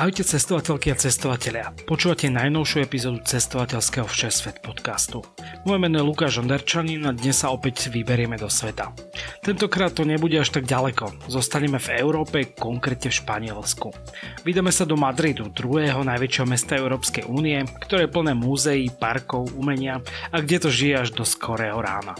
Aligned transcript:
Ahojte 0.00 0.24
cestovateľky 0.24 0.88
a 0.88 0.96
cestovatelia. 0.96 1.76
Počúvate 1.84 2.32
najnovšiu 2.32 2.88
epizódu 2.88 3.20
cestovateľského 3.20 4.08
Všesvet 4.08 4.64
podcastu. 4.64 5.20
Moje 5.68 5.76
meno 5.76 6.00
je 6.00 6.08
Lukáš 6.08 6.40
Onderčanin 6.40 7.04
a 7.04 7.12
dnes 7.12 7.36
sa 7.36 7.52
opäť 7.52 7.92
vyberieme 7.92 8.40
do 8.40 8.48
sveta. 8.48 8.96
Tentokrát 9.44 9.92
to 9.92 10.08
nebude 10.08 10.40
až 10.40 10.56
tak 10.56 10.64
ďaleko. 10.64 11.28
Zostaneme 11.28 11.76
v 11.76 12.00
Európe, 12.00 12.48
konkrétne 12.48 13.12
v 13.12 13.18
Španielsku. 13.20 13.92
Vydáme 14.40 14.72
sa 14.72 14.88
do 14.88 14.96
Madridu, 14.96 15.52
druhého 15.52 16.00
najväčšieho 16.00 16.48
mesta 16.48 16.80
Európskej 16.80 17.28
únie, 17.28 17.60
ktoré 17.84 18.08
je 18.08 18.14
plné 18.16 18.32
múzeí, 18.32 18.88
parkov, 18.88 19.52
umenia 19.52 20.00
a 20.32 20.40
kde 20.40 20.64
to 20.64 20.72
žije 20.72 20.94
až 20.96 21.08
do 21.12 21.28
skorého 21.28 21.76
rána. 21.76 22.16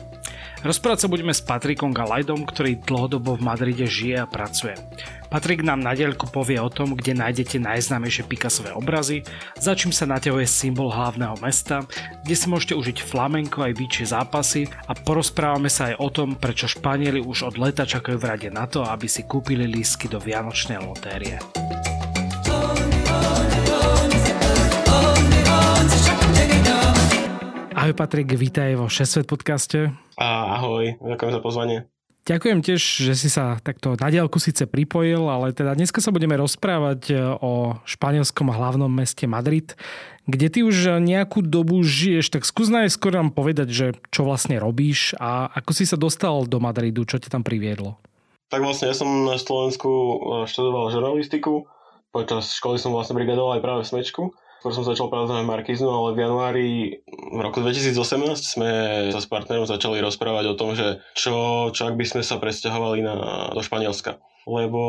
Rozprávať 0.61 1.09
sa 1.09 1.09
budeme 1.09 1.33
s 1.33 1.41
Patrikom 1.41 1.89
Galajdom, 1.89 2.45
ktorý 2.45 2.85
dlhodobo 2.85 3.33
v 3.33 3.45
Madride 3.49 3.89
žije 3.89 4.21
a 4.21 4.29
pracuje. 4.29 4.77
Patrik 5.33 5.65
nám 5.65 5.81
na 5.81 5.97
povie 6.29 6.61
o 6.61 6.69
tom, 6.69 6.93
kde 6.93 7.17
nájdete 7.17 7.63
najznámejšie 7.63 8.29
Picassové 8.29 8.75
obrazy, 8.77 9.25
za 9.57 9.73
čím 9.73 9.89
sa 9.89 10.05
naťahuje 10.05 10.45
symbol 10.45 10.93
hlavného 10.93 11.39
mesta, 11.41 11.87
kde 12.27 12.35
si 12.37 12.47
môžete 12.51 12.77
užiť 12.77 12.99
flamenko 13.01 13.65
aj 13.65 13.73
byčie 13.79 14.05
zápasy 14.11 14.69
a 14.85 14.93
porozprávame 14.93 15.73
sa 15.73 15.95
aj 15.95 16.03
o 16.03 16.09
tom, 16.13 16.37
prečo 16.37 16.69
Španieli 16.69 17.25
už 17.25 17.49
od 17.49 17.57
leta 17.57 17.89
čakajú 17.89 18.21
v 18.21 18.29
rade 18.29 18.49
na 18.53 18.69
to, 18.69 18.85
aby 18.85 19.09
si 19.09 19.25
kúpili 19.25 19.65
lístky 19.65 20.13
do 20.13 20.21
Vianočnej 20.21 20.83
lotérie. 20.83 21.39
Ahoj 27.81 27.97
Patrik, 27.97 28.37
vítaj 28.37 28.77
vo 28.77 28.93
6 28.93 29.25
podcaste. 29.25 29.89
Ahoj, 30.21 31.01
ďakujem 31.01 31.33
za 31.33 31.41
pozvanie. 31.41 31.79
Ďakujem 32.29 32.61
tiež, 32.61 32.77
že 32.77 33.17
si 33.17 33.33
sa 33.33 33.57
takto 33.57 33.97
na 33.97 34.13
diálku 34.13 34.37
síce 34.37 34.69
pripojil, 34.69 35.25
ale 35.33 35.57
teda 35.57 35.73
dneska 35.73 36.05
sa 36.05 36.13
budeme 36.13 36.37
rozprávať 36.37 37.09
o 37.41 37.81
španielskom 37.89 38.53
hlavnom 38.53 38.93
meste 38.93 39.25
Madrid, 39.25 39.81
kde 40.29 40.53
ty 40.53 40.61
už 40.61 41.01
nejakú 41.01 41.41
dobu 41.41 41.81
žiješ, 41.81 42.29
tak 42.29 42.45
skús 42.45 42.69
najskôr 42.69 43.17
nám 43.17 43.33
povedať, 43.33 43.73
že 43.73 43.87
čo 44.13 44.29
vlastne 44.29 44.61
robíš 44.61 45.17
a 45.17 45.49
ako 45.49 45.73
si 45.73 45.89
sa 45.89 45.97
dostal 45.97 46.45
do 46.45 46.61
Madridu, 46.61 47.09
čo 47.09 47.17
ťa 47.17 47.33
tam 47.33 47.41
priviedlo. 47.41 47.97
Tak 48.53 48.61
vlastne 48.61 48.93
ja 48.93 48.97
som 49.01 49.09
na 49.25 49.41
Slovensku 49.41 49.89
e, 49.89 50.15
študoval 50.45 50.93
žurnalistiku, 50.93 51.65
počas 52.13 52.53
školy 52.53 52.77
som 52.77 52.93
vlastne 52.93 53.17
brigadoval 53.17 53.57
aj 53.57 53.65
práve 53.65 53.89
v 53.89 53.91
Smečku 53.97 54.37
Skôr 54.61 54.77
som 54.77 54.85
začal 54.85 55.09
pracovať 55.09 55.41
v 55.41 55.49
Markiznu, 55.57 55.89
ale 55.89 56.13
v 56.13 56.21
januári 56.21 56.69
v 57.09 57.41
roku 57.41 57.65
2018 57.65 57.97
sme 58.45 58.71
sa 59.09 59.17
s 59.17 59.25
partnerom 59.25 59.65
začali 59.65 60.05
rozprávať 60.05 60.53
o 60.53 60.59
tom, 60.61 60.77
že 60.77 61.01
čo, 61.17 61.73
čo 61.73 61.89
ak 61.89 61.97
by 61.97 62.05
sme 62.05 62.21
sa 62.21 62.37
presťahovali 62.37 63.01
na, 63.01 63.15
do 63.57 63.65
Španielska. 63.65 64.21
Lebo 64.45 64.81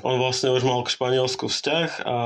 on 0.00 0.16
vlastne 0.16 0.48
už 0.48 0.64
mal 0.64 0.80
k 0.80 0.96
Španielsku 0.96 1.44
vzťah 1.44 2.08
a 2.08 2.16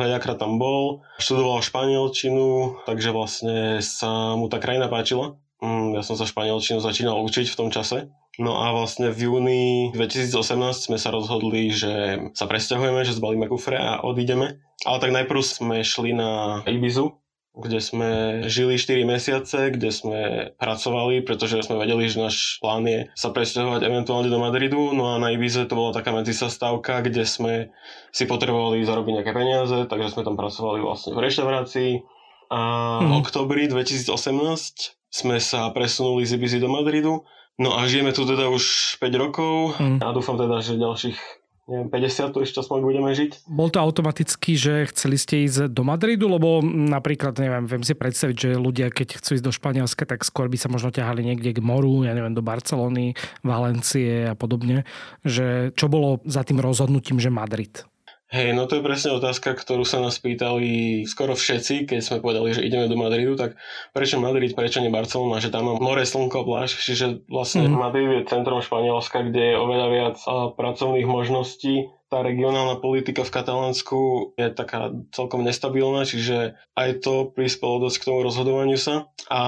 veľakrát 0.00 0.40
tam 0.40 0.56
bol, 0.56 1.04
študoval 1.20 1.60
španielčinu, 1.60 2.80
takže 2.88 3.12
vlastne 3.12 3.84
sa 3.84 4.32
mu 4.32 4.48
tá 4.48 4.56
krajina 4.56 4.88
páčila. 4.88 5.36
Mm, 5.60 6.00
ja 6.00 6.02
som 6.06 6.16
sa 6.16 6.24
španielčinu 6.24 6.80
začínal 6.80 7.20
učiť 7.28 7.52
v 7.52 7.58
tom 7.60 7.68
čase. 7.68 8.08
No 8.38 8.62
a 8.62 8.70
vlastne 8.70 9.10
v 9.10 9.18
júni 9.26 9.62
2018 9.98 10.88
sme 10.90 10.98
sa 10.98 11.10
rozhodli, 11.10 11.74
že 11.74 12.22
sa 12.38 12.46
presťahujeme, 12.46 13.02
že 13.02 13.18
zbalíme 13.18 13.50
kufre 13.50 13.74
a 13.74 13.98
odídeme 14.06 14.62
ale 14.86 15.02
tak 15.02 15.10
najprv 15.10 15.40
sme 15.42 15.76
šli 15.82 16.14
na 16.14 16.62
Ibizu, 16.62 17.10
kde 17.58 17.82
sme 17.82 18.10
žili 18.46 18.78
4 18.78 19.02
mesiace, 19.02 19.74
kde 19.74 19.90
sme 19.90 20.18
pracovali, 20.54 21.26
pretože 21.26 21.66
sme 21.66 21.82
vedeli, 21.82 22.06
že 22.06 22.22
náš 22.22 22.62
plán 22.62 22.86
je 22.86 23.10
sa 23.18 23.34
presťahovať 23.34 23.82
eventuálne 23.82 24.30
do 24.30 24.38
Madridu. 24.38 24.94
No 24.94 25.10
a 25.10 25.18
na 25.18 25.34
Ibize 25.34 25.66
to 25.66 25.74
bola 25.74 25.90
taká 25.90 26.14
medzisastávka, 26.14 27.02
kde 27.02 27.26
sme 27.26 27.74
si 28.14 28.30
potrebovali 28.30 28.86
zarobiť 28.86 29.12
nejaké 29.18 29.32
peniaze, 29.34 29.78
takže 29.90 30.14
sme 30.14 30.22
tam 30.22 30.38
pracovali 30.38 30.78
vlastne 30.78 31.18
v 31.18 31.22
reštaurácii. 31.26 31.92
A 32.48 32.60
v 33.02 33.10
mm. 33.10 33.18
oktobri 33.18 33.66
2018 33.66 34.14
sme 35.10 35.36
sa 35.42 35.68
presunuli 35.74 36.22
z 36.22 36.38
Ibizy 36.38 36.62
do 36.62 36.70
Madridu. 36.70 37.26
No 37.58 37.74
a 37.74 37.90
žijeme 37.90 38.14
tu 38.14 38.22
teda 38.22 38.46
už 38.46 38.96
5 39.02 39.22
rokov 39.22 39.74
mm. 39.82 39.98
a 39.98 40.14
dúfam 40.14 40.38
teda, 40.38 40.62
že 40.62 40.78
ďalších 40.78 41.18
neviem, 41.68 41.88
50 41.92 42.32
tu 42.32 42.38
ešte 42.40 42.58
aspoň 42.64 42.78
budeme 42.80 43.10
žiť. 43.12 43.44
Bol 43.44 43.68
to 43.68 43.78
automaticky, 43.78 44.56
že 44.56 44.88
chceli 44.88 45.20
ste 45.20 45.44
ísť 45.44 45.68
do 45.68 45.84
Madridu, 45.84 46.26
lebo 46.26 46.64
napríklad, 46.64 47.36
neviem, 47.36 47.68
viem 47.68 47.84
si 47.84 47.92
predstaviť, 47.92 48.36
že 48.40 48.50
ľudia, 48.56 48.88
keď 48.88 49.20
chcú 49.20 49.36
ísť 49.36 49.44
do 49.44 49.52
Španielska, 49.52 50.08
tak 50.08 50.24
skôr 50.24 50.48
by 50.48 50.56
sa 50.56 50.72
možno 50.72 50.88
ťahali 50.88 51.20
niekde 51.20 51.52
k 51.52 51.60
moru, 51.60 52.08
ja 52.08 52.16
neviem, 52.16 52.32
do 52.32 52.40
Barcelony, 52.40 53.12
Valencie 53.44 54.32
a 54.32 54.34
podobne. 54.34 54.88
Že 55.28 55.76
čo 55.76 55.92
bolo 55.92 56.24
za 56.24 56.40
tým 56.42 56.64
rozhodnutím, 56.64 57.20
že 57.20 57.28
Madrid? 57.28 57.84
Hej, 58.28 58.52
no 58.52 58.68
to 58.68 58.76
je 58.76 58.84
presne 58.84 59.16
otázka, 59.16 59.56
ktorú 59.56 59.88
sa 59.88 60.04
nás 60.04 60.20
pýtali 60.20 61.00
skoro 61.08 61.32
všetci, 61.32 61.88
keď 61.88 62.00
sme 62.04 62.20
povedali, 62.20 62.52
že 62.52 62.60
ideme 62.60 62.84
do 62.84 62.92
Madridu, 62.92 63.40
tak 63.40 63.56
prečo 63.96 64.20
Madrid, 64.20 64.52
prečo 64.52 64.84
nie 64.84 64.92
Barcelona, 64.92 65.40
že 65.40 65.48
tam 65.48 65.64
mám 65.64 65.80
more, 65.80 66.04
slnko, 66.04 66.44
pláž, 66.44 66.76
čiže 66.76 67.24
vlastne 67.24 67.64
mm. 67.64 67.80
Madrid 67.80 68.08
je 68.12 68.28
centrom 68.28 68.60
Španielska, 68.60 69.32
kde 69.32 69.42
je 69.52 69.56
oveľa 69.56 69.88
viac 69.88 70.16
pracovných 70.60 71.08
možností, 71.08 71.88
tá 72.08 72.24
regionálna 72.24 72.80
politika 72.80 73.20
v 73.20 73.34
Katalánsku 73.36 74.32
je 74.40 74.48
taká 74.48 74.96
celkom 75.12 75.44
nestabilná, 75.44 76.08
čiže 76.08 76.56
aj 76.72 77.04
to 77.04 77.28
prispelo 77.28 77.84
dosť 77.84 77.96
k 78.00 78.06
tomu 78.08 78.20
rozhodovaniu 78.24 78.80
sa. 78.80 79.12
A 79.28 79.40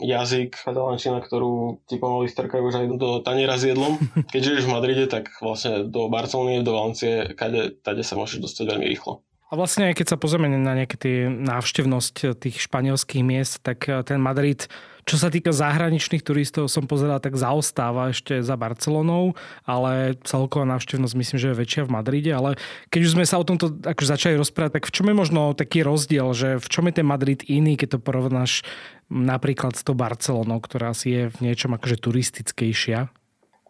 jazyk, 0.00 0.56
katalánčina, 0.56 1.20
ktorú 1.20 1.84
ti 1.84 2.00
pomaly 2.00 2.32
strkajú 2.32 2.62
už 2.64 2.76
aj 2.80 2.86
do 2.96 3.10
taniera 3.20 3.60
s 3.60 3.68
jedlom. 3.68 4.00
Keď 4.32 4.40
žiješ 4.40 4.64
v 4.64 4.72
Madride, 4.72 5.06
tak 5.12 5.28
vlastne 5.44 5.84
do 5.84 6.08
Barcelony, 6.08 6.64
do 6.64 6.72
Valencie, 6.72 7.36
kade, 7.36 7.76
tade 7.84 8.00
sa 8.00 8.16
môžeš 8.16 8.40
dostať 8.40 8.64
veľmi 8.64 8.88
rýchlo. 8.88 9.20
A 9.50 9.58
vlastne, 9.58 9.90
keď 9.98 10.14
sa 10.14 10.16
pozrieme 10.16 10.46
na 10.46 10.78
nejaké 10.78 10.94
tie 10.94 11.16
návštevnosť 11.26 12.38
tých 12.38 12.62
španielských 12.62 13.26
miest, 13.26 13.58
tak 13.66 13.82
ten 14.06 14.22
Madrid 14.22 14.70
čo 15.04 15.16
sa 15.16 15.28
týka 15.32 15.54
zahraničných 15.54 16.24
turistov, 16.24 16.68
som 16.68 16.88
pozeral, 16.88 17.22
tak 17.22 17.36
zaostáva 17.36 18.12
ešte 18.12 18.40
za 18.40 18.54
Barcelonou, 18.56 19.38
ale 19.64 20.18
celková 20.26 20.66
návštevnosť 20.68 21.14
myslím, 21.16 21.38
že 21.38 21.48
je 21.52 21.60
väčšia 21.60 21.82
v 21.86 21.94
Madride, 21.94 22.32
ale 22.34 22.50
keď 22.92 23.00
už 23.06 23.14
sme 23.16 23.24
sa 23.28 23.40
o 23.40 23.46
tomto 23.46 23.72
akože 23.80 24.08
začali 24.08 24.34
rozprávať, 24.36 24.80
tak 24.80 24.84
v 24.88 24.94
čom 24.94 25.06
je 25.10 25.16
možno 25.16 25.40
taký 25.56 25.84
rozdiel, 25.84 26.32
že 26.32 26.48
v 26.60 26.66
čom 26.68 26.88
je 26.88 26.94
ten 27.00 27.06
Madrid 27.06 27.40
iný, 27.46 27.76
keď 27.76 27.96
to 27.96 28.04
porovnáš 28.04 28.66
napríklad 29.10 29.74
s 29.74 29.82
tou 29.82 29.98
Barcelonou, 29.98 30.62
ktorá 30.62 30.94
si 30.94 31.12
je 31.12 31.22
v 31.34 31.50
niečom 31.50 31.74
akože 31.74 31.98
turistickejšia? 31.98 33.10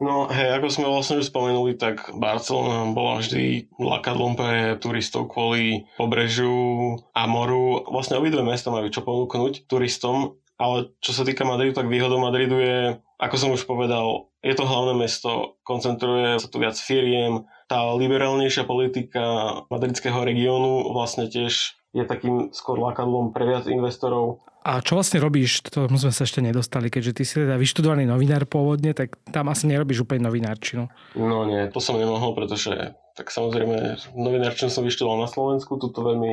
No 0.00 0.32
hej, 0.32 0.56
ako 0.56 0.66
sme 0.72 0.88
vlastne 0.88 1.20
už 1.20 1.28
spomenuli, 1.28 1.76
tak 1.76 2.08
Barcelona 2.16 2.88
bola 2.88 3.20
vždy 3.20 3.68
lakadlom 3.76 4.32
pre 4.32 4.80
turistov 4.80 5.28
kvôli 5.28 5.84
pobrežiu 6.00 6.96
a 7.12 7.28
moru. 7.28 7.84
Vlastne 7.84 8.16
obidve 8.16 8.40
mesta 8.40 8.72
majú 8.72 8.88
čo 8.88 9.04
ponúknuť 9.04 9.68
turistom 9.68 10.40
ale 10.60 10.92
čo 11.00 11.16
sa 11.16 11.24
týka 11.24 11.48
Madridu, 11.48 11.72
tak 11.72 11.88
výhodou 11.88 12.20
Madridu 12.20 12.60
je, 12.60 13.00
ako 13.16 13.36
som 13.40 13.50
už 13.56 13.64
povedal, 13.64 14.28
je 14.44 14.52
to 14.52 14.68
hlavné 14.68 14.92
mesto, 15.00 15.56
koncentruje 15.64 16.36
sa 16.36 16.48
tu 16.52 16.60
viac 16.60 16.76
firiem, 16.76 17.48
tá 17.64 17.88
liberálnejšia 17.96 18.68
politika 18.68 19.56
madridského 19.72 20.20
regiónu 20.20 20.92
vlastne 20.92 21.32
tiež 21.32 21.80
je 21.96 22.04
takým 22.04 22.52
skôr 22.52 22.76
lákadlom 22.76 23.32
pre 23.32 23.48
viac 23.48 23.64
investorov. 23.66 24.44
A 24.60 24.84
čo 24.84 25.00
vlastne 25.00 25.24
robíš, 25.24 25.64
to 25.72 25.88
sme 25.88 26.12
sa 26.12 26.22
ešte 26.28 26.44
nedostali, 26.44 26.92
keďže 26.92 27.12
ty 27.16 27.22
si 27.24 27.34
teda 27.40 27.56
vyštudovaný 27.56 28.04
novinár 28.04 28.44
pôvodne, 28.44 28.92
tak 28.92 29.16
tam 29.32 29.48
asi 29.48 29.64
nerobíš 29.64 30.04
úplne 30.04 30.28
novinárčinu. 30.28 30.92
No 31.16 31.48
nie, 31.48 31.64
to 31.72 31.80
som 31.80 31.96
nemohol, 31.96 32.36
pretože 32.36 32.92
tak 33.16 33.32
samozrejme 33.32 33.96
novinárčinu 34.12 34.68
som 34.68 34.84
vyštudoval 34.84 35.24
na 35.24 35.32
Slovensku, 35.32 35.80
tuto 35.80 36.04
veľmi 36.04 36.32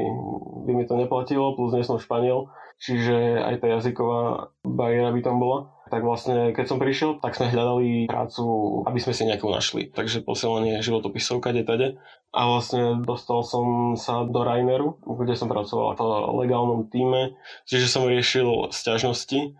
by 0.68 0.72
mi 0.76 0.84
to 0.84 1.00
neplatilo, 1.00 1.56
plus 1.56 1.72
nie 1.72 1.88
som 1.88 2.04
Španiel 2.04 2.52
čiže 2.78 3.42
aj 3.42 3.56
tá 3.62 3.68
jazyková 3.78 4.54
bariéra 4.62 5.10
by 5.14 5.22
tam 5.26 5.42
bola. 5.42 5.74
Tak 5.88 6.04
vlastne, 6.04 6.52
keď 6.52 6.66
som 6.68 6.84
prišiel, 6.84 7.24
tak 7.24 7.40
sme 7.40 7.48
hľadali 7.48 8.12
prácu, 8.12 8.44
aby 8.84 9.00
sme 9.00 9.14
si 9.16 9.24
nejakú 9.24 9.48
našli. 9.48 9.88
Takže 9.88 10.20
posielanie 10.28 10.84
životopisov 10.84 11.40
kade 11.40 11.64
tade. 11.64 11.96
A 12.36 12.42
vlastne 12.44 13.00
dostal 13.08 13.40
som 13.48 13.96
sa 13.96 14.28
do 14.28 14.44
Raineru, 14.44 15.00
kde 15.08 15.40
som 15.40 15.48
pracoval 15.48 15.96
v 15.96 16.38
legálnom 16.44 16.92
týme, 16.92 17.40
čiže 17.64 17.88
som 17.88 18.04
riešil 18.04 18.68
sťažnosti. 18.68 19.56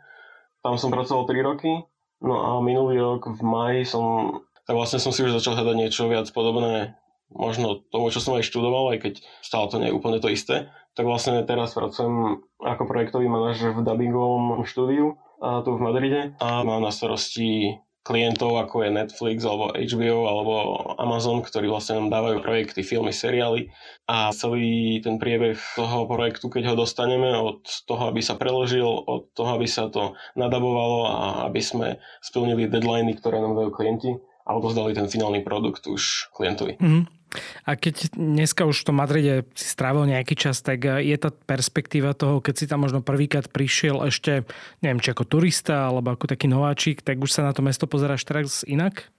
Tam 0.60 0.76
som 0.76 0.92
pracoval 0.92 1.32
3 1.32 1.48
roky, 1.48 1.72
no 2.20 2.36
a 2.44 2.50
minulý 2.60 3.00
rok 3.00 3.32
v 3.32 3.42
maji 3.48 3.82
som, 3.88 4.36
tak 4.68 4.76
vlastne 4.76 5.00
som 5.00 5.16
si 5.16 5.24
už 5.24 5.32
začal 5.40 5.56
hľadať 5.56 5.76
niečo 5.80 6.12
viac 6.12 6.28
podobné 6.36 7.00
možno 7.32 7.84
tomu, 7.88 8.12
čo 8.12 8.20
som 8.20 8.36
aj 8.36 8.48
študoval, 8.48 8.96
aj 8.96 9.00
keď 9.04 9.14
stále 9.44 9.68
to 9.72 9.80
nie 9.80 9.92
je 9.92 9.96
úplne 9.96 10.20
to 10.20 10.32
isté 10.32 10.68
tak 10.98 11.06
vlastne 11.06 11.46
teraz 11.46 11.78
pracujem 11.78 12.42
ako 12.58 12.84
projektový 12.90 13.30
manažer 13.30 13.78
v 13.78 13.86
dubbingovom 13.86 14.66
štúdiu 14.66 15.22
a 15.38 15.62
tu 15.62 15.78
v 15.78 15.84
Madride 15.86 16.34
a 16.42 16.66
mám 16.66 16.82
na 16.82 16.90
starosti 16.90 17.78
klientov, 18.08 18.56
ako 18.56 18.88
je 18.88 18.96
Netflix, 18.96 19.44
alebo 19.44 19.76
HBO, 19.76 20.20
alebo 20.32 20.54
Amazon, 20.96 21.44
ktorí 21.44 21.68
vlastne 21.68 22.00
nám 22.00 22.08
dávajú 22.08 22.40
projekty, 22.40 22.80
filmy, 22.80 23.12
seriály 23.12 23.68
a 24.08 24.32
celý 24.32 25.04
ten 25.04 25.20
priebeh 25.20 25.60
toho 25.76 26.08
projektu, 26.08 26.48
keď 26.48 26.72
ho 26.72 26.76
dostaneme 26.88 27.36
od 27.36 27.68
toho, 27.84 28.08
aby 28.08 28.24
sa 28.24 28.40
preložil, 28.40 28.88
od 28.88 29.28
toho, 29.36 29.60
aby 29.60 29.68
sa 29.68 29.92
to 29.92 30.16
nadabovalo 30.40 31.00
a 31.04 31.26
aby 31.52 31.60
sme 31.60 32.00
splnili 32.24 32.72
deadliny, 32.72 33.20
ktoré 33.20 33.44
nám 33.44 33.60
dajú 33.60 33.76
klienti 33.76 34.16
a 34.48 34.56
odozdali 34.56 34.96
ten 34.96 35.12
finálny 35.12 35.44
produkt 35.44 35.84
už 35.92 36.32
klientovi. 36.32 36.80
Mm-hmm. 36.80 37.17
A 37.68 37.76
keď 37.76 38.16
dneska 38.16 38.64
už 38.64 38.82
v 38.82 38.88
tom 38.88 38.98
Madride 39.04 39.44
si 39.52 39.68
strávil 39.68 40.08
nejaký 40.08 40.34
čas, 40.40 40.64
tak 40.64 40.88
je 40.88 41.16
tá 41.20 41.30
perspektíva 41.30 42.16
toho, 42.16 42.40
keď 42.40 42.56
si 42.56 42.66
tam 42.66 42.88
možno 42.88 43.04
prvýkrát 43.04 43.52
prišiel 43.52 44.08
ešte, 44.08 44.48
neviem, 44.80 45.04
či 45.04 45.12
ako 45.12 45.28
turista 45.28 45.92
alebo 45.92 46.16
ako 46.16 46.32
taký 46.32 46.48
nováčik, 46.48 47.04
tak 47.04 47.20
už 47.20 47.30
sa 47.30 47.44
na 47.44 47.52
to 47.52 47.60
mesto 47.60 47.86
pozeráš 47.86 48.24
teraz 48.24 48.64
inak? 48.64 49.12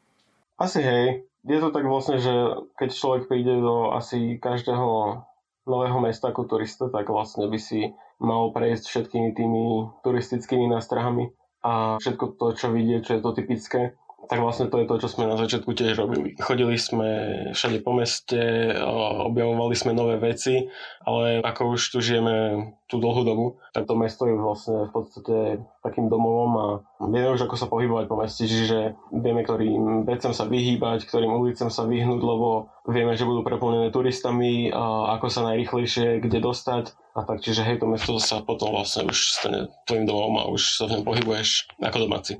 Asi 0.57 0.81
hej. 0.81 1.29
Je 1.47 1.59
to 1.63 1.71
tak 1.71 1.87
vlastne, 1.87 2.19
že 2.19 2.33
keď 2.77 2.89
človek 2.91 3.23
príde 3.31 3.55
do 3.63 3.95
asi 3.95 4.37
každého 4.43 5.23
nového 5.69 5.99
mesta 6.03 6.33
ako 6.33 6.49
turista, 6.49 6.91
tak 6.91 7.13
vlastne 7.13 7.47
by 7.47 7.61
si 7.61 7.93
mal 8.19 8.51
prejsť 8.51 8.85
všetkými 8.89 9.31
tými 9.37 9.63
turistickými 10.03 10.67
nástrahami 10.67 11.31
a 11.63 12.03
všetko 12.03 12.41
to, 12.41 12.47
čo 12.59 12.75
vidie, 12.75 12.99
čo 13.05 13.19
je 13.19 13.23
to 13.23 13.31
typické 13.37 13.95
tak 14.29 14.45
vlastne 14.45 14.69
to 14.69 14.85
je 14.85 14.87
to, 14.87 15.01
čo 15.01 15.09
sme 15.09 15.25
na 15.25 15.41
začiatku 15.41 15.73
tiež 15.73 15.97
robili. 15.97 16.37
Chodili 16.37 16.77
sme 16.77 17.09
všade 17.57 17.81
po 17.81 17.97
meste, 17.97 18.77
objavovali 19.25 19.73
sme 19.73 19.97
nové 19.97 20.21
veci, 20.21 20.69
ale 21.09 21.41
ako 21.41 21.75
už 21.75 21.81
tu 21.97 21.99
žijeme 22.05 22.69
tú 22.89 23.01
dlhú 23.01 23.25
dobu, 23.25 23.47
tak 23.73 23.89
to 23.89 23.97
mesto 23.97 24.29
je 24.29 24.37
vlastne 24.37 24.89
v 24.89 24.93
podstate 24.93 25.37
takým 25.81 26.13
domovom 26.13 26.53
a 26.57 26.67
vieme 27.09 27.33
už 27.33 27.49
ako 27.49 27.57
sa 27.57 27.69
pohybovať 27.69 28.05
po 28.09 28.17
meste, 28.21 28.45
čiže 28.45 28.97
vieme, 29.13 29.45
ktorým 29.45 30.05
vecem 30.05 30.33
sa 30.37 30.45
vyhýbať, 30.45 31.09
ktorým 31.09 31.33
ulicem 31.33 31.73
sa 31.73 31.89
vyhnúť, 31.89 32.21
lebo 32.21 32.69
vieme, 32.89 33.17
že 33.17 33.29
budú 33.29 33.45
preplnené 33.45 33.89
turistami 33.93 34.69
a 34.73 35.17
ako 35.21 35.29
sa 35.33 35.45
najrychlejšie 35.53 36.21
kde 36.21 36.39
dostať 36.41 36.93
a 37.17 37.25
tak, 37.25 37.41
čiže 37.41 37.65
hej, 37.65 37.81
to 37.81 37.89
mesto 37.89 38.17
sa 38.21 38.45
potom 38.45 38.77
vlastne 38.77 39.09
už 39.09 39.17
stane 39.41 39.73
tvojim 39.89 40.05
domovom 40.05 40.37
a 40.41 40.49
už 40.53 40.81
sa 40.81 40.85
v 40.89 41.01
ňom 41.01 41.05
pohybuješ 41.05 41.69
ako 41.81 42.09
domáci. 42.09 42.37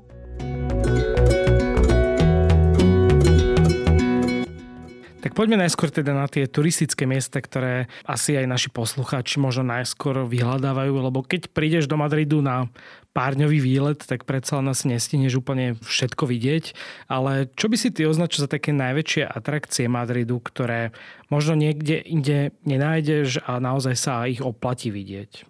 Tak 5.19 5.35
poďme 5.35 5.59
najskôr 5.59 5.91
teda 5.91 6.15
na 6.15 6.31
tie 6.31 6.47
turistické 6.47 7.03
miesta, 7.03 7.43
ktoré 7.43 7.91
asi 8.07 8.39
aj 8.39 8.47
naši 8.47 8.69
poslucháči 8.71 9.35
možno 9.43 9.67
najskôr 9.67 10.23
vyhľadávajú, 10.23 10.95
lebo 10.95 11.27
keď 11.27 11.51
prídeš 11.51 11.91
do 11.91 11.99
Madridu 11.99 12.39
na 12.39 12.71
párňový 13.11 13.59
výlet, 13.59 13.99
tak 13.99 14.23
predsa 14.23 14.63
len 14.63 14.71
asi 14.71 14.87
nestihneš 14.87 15.43
úplne 15.43 15.75
všetko 15.83 16.23
vidieť. 16.23 16.71
Ale 17.11 17.51
čo 17.59 17.67
by 17.67 17.75
si 17.75 17.91
ty 17.91 18.07
označil 18.07 18.47
za 18.47 18.49
také 18.49 18.71
najväčšie 18.71 19.27
atrakcie 19.27 19.91
Madridu, 19.91 20.39
ktoré 20.39 20.95
možno 21.27 21.59
niekde 21.59 21.99
inde 21.99 22.55
nenájdeš 22.63 23.43
a 23.43 23.59
naozaj 23.59 23.99
sa 23.99 24.23
ich 24.23 24.39
oplatí 24.39 24.87
vidieť? 24.87 25.43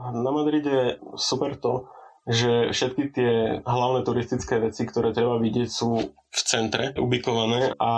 Na 0.00 0.32
Madride 0.32 0.96
super 1.20 1.60
to, 1.60 1.92
že 2.28 2.70
všetky 2.70 3.04
tie 3.16 3.32
hlavné 3.64 4.04
turistické 4.04 4.60
veci, 4.60 4.84
ktoré 4.84 5.16
treba 5.16 5.40
vidieť, 5.40 5.68
sú 5.68 6.12
v 6.30 6.40
centre 6.46 6.94
ubikované 6.94 7.74
a 7.80 7.92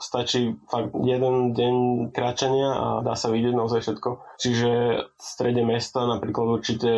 stačí 0.00 0.56
fakt 0.70 0.96
jeden 1.04 1.52
deň 1.52 1.74
kráčania 2.14 2.72
a 2.72 2.86
dá 3.04 3.12
sa 3.12 3.28
vidieť 3.28 3.52
naozaj 3.52 3.84
všetko. 3.84 4.10
Čiže 4.40 4.70
v 5.12 5.20
strede 5.20 5.60
mesta 5.66 6.08
napríklad 6.08 6.60
určite 6.60 6.92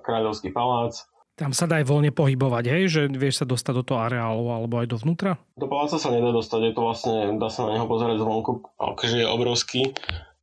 Kráľovský 0.00 0.54
palác, 0.56 1.04
tam 1.36 1.52
sa 1.52 1.68
dá 1.68 1.84
aj 1.84 1.92
voľne 1.92 2.16
pohybovať, 2.16 2.64
hej? 2.64 2.82
Že 2.88 3.02
vieš 3.12 3.44
sa 3.44 3.46
dostať 3.46 3.74
do 3.76 3.84
toho 3.84 4.00
areálu 4.00 4.48
alebo 4.48 4.80
aj 4.80 4.88
dovnútra? 4.88 5.36
Do 5.60 5.68
paláca 5.68 6.00
sa 6.00 6.08
nedá 6.08 6.32
dostať, 6.32 6.60
je 6.64 6.72
to 6.72 6.80
vlastne, 6.80 7.36
dá 7.36 7.52
sa 7.52 7.68
na 7.68 7.76
neho 7.76 7.84
pozerať 7.84 8.24
zvonku, 8.24 8.64
akože 8.80 9.20
je 9.20 9.26
obrovský 9.28 9.92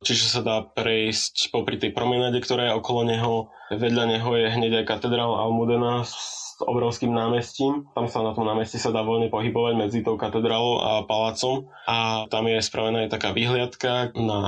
čiže 0.04 0.28
sa 0.28 0.40
dá 0.44 0.60
prejsť 0.60 1.48
popri 1.48 1.80
tej 1.80 1.96
promenáde, 1.96 2.38
ktorá 2.44 2.70
je 2.70 2.76
okolo 2.76 3.08
neho. 3.08 3.32
Vedľa 3.72 4.04
neho 4.12 4.30
je 4.36 4.46
hneď 4.52 4.72
aj 4.84 4.88
katedrál 4.92 5.32
Almudena 5.34 6.04
s 6.04 6.54
obrovským 6.60 7.10
námestím. 7.10 7.88
Tam 7.96 8.06
sa 8.06 8.22
na 8.22 8.36
tom 8.36 8.44
námestí 8.46 8.76
sa 8.76 8.92
dá 8.92 9.02
voľne 9.02 9.32
pohybovať 9.32 9.74
medzi 9.74 10.04
tou 10.04 10.20
katedrálou 10.20 10.78
a 10.78 10.90
palácom. 11.08 11.72
A 11.88 12.28
tam 12.28 12.46
je 12.46 12.60
spravená 12.60 13.08
aj 13.08 13.16
taká 13.16 13.32
výhliadka 13.32 14.14
na, 14.14 14.40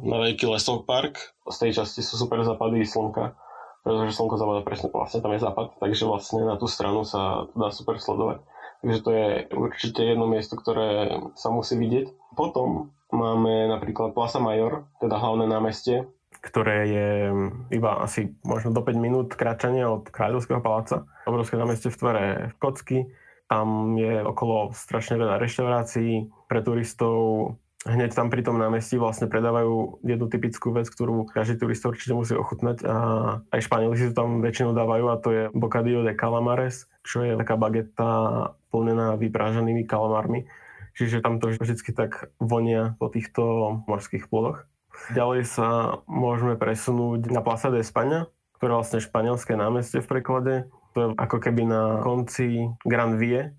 na 0.00 0.16
veľký 0.24 0.48
lesok 0.50 0.88
park. 0.88 1.36
Z 1.46 1.68
tej 1.68 1.70
časti 1.84 2.00
sú 2.00 2.16
super 2.16 2.40
západy 2.42 2.82
slnka 2.88 3.36
pretože 3.84 4.16
slnko 4.16 4.40
zapadá 4.40 4.60
presne, 4.64 4.88
vlastne 4.88 5.20
tam 5.20 5.36
je 5.36 5.44
západ, 5.44 5.76
takže 5.76 6.08
vlastne 6.08 6.40
na 6.48 6.56
tú 6.56 6.64
stranu 6.64 7.04
sa 7.04 7.52
dá 7.52 7.68
super 7.68 8.00
sledovať. 8.00 8.40
Takže 8.80 9.00
to 9.04 9.10
je 9.12 9.28
určite 9.52 10.00
jedno 10.00 10.24
miesto, 10.24 10.56
ktoré 10.56 11.20
sa 11.36 11.52
musí 11.52 11.76
vidieť. 11.76 12.36
Potom 12.36 12.96
Máme 13.14 13.70
napríklad 13.70 14.10
Plaza 14.10 14.42
Major, 14.42 14.90
teda 14.98 15.14
hlavné 15.22 15.46
námestie, 15.46 16.02
ktoré 16.42 16.78
je 16.90 17.08
iba 17.72 18.04
asi 18.04 18.34
možno 18.44 18.74
do 18.74 18.82
5 18.84 18.98
minút 18.98 19.32
kráčania 19.32 19.88
od 19.88 20.10
Kráľovského 20.10 20.60
paláca. 20.60 21.08
Obrovské 21.24 21.56
námestie 21.56 21.88
v 21.88 21.98
tvare 22.02 22.24
kocky. 22.60 23.08
Tam 23.48 23.94
je 23.96 24.20
okolo 24.20 24.74
strašne 24.76 25.16
veľa 25.16 25.40
reštaurácií 25.40 26.28
pre 26.50 26.60
turistov. 26.60 27.54
Hneď 27.84 28.16
tam 28.16 28.32
pri 28.32 28.40
tom 28.40 28.56
námestí 28.56 28.96
vlastne 28.96 29.28
predávajú 29.28 30.00
jednu 30.04 30.26
typickú 30.32 30.72
vec, 30.72 30.88
ktorú 30.88 31.28
každý 31.28 31.60
turista 31.60 31.92
určite 31.92 32.16
musí 32.16 32.32
ochutnať 32.32 32.80
a 32.88 32.96
aj 33.52 33.60
Španieli 33.60 33.96
si 34.00 34.08
to 34.08 34.24
tam 34.24 34.40
väčšinou 34.40 34.72
dávajú 34.72 35.04
a 35.12 35.20
to 35.20 35.28
je 35.28 35.42
bocadillo 35.52 36.00
de 36.00 36.16
calamares, 36.16 36.88
čo 37.04 37.20
je 37.20 37.36
taká 37.36 37.60
bageta 37.60 38.08
plnená 38.72 39.20
vyprážanými 39.20 39.84
kalamármi 39.84 40.48
čiže 40.94 41.20
tam 41.20 41.42
to 41.42 41.50
vždy 41.52 41.74
tak 41.92 42.30
vonia 42.38 42.94
po 42.96 43.10
týchto 43.10 43.42
morských 43.84 44.30
plodoch. 44.30 44.64
Ďalej 45.12 45.42
sa 45.50 46.00
môžeme 46.06 46.54
presunúť 46.54 47.28
na 47.28 47.42
Plaza 47.42 47.68
de 47.68 47.82
España, 47.82 48.30
ktoré 48.56 48.72
je 48.72 48.78
vlastne 48.78 49.00
španielské 49.02 49.52
námestie 49.58 49.98
v 50.00 50.10
preklade. 50.10 50.54
To 50.94 50.98
je 51.02 51.06
ako 51.18 51.42
keby 51.42 51.66
na 51.66 52.00
konci 52.06 52.70
Grand 52.86 53.18
Vie, 53.18 53.50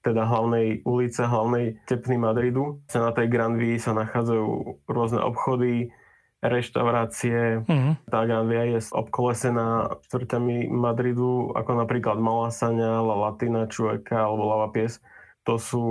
teda 0.00 0.24
hlavnej 0.24 0.80
ulice, 0.88 1.28
hlavnej 1.28 1.76
tepny 1.84 2.16
Madridu. 2.16 2.80
Na 2.88 3.12
tej 3.12 3.28
Grand 3.28 3.54
Vie 3.60 3.76
sa 3.76 3.92
nachádzajú 3.92 4.48
rôzne 4.88 5.20
obchody, 5.20 5.92
reštaurácie. 6.40 7.66
Uh-huh. 7.66 7.92
Tá 8.08 8.24
Grand 8.24 8.48
Via 8.48 8.78
je 8.78 8.80
obkolesená 8.94 10.00
štvrťami 10.08 10.70
Madridu, 10.70 11.52
ako 11.52 11.84
napríklad 11.84 12.16
Malasaňa, 12.16 13.04
La 13.04 13.16
Latina, 13.28 13.66
Chueca 13.68 14.24
alebo 14.24 14.48
Lava 14.48 14.72
Pies 14.72 15.02
to 15.48 15.56
sú 15.56 15.82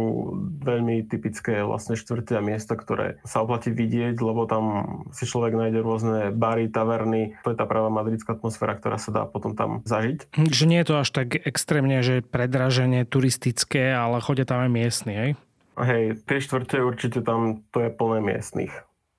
veľmi 0.62 1.10
typické 1.10 1.66
vlastne 1.66 1.98
štvrté 1.98 2.38
a 2.38 2.46
miesta, 2.46 2.78
ktoré 2.78 3.18
sa 3.26 3.42
oplatí 3.42 3.74
vidieť, 3.74 4.14
lebo 4.22 4.46
tam 4.46 4.64
si 5.10 5.26
človek 5.26 5.58
nájde 5.58 5.82
rôzne 5.82 6.30
bary, 6.30 6.70
taverny. 6.70 7.34
To 7.42 7.50
je 7.50 7.58
tá 7.58 7.66
práva 7.66 7.90
madridská 7.90 8.38
atmosféra, 8.38 8.78
ktorá 8.78 9.02
sa 9.02 9.10
dá 9.10 9.26
potom 9.26 9.58
tam 9.58 9.82
zažiť. 9.82 10.30
Že 10.38 10.66
nie 10.70 10.80
je 10.86 10.88
to 10.94 11.02
až 11.02 11.10
tak 11.10 11.42
extrémne, 11.42 12.06
že 12.06 12.22
predraženie 12.22 13.10
turistické, 13.10 13.98
ale 13.98 14.22
chodia 14.22 14.46
tam 14.46 14.62
aj 14.62 14.70
miestni, 14.70 15.14
hej? 15.18 15.32
Hej, 15.78 16.22
tie 16.30 16.38
štvrte 16.38 16.78
určite 16.86 17.26
tam 17.26 17.66
to 17.74 17.82
je 17.82 17.90
plné 17.90 18.22
miestnych. 18.22 18.74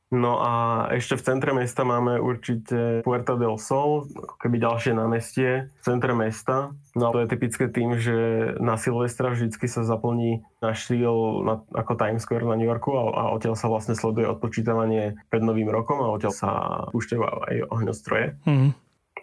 No 0.09 0.41
a 0.41 0.53
ešte 0.97 1.21
v 1.21 1.27
centre 1.29 1.53
mesta 1.53 1.85
máme 1.85 2.17
určite 2.17 3.05
Puerta 3.05 3.37
del 3.37 3.61
Sol, 3.61 4.09
ako 4.09 4.41
keby 4.41 4.57
ďalšie 4.57 4.97
námestie 4.97 5.69
v 5.69 5.81
centre 5.85 6.17
mesta. 6.17 6.73
No 6.97 7.13
to 7.13 7.21
je 7.21 7.29
typické 7.29 7.69
tým, 7.69 8.01
že 8.01 8.17
na 8.57 8.81
Silvestra 8.81 9.37
vždycky 9.37 9.69
sa 9.69 9.85
zaplní 9.85 10.49
na 10.65 10.73
štýl 10.73 11.45
na, 11.45 11.61
ako 11.77 11.93
Times 12.01 12.25
Square 12.25 12.49
na 12.49 12.57
New 12.57 12.65
Yorku 12.65 12.97
a, 12.97 13.03
a 13.13 13.23
odtiaľ 13.37 13.53
sa 13.53 13.69
vlastne 13.69 13.93
sleduje 13.93 14.25
odpočítavanie 14.33 15.21
pred 15.29 15.45
Novým 15.45 15.69
rokom 15.69 16.01
a 16.01 16.09
odtiaľ 16.09 16.33
sa 16.33 16.51
púšťajú 16.89 17.21
aj 17.21 17.57
ohňostroje. 17.69 18.41
Mm. 18.49 18.73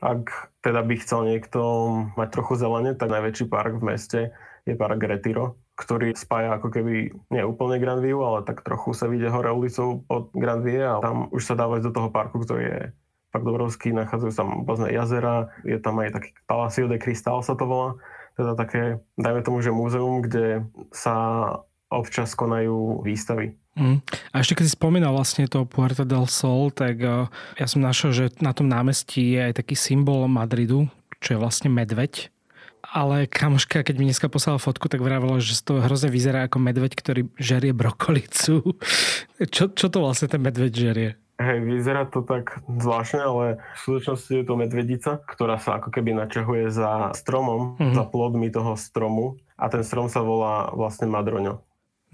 Ak 0.06 0.54
teda 0.62 0.86
by 0.86 1.02
chcel 1.02 1.26
niekto 1.26 1.62
mať 2.14 2.30
trochu 2.30 2.62
zelene, 2.62 2.94
tak 2.94 3.10
najväčší 3.10 3.50
park 3.50 3.82
v 3.82 3.88
meste 3.90 4.20
je 4.70 4.78
park 4.78 5.02
Retiro, 5.02 5.58
ktorý 5.76 6.16
spája 6.16 6.56
ako 6.56 6.72
keby 6.72 7.12
nie 7.32 7.44
úplne 7.44 7.80
Grand 7.84 8.00
View, 8.00 8.24
ale 8.24 8.48
tak 8.48 8.64
trochu 8.64 8.96
sa 8.96 9.12
vyjde 9.12 9.28
hore 9.28 9.52
ulicou 9.52 10.08
Grand 10.32 10.64
View 10.64 10.88
a 10.88 11.04
tam 11.04 11.28
už 11.36 11.44
sa 11.44 11.60
dá 11.60 11.68
do 11.68 11.92
toho 11.92 12.08
parku, 12.08 12.40
ktorý 12.40 12.64
je 12.64 12.80
fakt 13.36 13.44
obrovský, 13.44 13.92
nachádzajú 13.92 14.32
sa 14.32 14.48
tam 14.48 14.64
rôzne 14.64 14.96
jazera, 14.96 15.52
je 15.68 15.76
tam 15.76 16.00
aj 16.00 16.16
taký 16.16 16.32
Palacio 16.48 16.88
de 16.88 16.96
Cristal 16.96 17.44
sa 17.44 17.60
to 17.60 17.68
volá, 17.68 18.00
teda 18.40 18.56
také, 18.56 19.04
dajme 19.20 19.44
tomu, 19.44 19.60
že 19.60 19.76
múzeum, 19.76 20.24
kde 20.24 20.64
sa 20.96 21.16
občas 21.92 22.32
konajú 22.32 23.04
výstavy. 23.04 23.60
Mm. 23.76 24.00
A 24.32 24.36
ešte 24.40 24.56
keď 24.56 24.66
si 24.72 24.78
spomínal 24.80 25.12
vlastne 25.12 25.52
to 25.52 25.68
Puerta 25.68 26.08
del 26.08 26.32
Sol, 26.32 26.72
tak 26.72 26.96
uh, 27.04 27.28
ja 27.60 27.68
som 27.68 27.84
našiel, 27.84 28.16
že 28.16 28.26
na 28.40 28.56
tom 28.56 28.72
námestí 28.72 29.36
je 29.36 29.52
aj 29.52 29.60
taký 29.60 29.76
symbol 29.76 30.32
Madridu, 30.32 30.88
čo 31.20 31.36
je 31.36 31.42
vlastne 31.44 31.68
medveď 31.68 32.32
ale 32.96 33.28
kamoška, 33.28 33.84
keď 33.84 33.96
mi 34.00 34.08
dneska 34.08 34.32
poslala 34.32 34.56
fotku, 34.56 34.88
tak 34.88 35.04
vravela, 35.04 35.44
že 35.44 35.60
to 35.60 35.84
hrozne 35.84 36.08
vyzerá 36.08 36.48
ako 36.48 36.64
medveď, 36.64 36.96
ktorý 36.96 37.22
žerie 37.36 37.76
brokolicu. 37.76 38.64
čo, 39.56 39.68
čo 39.68 39.86
to 39.92 40.00
vlastne 40.00 40.32
ten 40.32 40.40
medveď 40.40 40.72
žerie? 40.72 41.10
Hej, 41.36 41.68
vyzerá 41.68 42.08
to 42.08 42.24
tak 42.24 42.64
zvláštne, 42.64 43.20
ale 43.20 43.46
v 43.60 43.80
skutočnosti 43.84 44.32
je 44.32 44.46
to 44.48 44.56
medvedica, 44.56 45.20
ktorá 45.20 45.60
sa 45.60 45.84
ako 45.84 45.92
keby 45.92 46.16
načahuje 46.16 46.72
za 46.72 47.12
stromom, 47.12 47.76
mm-hmm. 47.76 47.92
za 47.92 48.04
plodmi 48.08 48.48
toho 48.48 48.80
stromu 48.80 49.36
a 49.60 49.68
ten 49.68 49.84
strom 49.84 50.08
sa 50.08 50.24
volá 50.24 50.72
vlastne 50.72 51.12
Madroňo. 51.12 51.60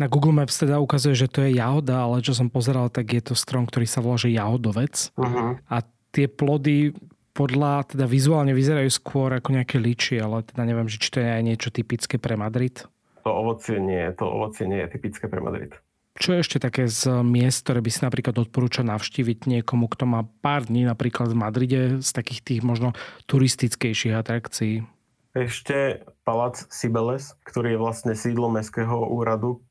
Na 0.01 0.09
Google 0.09 0.33
Maps 0.33 0.57
teda 0.57 0.81
ukazuje, 0.81 1.13
že 1.13 1.29
to 1.29 1.45
je 1.45 1.53
jahoda, 1.53 2.09
ale 2.09 2.25
čo 2.25 2.33
som 2.33 2.49
pozeral, 2.49 2.89
tak 2.89 3.13
je 3.13 3.21
to 3.21 3.37
strom, 3.37 3.69
ktorý 3.69 3.85
sa 3.85 4.01
volá, 4.01 4.17
že 4.17 4.33
jahodovec. 4.33 5.13
Uh-huh. 5.13 5.53
A 5.69 5.85
tie 6.09 6.25
plody 6.25 6.97
podľa, 7.31 7.95
teda 7.95 8.05
vizuálne 8.07 8.51
vyzerajú 8.51 8.91
skôr 8.91 9.31
ako 9.35 9.55
nejaké 9.55 9.79
liči, 9.79 10.19
ale 10.19 10.43
teda 10.43 10.67
neviem, 10.67 10.87
že 10.91 10.99
či 10.99 11.09
to 11.11 11.17
je 11.23 11.29
aj 11.31 11.43
niečo 11.43 11.69
typické 11.71 12.19
pre 12.19 12.35
Madrid. 12.35 12.83
To 13.23 13.29
ovocie 13.31 13.77
nie, 13.77 14.01
to 14.17 14.25
ovocie 14.27 14.65
nie 14.67 14.81
je 14.83 14.97
typické 14.97 15.29
pre 15.31 15.39
Madrid. 15.39 15.71
Čo 16.19 16.35
je 16.35 16.43
ešte 16.43 16.59
také 16.59 16.91
z 16.91 17.23
miest, 17.23 17.63
ktoré 17.63 17.79
by 17.79 17.89
si 17.89 18.03
napríklad 18.03 18.35
odporúčal 18.35 18.83
navštíviť 18.83 19.47
niekomu, 19.47 19.87
kto 19.87 20.03
má 20.03 20.27
pár 20.43 20.67
dní 20.67 20.83
napríklad 20.83 21.31
v 21.31 21.39
Madride 21.39 21.81
z 22.03 22.09
takých 22.11 22.41
tých 22.43 22.61
možno 22.67 22.91
turistickejších 23.31 24.13
atrakcií? 24.19 24.83
Ešte 25.31 26.03
palác 26.27 26.67
Sibeles, 26.67 27.39
ktorý 27.47 27.73
je 27.73 27.79
vlastne 27.79 28.13
sídlo 28.19 28.51
Mestského 28.51 29.07
úradu. 29.07 29.63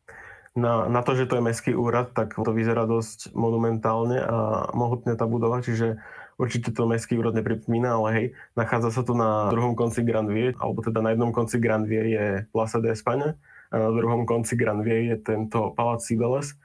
Na, 0.57 0.89
na 0.89 1.05
to, 1.05 1.13
že 1.15 1.29
to 1.29 1.37
je 1.37 1.47
Mestský 1.47 1.73
úrad, 1.77 2.17
tak 2.17 2.33
to 2.33 2.51
vyzerá 2.51 2.89
dosť 2.89 3.37
monumentálne 3.37 4.19
a 4.19 4.39
mohutne 4.73 5.15
tá 5.15 5.29
budova, 5.29 5.61
čiže 5.61 6.01
určite 6.41 6.73
to 6.73 6.89
Mestský 6.89 7.21
úrad 7.21 7.37
nepripomína, 7.37 8.01
ale 8.01 8.09
hej, 8.17 8.27
nachádza 8.57 8.91
sa 8.97 9.03
tu 9.05 9.13
na 9.13 9.53
druhom 9.53 9.77
konci 9.77 10.01
Grand 10.01 10.27
Vie, 10.27 10.57
alebo 10.57 10.81
teda 10.81 11.05
na 11.05 11.13
jednom 11.13 11.37
konci 11.37 11.61
Grand 11.61 11.85
Vie 11.85 12.17
je 12.17 12.27
Plaza 12.49 12.81
de 12.81 12.97
España 12.97 13.37
a 13.69 13.77
na 13.77 13.93
druhom 13.93 14.25
konci 14.25 14.57
Grand 14.57 14.81
Vie 14.81 15.13
je 15.13 15.17
tento 15.21 15.77
palác 15.77 16.01
Sibeles. 16.01 16.57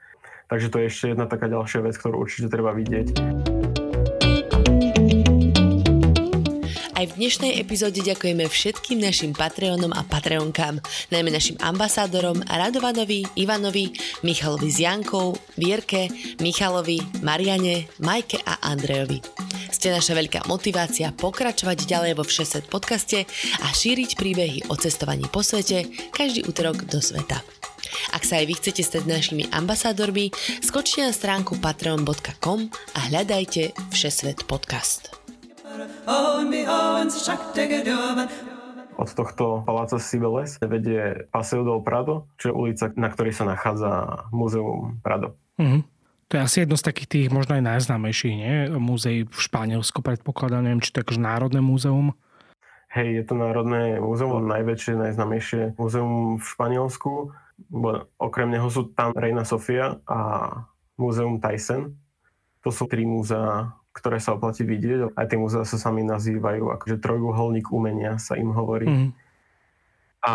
Takže 0.48 0.70
to 0.72 0.78
je 0.80 0.88
ešte 0.88 1.06
jedna 1.12 1.28
taká 1.28 1.50
ďalšia 1.50 1.84
vec, 1.84 1.98
ktorú 1.98 2.22
určite 2.22 2.48
treba 2.48 2.70
vidieť. 2.72 3.54
Aj 6.96 7.04
v 7.04 7.12
dnešnej 7.20 7.60
epizóde 7.60 8.00
ďakujeme 8.00 8.48
všetkým 8.48 8.96
našim 8.96 9.36
Patreonom 9.36 9.92
a 9.92 10.00
Patreonkám, 10.00 10.80
najmä 11.12 11.28
našim 11.28 11.60
ambasádorom 11.60 12.40
Radovanovi, 12.48 13.36
Ivanovi, 13.36 13.92
Michalovi 14.24 14.72
z 14.72 14.88
Jankou, 14.88 15.36
Vierke, 15.60 16.08
Michalovi, 16.40 16.96
Mariane, 17.20 17.84
Majke 18.00 18.40
a 18.48 18.64
Andrejovi. 18.72 19.20
Ste 19.68 19.92
naša 19.92 20.16
veľká 20.16 20.48
motivácia 20.48 21.12
pokračovať 21.12 21.84
ďalej 21.84 22.12
vo 22.16 22.24
Všeset 22.24 22.64
podcaste 22.72 23.28
a 23.60 23.68
šíriť 23.68 24.16
príbehy 24.16 24.72
o 24.72 24.74
cestovaní 24.80 25.28
po 25.28 25.44
svete 25.44 25.84
každý 26.16 26.48
útorok 26.48 26.88
do 26.88 27.04
sveta. 27.04 27.44
Ak 28.16 28.24
sa 28.24 28.40
aj 28.40 28.48
vy 28.48 28.54
chcete 28.56 28.80
stať 28.80 29.04
našimi 29.04 29.44
ambasádormi, 29.52 30.32
skočte 30.64 31.04
na 31.04 31.12
stránku 31.12 31.60
patreon.com 31.60 32.72
a 32.96 32.98
hľadajte 33.12 33.76
Všesvet 33.92 34.48
podcast. 34.48 35.25
Od 38.96 39.10
tohto 39.12 39.60
paláca 39.68 40.00
Sibeles 40.00 40.56
vedie 40.62 41.28
Paseo 41.28 41.66
del 41.66 41.84
Prado, 41.84 42.32
čo 42.40 42.48
je 42.48 42.54
ulica, 42.54 42.88
na 42.96 43.12
ktorej 43.12 43.36
sa 43.36 43.44
nachádza 43.44 44.24
Múzeum 44.32 45.02
Prado. 45.04 45.36
Mm-hmm. 45.60 45.82
To 46.26 46.32
je 46.34 46.42
asi 46.42 46.56
jedno 46.66 46.74
z 46.74 46.86
takých 46.90 47.08
tých 47.12 47.28
možno 47.30 47.54
aj 47.54 47.62
najznámejších, 47.62 48.34
nie? 48.34 48.54
Múzeí 48.82 49.28
v 49.30 49.38
Španielsku 49.38 50.02
predpokladám, 50.02 50.66
neviem, 50.66 50.82
či 50.82 50.90
to 50.90 50.98
je 50.98 51.06
akože 51.06 51.22
národné 51.22 51.62
múzeum. 51.62 52.18
Hej, 52.90 53.22
je 53.22 53.24
to 53.28 53.34
národné 53.38 54.02
múzeum, 54.02 54.42
najväčšie, 54.48 54.96
najznámejšie 54.96 55.76
múzeum 55.76 56.40
v 56.40 56.46
Španielsku. 56.46 57.30
Okrem 58.16 58.48
neho 58.50 58.66
sú 58.72 58.90
tam 58.96 59.14
Reina 59.14 59.46
Sofia 59.46 60.02
a 60.08 60.18
múzeum 60.98 61.38
Tyson. 61.38 61.94
To 62.66 62.74
sú 62.74 62.90
tri 62.90 63.06
múzea, 63.06 63.70
ktoré 63.96 64.20
sa 64.20 64.36
oplatí 64.36 64.60
vidieť. 64.68 65.16
Aj 65.16 65.24
tie 65.24 65.40
múzea 65.40 65.64
sa 65.64 65.80
sami 65.80 66.04
nazývajú, 66.04 66.68
akože 66.76 67.00
trojuholník 67.00 67.72
umenia 67.72 68.20
sa 68.20 68.36
im 68.36 68.52
hovorí. 68.52 68.84
Mm. 68.84 69.10
A 70.20 70.34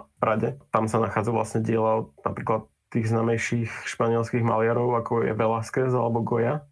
v 0.00 0.14
Prade, 0.16 0.56
tam 0.72 0.88
sa 0.88 0.96
nachádza 0.96 1.36
vlastne 1.36 1.60
diela 1.60 2.08
napríklad 2.24 2.64
tých 2.88 3.12
znamejších 3.12 3.68
španielských 3.84 4.40
maliarov, 4.40 4.96
ako 4.96 5.28
je 5.28 5.36
Velázquez 5.36 5.92
alebo 5.92 6.24
Goya. 6.24 6.64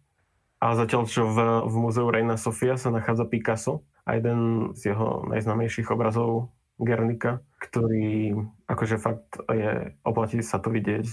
A 0.57 0.73
zatiaľ, 0.73 1.05
čo 1.05 1.29
v, 1.29 1.37
v 1.67 1.75
múzeu 1.77 2.09
Reina 2.09 2.41
Sofia 2.41 2.79
sa 2.79 2.89
nachádza 2.89 3.29
Picasso 3.29 3.85
a 4.07 4.17
jeden 4.17 4.71
z 4.73 4.95
jeho 4.95 5.29
najznamejších 5.29 5.93
obrazov 5.93 6.49
Gernika, 6.81 7.43
ktorý 7.61 8.33
akože 8.65 8.97
fakt 8.97 9.37
je, 9.51 9.93
oplatí 10.01 10.41
sa 10.41 10.57
to 10.57 10.73
vidieť, 10.73 11.05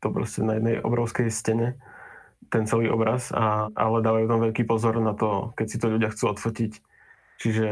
to 0.00 0.06
proste 0.08 0.40
na 0.46 0.56
jednej 0.56 0.80
obrovskej 0.80 1.28
stene 1.28 1.76
ten 2.50 2.64
celý 2.66 2.90
obraz, 2.90 3.30
a, 3.34 3.68
ale 3.74 4.04
dávajú 4.04 4.26
tam 4.26 4.40
veľký 4.42 4.62
pozor 4.66 4.98
na 5.02 5.14
to, 5.14 5.52
keď 5.54 5.66
si 5.66 5.76
to 5.78 5.86
ľudia 5.92 6.12
chcú 6.12 6.34
odfotiť. 6.34 6.72
Čiže 7.36 7.68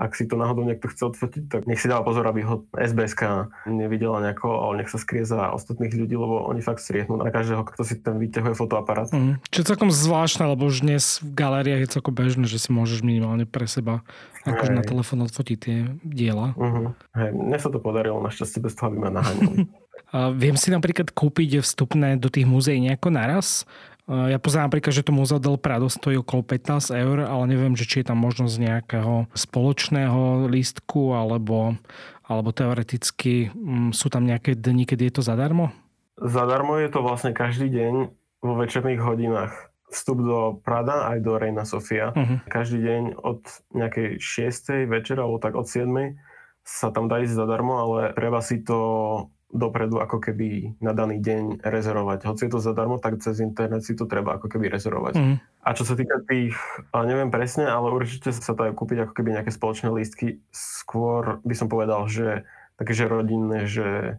ak 0.00 0.16
si 0.16 0.24
to 0.24 0.40
náhodou 0.40 0.64
niekto 0.64 0.88
chce 0.88 1.12
odfotiť, 1.12 1.44
tak 1.52 1.62
nech 1.68 1.76
si 1.76 1.84
dáva 1.84 2.00
pozor, 2.00 2.24
aby 2.24 2.40
ho 2.40 2.64
SBSK 2.72 3.52
nevidela 3.68 4.24
nejako, 4.24 4.48
ale 4.48 4.80
nech 4.80 4.88
sa 4.88 4.96
skrie 4.96 5.28
za 5.28 5.52
ostatných 5.52 5.92
ľudí, 5.92 6.16
lebo 6.16 6.48
oni 6.48 6.64
fakt 6.64 6.80
striehnú 6.80 7.20
na 7.20 7.28
každého, 7.28 7.68
kto 7.68 7.84
si 7.84 8.00
ten 8.00 8.16
vyťahuje 8.16 8.56
fotoaparát. 8.56 9.12
Mm. 9.12 9.36
Čo 9.52 9.60
je 9.60 9.68
celkom 9.68 9.92
zvláštne, 9.92 10.48
lebo 10.48 10.72
už 10.72 10.88
dnes 10.88 11.20
v 11.20 11.36
galériách 11.36 11.84
je 11.84 11.92
celkom 12.00 12.16
bežné, 12.16 12.48
že 12.48 12.56
si 12.56 12.72
môžeš 12.72 13.04
minimálne 13.04 13.44
pre 13.44 13.68
seba 13.68 14.00
akože 14.48 14.72
na 14.72 14.80
telefón 14.80 15.20
odfotiť 15.28 15.58
tie 15.60 15.76
diela. 16.00 16.56
Uh-huh. 16.56 16.96
Hej, 17.12 17.36
mne 17.36 17.58
sa 17.60 17.68
to 17.68 17.76
podarilo 17.76 18.24
našťastie 18.24 18.64
bez 18.64 18.72
toho, 18.72 18.88
aby 18.88 19.04
ma 19.04 19.12
naháňali. 19.12 19.68
Viem 20.42 20.58
si 20.58 20.74
napríklad 20.74 21.14
kúpiť 21.14 21.62
vstupné 21.62 22.18
do 22.18 22.26
tých 22.26 22.42
múzeí 22.42 22.82
nejako 22.82 23.14
naraz. 23.14 23.62
Ja 24.10 24.42
poznám 24.42 24.74
napríklad, 24.74 24.90
že 24.90 25.06
to 25.06 25.14
Múzeo 25.14 25.38
del 25.38 25.54
Prado 25.54 25.86
stojí 25.86 26.18
okolo 26.18 26.42
15 26.42 26.90
eur, 26.98 27.30
ale 27.30 27.44
neviem, 27.46 27.78
že 27.78 27.86
či 27.86 28.02
je 28.02 28.10
tam 28.10 28.18
možnosť 28.18 28.54
nejakého 28.58 29.30
spoločného 29.30 30.50
lístku 30.50 31.14
alebo, 31.14 31.78
alebo 32.26 32.50
teoreticky 32.50 33.54
mm, 33.54 33.94
sú 33.94 34.10
tam 34.10 34.26
nejaké 34.26 34.58
dni, 34.58 34.82
kedy 34.82 35.08
je 35.08 35.14
to 35.14 35.22
zadarmo? 35.22 35.70
Zadarmo 36.18 36.74
je 36.82 36.90
to 36.90 37.06
vlastne 37.06 37.30
každý 37.30 37.70
deň 37.70 37.94
vo 38.42 38.54
večerných 38.58 38.98
hodinách. 38.98 39.54
Vstup 39.94 40.18
do 40.22 40.38
Prada 40.58 41.10
aj 41.14 41.18
do 41.22 41.38
Reina 41.38 41.62
Sofia. 41.62 42.10
Uh-huh. 42.10 42.42
Každý 42.50 42.82
deň 42.82 43.02
od 43.14 43.42
nejakej 43.74 44.18
6. 44.18 44.90
večera 44.90 45.22
alebo 45.22 45.38
tak 45.38 45.54
od 45.54 45.70
7. 45.70 45.86
sa 46.66 46.90
tam 46.90 47.06
dá 47.06 47.22
ísť 47.22 47.34
zadarmo, 47.34 47.78
ale 47.78 48.10
treba 48.14 48.42
si 48.42 48.62
to 48.62 48.78
dopredu 49.50 49.98
ako 49.98 50.22
keby 50.22 50.78
na 50.78 50.94
daný 50.94 51.18
deň 51.18 51.66
rezervovať. 51.66 52.22
Hoci 52.26 52.46
je 52.46 52.52
to 52.54 52.62
zadarmo, 52.62 53.02
tak 53.02 53.18
cez 53.18 53.42
internet 53.42 53.82
si 53.82 53.98
to 53.98 54.06
treba 54.06 54.38
ako 54.38 54.46
keby 54.46 54.70
rezervovať. 54.70 55.14
Mm. 55.18 55.36
A 55.42 55.68
čo 55.74 55.82
sa 55.82 55.98
týka 55.98 56.22
tých, 56.24 56.54
neviem 56.94 57.34
presne, 57.34 57.66
ale 57.66 57.90
určite 57.90 58.30
sa 58.30 58.54
dajú 58.54 58.72
kúpiť 58.78 59.06
ako 59.06 59.12
keby 59.12 59.34
nejaké 59.34 59.50
spoločné 59.50 59.90
lístky. 59.90 60.38
Skôr 60.54 61.42
by 61.42 61.54
som 61.58 61.66
povedal, 61.66 62.06
že 62.06 62.46
také, 62.78 62.94
že 62.94 63.10
rodinné, 63.10 63.66
že 63.66 64.18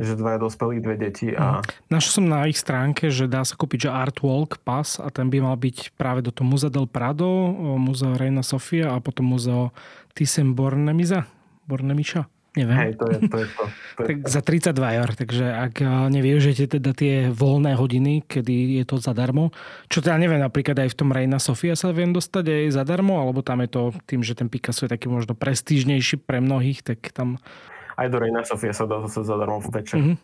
že 0.00 0.16
dvaja 0.16 0.40
dospelí, 0.40 0.80
dve 0.80 0.96
deti. 0.96 1.36
A... 1.36 1.60
Mm. 1.60 1.92
Našiel 1.92 2.12
som 2.16 2.26
na 2.26 2.48
ich 2.48 2.56
stránke, 2.56 3.12
že 3.12 3.28
dá 3.28 3.44
sa 3.44 3.52
kúpiť 3.52 3.86
že 3.86 3.90
Art 3.92 4.24
Walk 4.24 4.64
Pass 4.64 4.96
a 4.96 5.12
ten 5.12 5.28
by 5.28 5.44
mal 5.44 5.56
byť 5.60 6.00
práve 6.00 6.24
do 6.24 6.32
toho 6.32 6.48
Múzea 6.48 6.72
del 6.72 6.88
Prado, 6.88 7.28
Múzeo 7.76 8.16
Reina 8.16 8.40
Sofia 8.40 8.96
a 8.96 9.04
potom 9.04 9.28
Múzeo 9.28 9.68
Thyssen 10.16 10.56
Bornemiza, 10.56 11.28
Bornemiša. 11.68 12.24
Neviem. 12.52 12.76
Hej, 12.76 12.92
to 13.00 13.08
je 13.08 13.18
to. 13.32 13.36
Je 13.40 13.48
to, 13.48 13.64
to 13.96 14.00
je 14.04 14.06
tak 14.12 14.16
to. 14.20 14.28
za 14.28 14.40
32 14.44 15.00
eur, 15.00 15.10
takže 15.16 15.44
ak 15.48 15.74
eh, 15.80 15.88
nevyužijete 15.88 16.76
teda 16.76 16.92
tie 16.92 17.14
voľné 17.32 17.72
hodiny, 17.80 18.28
kedy 18.28 18.76
je 18.76 18.84
to 18.84 19.00
zadarmo, 19.00 19.56
čo 19.88 20.04
teda 20.04 20.20
neviem, 20.20 20.36
napríklad 20.36 20.76
aj 20.84 20.92
v 20.92 20.98
tom 21.00 21.16
Reina 21.16 21.40
Sofia 21.40 21.72
sa 21.72 21.96
viem 21.96 22.12
dostať 22.12 22.44
aj 22.44 22.76
zadarmo, 22.76 23.16
alebo 23.24 23.40
tam 23.40 23.64
je 23.64 23.72
to 23.72 23.82
tým, 24.04 24.20
že 24.20 24.36
ten 24.36 24.52
Picasso 24.52 24.84
je 24.84 24.92
taký 24.92 25.08
možno 25.08 25.32
prestížnejší 25.32 26.20
pre 26.20 26.44
mnohých, 26.44 26.84
tak 26.84 27.00
tam... 27.16 27.40
Aj 27.96 28.08
do 28.12 28.20
Reina 28.20 28.44
Sofia 28.44 28.76
sa 28.76 28.84
dá 28.84 29.00
zase 29.08 29.24
zadarmo 29.24 29.64
večer. 29.64 29.96
Mm-hmm. 29.96 30.16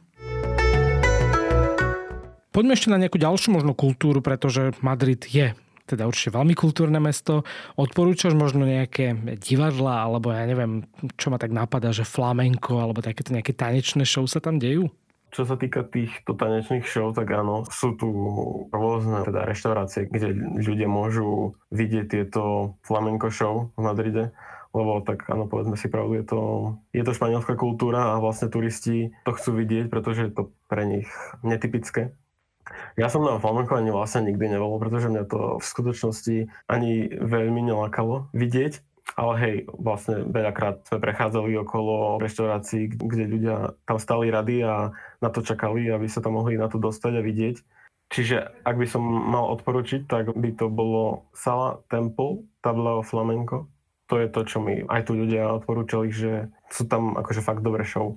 Poďme 2.53 2.73
ešte 2.75 2.93
na 2.93 3.01
nejakú 3.01 3.17
ďalšiu 3.17 3.57
možno 3.57 3.73
kultúru, 3.73 4.21
pretože 4.21 4.77
Madrid 4.85 5.25
je 5.25 5.57
teda 5.89 6.05
určite 6.05 6.37
veľmi 6.37 6.53
kultúrne 6.53 7.01
mesto. 7.01 7.49
Odporúčaš 7.81 8.37
možno 8.37 8.69
nejaké 8.69 9.17
divadla, 9.41 10.05
alebo 10.05 10.29
ja 10.29 10.45
neviem, 10.45 10.85
čo 11.17 11.33
ma 11.33 11.41
tak 11.41 11.55
napadá, 11.55 11.91
že 11.95 12.05
flamenko, 12.05 12.81
alebo 12.83 13.01
takéto 13.01 13.33
nejaké 13.33 13.57
tanečné 13.57 14.05
show 14.05 14.29
sa 14.29 14.45
tam 14.45 14.61
dejú? 14.61 14.93
Čo 15.29 15.45
sa 15.45 15.61
týka 15.61 15.85
týchto 15.85 16.33
tanečných 16.33 16.89
show, 16.89 17.13
tak 17.13 17.29
áno, 17.29 17.69
sú 17.69 17.93
tu 18.01 18.09
rôzne 18.73 19.29
teda 19.29 19.45
reštaurácie, 19.45 20.09
kde 20.09 20.33
ľudia 20.57 20.89
môžu 20.89 21.53
vidieť 21.69 22.07
tieto 22.09 22.77
flamenko 22.85 23.29
show 23.29 23.69
v 23.77 23.81
Madride 23.85 24.25
lebo 24.77 25.01
tak 25.01 25.25
áno, 25.33 25.49
povedzme 25.49 25.81
si 25.81 25.89
pravdu, 25.89 26.21
je 26.21 26.25
to, 26.29 26.41
je 26.93 27.03
to 27.03 27.17
španielská 27.17 27.57
kultúra 27.57 28.15
a 28.15 28.21
vlastne 28.21 28.53
turisti 28.53 29.17
to 29.25 29.33
chcú 29.33 29.57
vidieť, 29.65 29.89
pretože 29.89 30.29
je 30.29 30.33
to 30.33 30.43
pre 30.69 30.85
nich 30.85 31.09
netypické. 31.41 32.13
Ja 32.97 33.09
som 33.11 33.25
na 33.25 33.41
flamenkovaní 33.41 33.91
vlastne 33.91 34.29
nikdy 34.29 34.57
nebol, 34.57 34.79
pretože 34.83 35.11
mňa 35.11 35.25
to 35.29 35.41
v 35.59 35.65
skutočnosti 35.65 36.37
ani 36.71 37.13
veľmi 37.19 37.65
nelákalo 37.67 38.31
vidieť. 38.33 38.85
Ale 39.17 39.33
hej, 39.41 39.57
vlastne 39.73 40.29
veľakrát 40.29 40.85
sme 40.85 41.01
prechádzali 41.01 41.57
okolo 41.65 42.21
reštaurácií, 42.21 42.93
kde 42.93 43.25
ľudia 43.25 43.57
tam 43.89 43.97
stali 43.97 44.29
rady 44.29 44.61
a 44.69 44.93
na 45.25 45.29
to 45.33 45.41
čakali, 45.41 45.89
aby 45.89 46.05
sa 46.13 46.21
tam 46.21 46.37
mohli 46.37 46.61
na 46.61 46.69
to 46.69 46.77
dostať 46.77 47.13
a 47.17 47.25
vidieť. 47.25 47.57
Čiže 48.09 48.65
ak 48.65 48.77
by 48.77 48.87
som 48.89 49.05
mal 49.05 49.53
odporučiť, 49.57 50.09
tak 50.09 50.33
by 50.33 50.51
to 50.57 50.73
bolo 50.73 51.29
Sala 51.37 51.81
Temple 51.93 52.45
Tablao 52.65 53.05
Flamenco. 53.05 53.69
to 54.09 54.17
je 54.17 54.29
to, 54.33 54.41
čo 54.49 54.65
mi 54.65 54.81
aj 54.89 55.05
tu 55.05 55.13
ľudia 55.13 55.53
odporúčali, 55.61 56.09
že 56.09 56.49
sú 56.73 56.89
tam 56.89 57.13
akože 57.21 57.45
fakt 57.45 57.61
dobré 57.61 57.85
show. 57.85 58.17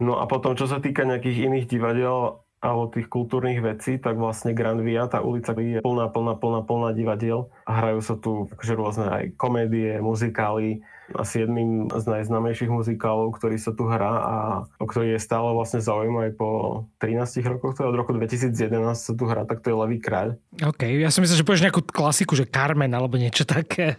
No 0.00 0.16
a 0.16 0.24
potom, 0.24 0.56
čo 0.56 0.64
sa 0.64 0.80
týka 0.80 1.04
nejakých 1.04 1.50
iných 1.50 1.66
divadiel 1.68 2.40
alebo 2.58 2.90
tých 2.90 3.06
kultúrnych 3.06 3.62
vecí, 3.62 4.02
tak 4.02 4.18
vlastne 4.18 4.50
Grand 4.54 4.82
Via, 4.82 5.06
tá 5.06 5.22
ulica 5.22 5.54
je 5.54 5.78
plná, 5.78 6.10
plná, 6.10 6.34
plná, 6.38 6.60
plná 6.66 6.90
divadiel 6.90 7.50
a 7.64 7.70
hrajú 7.78 8.00
sa 8.02 8.14
tu 8.18 8.50
akože 8.50 8.74
rôzne 8.74 9.06
aj 9.06 9.24
komédie, 9.38 10.02
muzikály, 10.02 10.82
asi 11.16 11.44
jedným 11.44 11.88
z 11.88 12.04
najznamejších 12.04 12.68
muzikálov, 12.68 13.32
ktorý 13.40 13.56
sa 13.56 13.72
tu 13.72 13.88
hrá 13.88 14.12
a 14.20 14.36
o 14.76 14.84
ktorý 14.84 15.16
je 15.16 15.20
stále 15.22 15.48
vlastne 15.56 15.80
zaujímavý 15.80 16.36
po 16.36 16.84
13 17.00 17.48
rokoch, 17.48 17.78
to 17.78 17.86
je 17.86 17.88
od 17.88 17.96
roku 17.96 18.12
2011 18.12 18.52
sa 18.92 19.12
tu 19.16 19.24
hrá, 19.24 19.48
tak 19.48 19.64
to 19.64 19.72
je 19.72 19.76
Levý 19.78 19.98
kráľ. 20.02 20.36
OK, 20.60 20.84
ja 20.84 21.08
som 21.08 21.24
myslel, 21.24 21.40
že 21.40 21.46
povieš 21.46 21.64
nejakú 21.70 21.82
klasiku, 21.86 22.36
že 22.36 22.44
Carmen 22.44 22.92
alebo 22.92 23.16
niečo 23.16 23.48
také. 23.48 23.96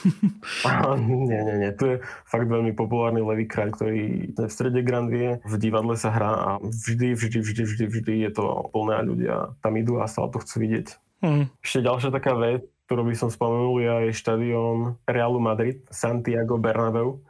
Aha, 0.66 0.98
nie, 0.98 1.38
nie, 1.38 1.56
nie, 1.66 1.70
tu 1.76 1.86
je 1.86 1.96
fakt 2.26 2.48
veľmi 2.50 2.74
populárny 2.74 3.22
Levý 3.22 3.46
kráľ, 3.46 3.70
ktorý 3.76 4.34
v 4.34 4.50
strede 4.50 4.80
Grandvie, 4.82 5.38
v 5.46 5.54
divadle 5.60 5.94
sa 5.94 6.10
hrá 6.10 6.32
a 6.34 6.50
vždy, 6.58 7.14
vždy, 7.14 7.38
vždy, 7.44 7.62
vždy, 7.62 7.84
vždy 7.90 8.14
je 8.24 8.30
to 8.30 8.70
plné 8.70 8.94
a 8.96 9.06
ľudia 9.06 9.34
tam 9.58 9.74
idú 9.74 9.98
a 9.98 10.06
stále 10.06 10.30
to 10.30 10.38
chcú 10.38 10.62
vidieť. 10.62 10.86
Hmm. 11.20 11.52
Ešte 11.60 11.84
ďalšia 11.84 12.10
taká 12.14 12.32
vec, 12.38 12.64
ktorú 12.90 13.06
by 13.06 13.14
som 13.14 13.30
spomenul, 13.30 13.78
je 13.78 14.16
štadión 14.16 14.98
Realu 15.06 15.38
Madrid, 15.38 15.86
Santiago 15.94 16.58
Bernabeu 16.58 17.22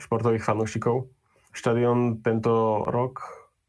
športových 0.00 0.40
fanúšikov. 0.40 1.10
Štadión 1.52 2.24
tento 2.24 2.84
rok 2.88 3.20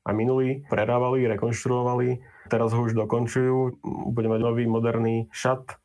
a 0.08 0.16
minulý 0.16 0.64
prerávali, 0.72 1.28
rekonštruovali, 1.28 2.24
teraz 2.48 2.72
ho 2.72 2.80
už 2.80 2.96
dokončujú, 2.96 3.84
bude 4.16 4.28
mať 4.32 4.40
nový 4.40 4.64
moderný 4.72 5.28
šat 5.36 5.80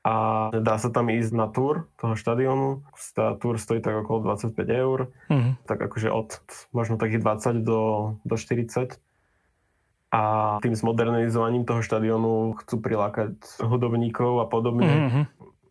a 0.00 0.48
dá 0.56 0.80
sa 0.80 0.88
tam 0.88 1.12
ísť 1.12 1.32
na 1.36 1.44
túr 1.52 1.84
toho 2.00 2.16
štadiónu. 2.16 2.80
Tá 3.12 3.36
túr 3.36 3.60
stojí 3.60 3.84
tak 3.84 4.00
okolo 4.00 4.32
25 4.32 4.56
eur, 4.64 5.12
mm-hmm. 5.28 5.68
tak 5.68 5.76
akože 5.76 6.08
od 6.08 6.40
možno 6.72 6.96
takých 6.96 7.20
20 7.20 7.60
do, 7.60 8.16
do 8.24 8.36
40 8.40 8.96
a 10.10 10.58
tým 10.58 10.74
zmodernizovaním 10.74 11.62
toho 11.62 11.86
štadionu 11.86 12.58
chcú 12.62 12.82
prilákať 12.82 13.62
hudobníkov 13.62 14.42
a 14.42 14.46
podobne. 14.50 14.90
Mm-hmm. 14.90 15.24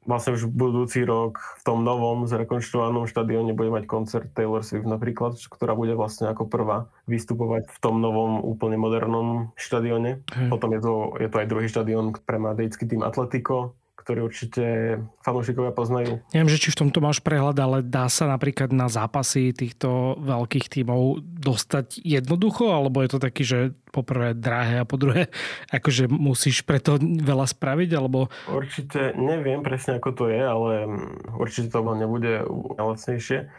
Vlastne 0.08 0.40
už 0.40 0.50
budúci 0.50 1.06
rok 1.06 1.38
v 1.60 1.64
tom 1.68 1.86
novom 1.86 2.26
zrekonštruovanom 2.26 3.06
štadióne 3.06 3.54
bude 3.54 3.70
mať 3.70 3.86
koncert 3.86 4.32
Taylor 4.34 4.66
Swift 4.66 4.88
napríklad, 4.88 5.38
ktorá 5.38 5.78
bude 5.78 5.94
vlastne 5.94 6.32
ako 6.32 6.50
prvá 6.50 6.90
vystupovať 7.06 7.70
v 7.70 7.78
tom 7.78 8.02
novom 8.02 8.42
úplne 8.42 8.80
modernom 8.80 9.54
štadióne. 9.54 10.26
Mm. 10.34 10.50
Potom 10.50 10.74
je 10.74 10.82
to, 10.82 10.94
je 11.20 11.30
to 11.30 11.36
aj 11.44 11.48
druhý 11.52 11.68
štadión 11.70 12.16
pre 12.26 12.42
madridský 12.42 12.90
tým 12.90 13.06
Atletico, 13.06 13.78
ktorý 14.00 14.32
určite 14.32 14.96
fanúšikovia 15.28 15.76
poznajú. 15.76 16.24
Neviem, 16.32 16.52
že 16.56 16.64
či 16.64 16.72
v 16.72 16.88
tomto 16.88 17.04
máš 17.04 17.20
prehľad, 17.20 17.60
ale 17.60 17.78
dá 17.84 18.08
sa 18.08 18.32
napríklad 18.32 18.72
na 18.72 18.88
zápasy 18.88 19.52
týchto 19.52 20.16
veľkých 20.24 20.72
tímov 20.72 21.20
dostať 21.20 22.00
jednoducho, 22.00 22.72
alebo 22.72 23.04
je 23.04 23.10
to 23.12 23.20
taký, 23.20 23.44
že 23.44 23.60
poprvé 23.92 24.32
drahé 24.32 24.82
a 24.82 24.88
po 24.88 24.96
druhé, 24.96 25.28
akože 25.78 26.08
musíš 26.08 26.64
preto 26.64 26.96
veľa 27.02 27.44
spraviť, 27.44 27.90
alebo... 28.00 28.32
Určite 28.48 29.20
neviem 29.20 29.60
presne, 29.60 30.00
ako 30.00 30.10
to 30.16 30.26
je, 30.32 30.40
ale 30.40 30.88
určite 31.36 31.68
to 31.68 31.84
nebude 31.84 32.48
lacnejšie. 32.80 33.52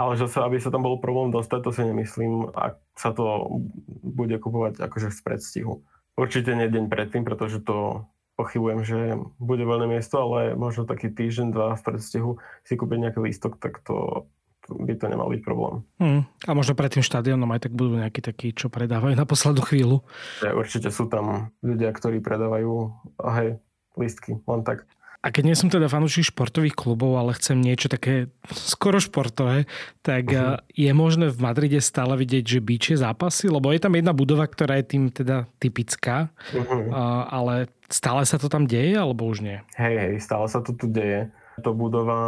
Ale 0.00 0.16
že 0.16 0.24
sa, 0.24 0.48
aby 0.48 0.56
sa 0.56 0.72
tam 0.72 0.82
bol 0.88 0.98
problém 0.98 1.28
dostať, 1.28 1.60
to 1.62 1.70
si 1.70 1.84
nemyslím, 1.84 2.48
ak 2.56 2.80
sa 2.96 3.12
to 3.12 3.60
bude 4.00 4.34
kupovať 4.40 4.80
akože 4.80 5.12
z 5.12 5.20
predstihu. 5.20 5.84
Určite 6.16 6.56
nie 6.56 6.68
deň 6.68 6.88
predtým, 6.88 7.22
pretože 7.28 7.60
to 7.60 8.08
pochybujem, 8.42 8.80
že 8.82 8.98
bude 9.38 9.62
voľné 9.62 9.86
miesto, 9.86 10.18
ale 10.18 10.58
možno 10.58 10.82
taký 10.82 11.14
týždeň, 11.14 11.54
dva 11.54 11.78
v 11.78 11.86
predstihu 11.86 12.30
si 12.66 12.74
kúpiť 12.74 12.98
nejaký 12.98 13.22
lístok, 13.22 13.62
tak 13.62 13.78
to 13.86 14.26
by 14.66 14.94
to 14.94 15.10
nemal 15.10 15.26
byť 15.26 15.42
problém. 15.42 15.82
Hmm. 15.98 16.22
A 16.46 16.50
možno 16.54 16.78
pred 16.78 16.90
tým 16.90 17.02
štadiónom 17.02 17.50
aj 17.50 17.66
tak 17.66 17.72
budú 17.74 17.98
nejakí 17.98 18.22
takí, 18.22 18.54
čo 18.54 18.70
predávajú 18.70 19.14
na 19.18 19.26
poslednú 19.26 19.62
chvíľu. 19.62 19.96
Ja, 20.42 20.54
určite 20.54 20.90
sú 20.94 21.10
tam 21.10 21.50
ľudia, 21.62 21.90
ktorí 21.90 22.22
predávajú 22.22 22.94
hej, 23.18 23.58
lístky, 23.98 24.38
len 24.38 24.62
tak. 24.62 24.86
A 25.22 25.30
keď 25.30 25.42
nie 25.46 25.54
som 25.54 25.70
teda 25.70 25.86
fanúšik 25.86 26.34
športových 26.34 26.74
klubov, 26.74 27.14
ale 27.14 27.38
chcem 27.38 27.62
niečo 27.62 27.86
také 27.86 28.26
skoro 28.50 28.98
športové, 28.98 29.70
tak 30.02 30.26
uh-huh. 30.26 30.58
je 30.74 30.90
možné 30.90 31.30
v 31.30 31.38
Madride 31.38 31.78
stále 31.78 32.18
vidieť, 32.18 32.42
že 32.42 32.58
bíče 32.58 32.98
zápasy? 32.98 33.46
Lebo 33.46 33.70
je 33.70 33.78
tam 33.78 33.94
jedna 33.94 34.10
budova, 34.10 34.50
ktorá 34.50 34.82
je 34.82 34.98
tým 34.98 35.14
teda 35.14 35.46
typická, 35.62 36.34
uh-huh. 36.50 36.90
ale 37.30 37.70
stále 37.86 38.26
sa 38.26 38.34
to 38.34 38.50
tam 38.50 38.66
deje, 38.66 38.98
alebo 38.98 39.30
už 39.30 39.46
nie? 39.46 39.62
Hej, 39.78 39.94
hej, 39.94 40.14
stále 40.18 40.50
sa 40.50 40.58
to 40.58 40.74
tu 40.74 40.90
deje. 40.90 41.30
To 41.62 41.70
budova 41.70 42.18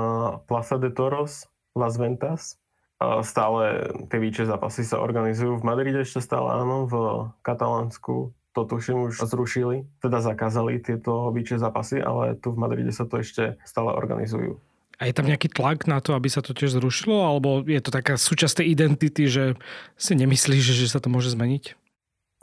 Plaza 0.47 0.79
de 0.79 0.95
Toros, 0.95 1.51
Las 1.75 1.99
Ventas. 1.99 2.63
Stále 3.27 3.91
tie 4.07 4.23
výče 4.23 4.47
zápasy 4.47 4.87
sa 4.87 5.03
organizujú. 5.03 5.59
V 5.59 5.67
Madride 5.67 6.07
ešte 6.07 6.23
stále 6.23 6.47
áno, 6.63 6.87
v 6.87 6.95
Katalánsku 7.43 8.31
to 8.55 8.63
tuším 8.63 9.11
už 9.11 9.19
zrušili, 9.27 9.83
teda 9.99 10.23
zakázali 10.23 10.79
tieto 10.79 11.35
výče 11.35 11.59
zápasy, 11.59 11.99
ale 11.99 12.39
tu 12.39 12.55
v 12.55 12.61
Madride 12.63 12.95
sa 12.95 13.03
to 13.03 13.19
ešte 13.19 13.59
stále 13.67 13.91
organizujú. 13.91 14.63
A 15.03 15.11
je 15.11 15.17
tam 15.17 15.27
nejaký 15.27 15.51
tlak 15.51 15.91
na 15.91 15.99
to, 15.99 16.15
aby 16.15 16.31
sa 16.31 16.39
to 16.39 16.55
tiež 16.55 16.79
zrušilo? 16.79 17.27
Alebo 17.27 17.67
je 17.67 17.83
to 17.83 17.91
taká 17.91 18.15
súčasť 18.15 18.63
tej 18.63 18.79
identity, 18.79 19.27
že 19.27 19.59
si 19.99 20.15
nemyslíš, 20.15 20.71
že 20.71 20.87
sa 20.87 21.03
to 21.03 21.11
môže 21.11 21.35
zmeniť? 21.35 21.75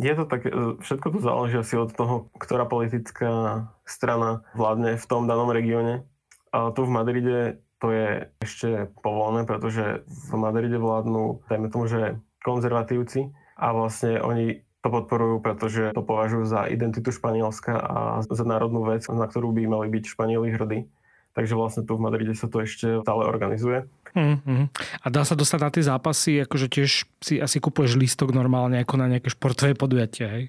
Je 0.03 0.13
to 0.17 0.27
tak, 0.27 0.43
e, 0.43 0.75
všetko 0.83 1.07
to 1.15 1.19
záleží 1.23 1.55
asi 1.55 1.79
od 1.79 1.95
toho, 1.95 2.27
ktorá 2.35 2.67
politická 2.67 3.65
strana 3.87 4.43
vládne 4.51 4.99
v 4.99 5.05
tom 5.07 5.31
danom 5.31 5.47
regióne. 5.47 6.03
A 6.51 6.75
tu 6.75 6.83
v 6.83 6.91
Madride 6.91 7.63
to 7.79 7.87
je 7.89 8.29
ešte 8.43 8.91
povolené, 8.99 9.47
pretože 9.47 10.03
v 10.05 10.31
Madride 10.35 10.77
vládnu, 10.77 11.47
dajme 11.47 11.67
tomu, 11.71 11.87
že 11.87 12.19
konzervatívci 12.43 13.33
a 13.57 13.73
vlastne 13.73 14.21
oni 14.21 14.61
to 14.81 14.87
podporujú, 14.89 15.45
pretože 15.45 15.93
to 15.93 16.01
považujú 16.01 16.43
za 16.49 16.65
identitu 16.65 17.13
Španielska 17.13 17.73
a 17.77 17.97
za 18.25 18.45
národnú 18.45 18.81
vec, 18.85 19.05
na 19.09 19.29
ktorú 19.29 19.53
by 19.53 19.69
mali 19.69 19.87
byť 19.93 20.03
Španieli 20.17 20.49
hrdí. 20.57 20.89
Takže 21.31 21.55
vlastne 21.55 21.87
tu 21.87 21.95
v 21.95 22.03
Madride 22.03 22.35
sa 22.35 22.51
to 22.51 22.59
ešte 22.59 22.99
stále 23.07 23.23
organizuje. 23.23 23.87
Mm-hmm. 24.11 24.61
A 24.75 25.07
dá 25.07 25.23
sa 25.23 25.39
dostať 25.39 25.59
na 25.63 25.71
tie 25.71 25.83
zápasy, 25.87 26.43
akože 26.43 26.67
tiež 26.67 27.07
si 27.23 27.39
asi 27.39 27.57
kupuješ 27.63 27.95
lístok 27.95 28.35
normálne 28.35 28.83
ako 28.83 28.99
na 28.99 29.07
nejaké 29.07 29.31
športové 29.31 29.71
podujatie, 29.71 30.27
hej? 30.27 30.45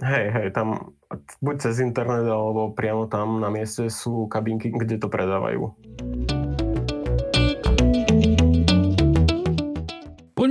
Hej, 0.00 0.26
hej, 0.32 0.46
tam 0.56 0.96
buď 1.44 1.68
cez 1.68 1.84
internet 1.84 2.24
alebo 2.24 2.72
priamo 2.72 3.04
tam 3.12 3.44
na 3.44 3.52
mieste 3.52 3.92
sú 3.92 4.24
kabinky, 4.24 4.72
kde 4.72 4.96
to 4.96 5.12
predávajú. 5.12 5.68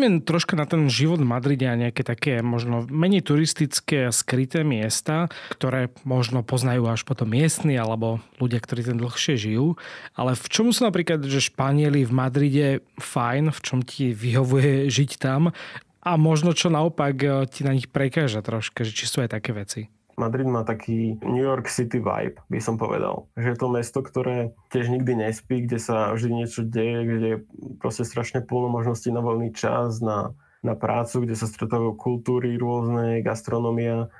Poďme 0.02 0.26
troška 0.26 0.58
na 0.58 0.66
ten 0.66 0.90
život 0.90 1.22
v 1.22 1.30
Madride 1.30 1.70
a 1.70 1.78
nejaké 1.78 2.02
také 2.02 2.42
možno 2.42 2.90
menej 2.90 3.22
turistické 3.22 4.10
a 4.10 4.16
skryté 4.16 4.66
miesta, 4.66 5.30
ktoré 5.54 5.94
možno 6.10 6.42
poznajú 6.42 6.90
až 6.90 7.06
potom 7.06 7.30
miestni 7.30 7.78
alebo 7.78 8.18
ľudia, 8.42 8.58
ktorí 8.58 8.82
ten 8.82 8.98
dlhšie 8.98 9.38
žijú. 9.38 9.78
Ale 10.18 10.34
v 10.34 10.46
čom 10.50 10.74
sú 10.74 10.90
napríklad, 10.90 11.22
že 11.30 11.46
Španieli 11.46 12.02
v 12.02 12.18
Madride 12.18 12.68
fajn, 12.98 13.54
v 13.54 13.60
čom 13.62 13.86
ti 13.86 14.10
vyhovuje 14.10 14.90
žiť 14.90 15.22
tam 15.22 15.54
a 16.02 16.12
možno 16.18 16.58
čo 16.58 16.74
naopak 16.74 17.16
eh, 17.22 17.46
ti 17.46 17.62
na 17.62 17.78
nich 17.78 17.86
prekáža 17.86 18.42
troška, 18.42 18.82
že 18.82 18.98
či 18.98 19.06
sú 19.06 19.22
aj 19.22 19.38
také 19.38 19.54
veci? 19.54 19.86
Madrid 20.18 20.48
má 20.48 20.66
taký 20.68 21.20
New 21.22 21.44
York 21.44 21.68
City 21.72 22.00
vibe, 22.00 22.40
by 22.52 22.60
som 22.60 22.76
povedal. 22.76 23.30
Že 23.40 23.48
je 23.54 23.58
to 23.58 23.68
mesto, 23.68 24.00
ktoré 24.04 24.38
tiež 24.72 24.92
nikdy 24.92 25.16
nespí, 25.18 25.64
kde 25.64 25.78
sa 25.80 26.12
vždy 26.16 26.30
niečo 26.44 26.62
deje, 26.64 27.00
kde 27.06 27.28
je 27.28 27.38
proste 27.80 28.04
strašne 28.04 28.44
plno 28.44 28.72
možností 28.72 29.10
na 29.10 29.24
voľný 29.24 29.56
čas, 29.56 30.04
na, 30.04 30.36
na 30.62 30.74
prácu, 30.76 31.24
kde 31.24 31.36
sa 31.36 31.48
stretávajú 31.48 31.96
kultúry 31.96 32.56
rôzne, 32.56 33.24
gastronomia. 33.24 34.12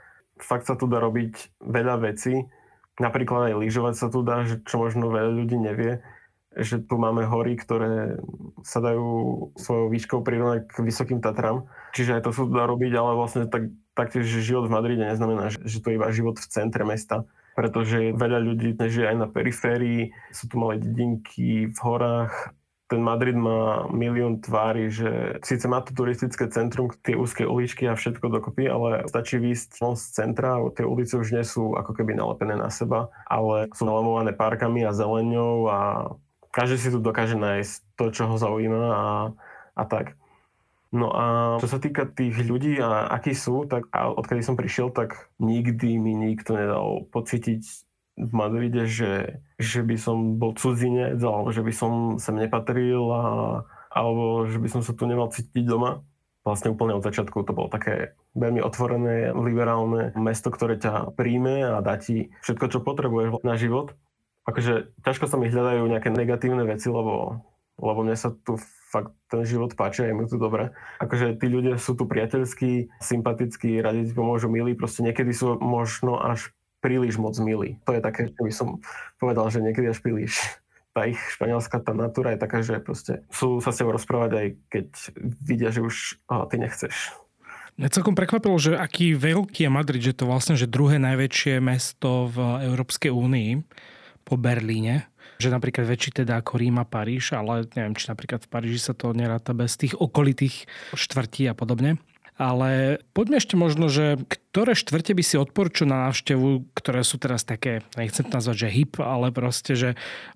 Fakt 0.42 0.66
sa 0.66 0.80
tu 0.80 0.90
dá 0.90 1.02
robiť 1.02 1.62
veľa 1.62 2.02
vecí. 2.02 2.48
Napríklad 3.00 3.52
aj 3.52 3.60
lyžovať 3.62 3.96
sa 3.98 4.08
tu 4.12 4.22
dá, 4.22 4.46
že 4.46 4.62
čo 4.68 4.82
možno 4.82 5.10
veľa 5.10 5.32
ľudí 5.34 5.58
nevie 5.58 6.04
že 6.52 6.84
tu 6.84 7.00
máme 7.00 7.24
hory, 7.24 7.56
ktoré 7.56 8.20
sa 8.68 8.84
dajú 8.84 9.08
svojou 9.56 9.88
výškou 9.88 10.20
prirovnať 10.20 10.68
k 10.68 10.84
Vysokým 10.84 11.24
Tatram. 11.24 11.72
Čiže 11.96 12.20
aj 12.20 12.22
to 12.28 12.32
sa 12.36 12.44
dá 12.44 12.68
robiť, 12.68 12.92
ale 12.92 13.16
vlastne 13.16 13.48
tak, 13.48 13.72
taktiež, 13.94 14.28
život 14.28 14.68
v 14.68 14.74
Madride 14.74 15.04
neznamená, 15.04 15.52
že, 15.52 15.80
to 15.80 15.92
je 15.92 15.98
iba 15.98 16.10
život 16.10 16.40
v 16.40 16.48
centre 16.48 16.84
mesta 16.84 17.28
pretože 17.56 18.16
veľa 18.16 18.40
ľudí 18.42 18.76
žije 18.80 19.12
aj 19.12 19.18
na 19.20 19.28
periférii, 19.28 20.16
sú 20.32 20.48
tu 20.48 20.56
malé 20.60 20.80
dedinky 20.80 21.68
v 21.68 21.78
horách. 21.84 22.56
Ten 22.92 23.00
Madrid 23.00 23.40
má 23.40 23.88
milión 23.88 24.44
tvári, 24.44 24.92
že 24.92 25.40
síce 25.48 25.64
má 25.72 25.80
to 25.80 25.96
turistické 25.96 26.52
centrum, 26.52 26.92
tie 26.92 27.16
úzke 27.16 27.48
uličky 27.48 27.88
a 27.88 27.96
všetko 27.96 28.28
dokopy, 28.28 28.68
ale 28.68 29.08
stačí 29.08 29.40
výjsť 29.40 29.80
von 29.80 29.96
z 29.96 30.12
centra, 30.12 30.60
tie 30.76 30.84
ulice 30.84 31.16
už 31.16 31.32
nie 31.32 31.46
sú 31.48 31.72
ako 31.80 31.96
keby 31.96 32.20
nalepené 32.20 32.60
na 32.60 32.68
seba, 32.68 33.08
ale 33.32 33.72
sú 33.72 33.88
nalemované 33.88 34.36
parkami 34.36 34.84
a 34.84 34.92
zeleňou 34.92 35.72
a 35.72 35.80
každý 36.52 36.84
si 36.84 36.90
tu 36.92 37.00
dokáže 37.00 37.40
nájsť 37.40 37.96
to, 37.96 38.12
čo 38.12 38.28
ho 38.28 38.36
zaujíma 38.36 38.84
a, 38.92 39.08
a 39.72 39.84
tak. 39.88 40.20
No 40.92 41.08
a 41.16 41.56
čo 41.64 41.72
sa 41.72 41.80
týka 41.80 42.04
tých 42.04 42.36
ľudí 42.44 42.76
a 42.84 43.08
akí 43.16 43.32
sú, 43.32 43.64
tak 43.64 43.88
a 43.96 44.12
odkedy 44.12 44.44
som 44.44 44.60
prišiel, 44.60 44.92
tak 44.92 45.32
nikdy 45.40 45.96
mi 45.96 46.12
nikto 46.12 46.52
nedal 46.52 47.08
pocítiť 47.16 47.64
v 48.20 48.32
Madride, 48.36 48.84
že, 48.92 49.40
že 49.56 49.88
by 49.88 49.96
som 49.96 50.36
bol 50.36 50.52
cudzinec, 50.52 51.16
alebo 51.24 51.48
že 51.56 51.64
by 51.64 51.74
som 51.74 51.92
sem 52.20 52.36
nepatril, 52.36 53.08
a, 53.08 53.24
alebo 53.88 54.44
že 54.52 54.60
by 54.60 54.68
som 54.68 54.82
sa 54.84 54.92
tu 54.92 55.08
nemal 55.08 55.32
cítiť 55.32 55.64
doma. 55.64 56.04
Vlastne 56.44 56.74
úplne 56.74 56.98
od 56.98 57.06
začiatku 57.06 57.40
to 57.46 57.56
bolo 57.56 57.72
také 57.72 58.18
veľmi 58.36 58.60
otvorené, 58.60 59.32
liberálne 59.32 60.12
mesto, 60.20 60.52
ktoré 60.52 60.76
ťa 60.76 61.16
príjme 61.16 61.72
a 61.72 61.80
dá 61.80 61.96
ti 62.02 62.36
všetko, 62.44 62.66
čo 62.68 62.80
potrebuješ 62.84 63.46
na 63.48 63.56
život. 63.56 63.96
Akože 64.50 64.90
ťažko 65.06 65.30
sa 65.30 65.38
mi 65.38 65.54
hľadajú 65.54 65.86
nejaké 65.86 66.10
negatívne 66.10 66.66
veci, 66.66 66.90
lebo, 66.90 67.46
lebo 67.82 68.06
mne 68.06 68.16
sa 68.16 68.30
tu 68.32 68.62
fakt 68.92 69.16
ten 69.32 69.48
život 69.48 69.74
páči 69.74 70.06
a 70.06 70.12
je 70.12 70.16
mi 70.16 70.28
tu 70.28 70.36
dobre. 70.36 70.76
Akože 71.00 71.40
tí 71.40 71.48
ľudia 71.48 71.80
sú 71.80 71.96
tu 71.96 72.06
priateľskí, 72.06 72.92
sympatickí, 73.00 73.80
radi 73.80 74.12
ti 74.12 74.14
pomôžu, 74.14 74.52
milí, 74.52 74.76
proste 74.76 75.02
niekedy 75.02 75.32
sú 75.32 75.58
možno 75.58 76.20
až 76.20 76.52
príliš 76.84 77.16
moc 77.16 77.34
milí. 77.40 77.80
To 77.88 77.96
je 77.96 78.02
také, 78.04 78.30
čo 78.30 78.42
by 78.44 78.52
som 78.52 78.68
povedal, 79.18 79.48
že 79.48 79.64
niekedy 79.64 79.90
až 79.90 80.00
príliš. 80.04 80.38
Tá 80.92 81.08
ich 81.08 81.16
španielská 81.40 81.80
tá 81.80 81.96
natúra 81.96 82.36
je 82.36 82.44
taká, 82.44 82.60
že 82.60 82.76
proste 82.84 83.24
sú 83.32 83.64
sa 83.64 83.72
s 83.72 83.80
tebou 83.80 83.96
rozprávať 83.96 84.32
aj 84.36 84.48
keď 84.68 84.88
vidia, 85.40 85.72
že 85.72 85.80
už 85.80 86.20
oh, 86.28 86.44
ty 86.52 86.60
nechceš. 86.60 87.16
Mňa 87.80 87.96
celkom 87.96 88.12
prekvapilo, 88.12 88.60
že 88.60 88.76
aký 88.76 89.16
veľký 89.16 89.64
je 89.64 89.72
Madrid, 89.72 90.04
že 90.04 90.12
to 90.12 90.28
vlastne 90.28 90.60
že 90.60 90.68
druhé 90.68 91.00
najväčšie 91.00 91.64
mesto 91.64 92.28
v 92.28 92.68
Európskej 92.68 93.08
únii 93.08 93.64
po 94.28 94.36
Berlíne 94.36 95.08
že 95.42 95.50
napríklad 95.50 95.90
väčší 95.90 96.22
teda 96.22 96.46
ako 96.46 96.62
Rím 96.62 96.78
a 96.78 96.86
Paríž, 96.86 97.34
ale 97.34 97.66
neviem, 97.74 97.98
či 97.98 98.08
napríklad 98.08 98.46
v 98.46 98.52
Paríži 98.54 98.80
sa 98.80 98.94
to 98.94 99.18
neráta 99.18 99.58
bez 99.58 99.74
tých 99.76 99.98
okolitých 99.98 100.70
štvrtí 100.94 101.50
a 101.50 101.58
podobne. 101.58 101.98
Ale 102.42 102.98
poďme 103.14 103.38
ešte 103.38 103.54
možno, 103.54 103.86
že 103.86 104.18
ktoré 104.26 104.74
štvrte 104.74 105.14
by 105.14 105.22
si 105.22 105.38
odporúčil 105.38 105.86
na 105.86 106.10
návštevu, 106.10 106.74
ktoré 106.74 107.06
sú 107.06 107.22
teraz 107.22 107.46
také, 107.46 107.86
nechcem 107.94 108.26
to 108.26 108.34
nazvať, 108.34 108.66
že 108.66 108.74
hip, 108.74 108.98
ale 108.98 109.30
proste, 109.30 109.78
že 109.78 109.90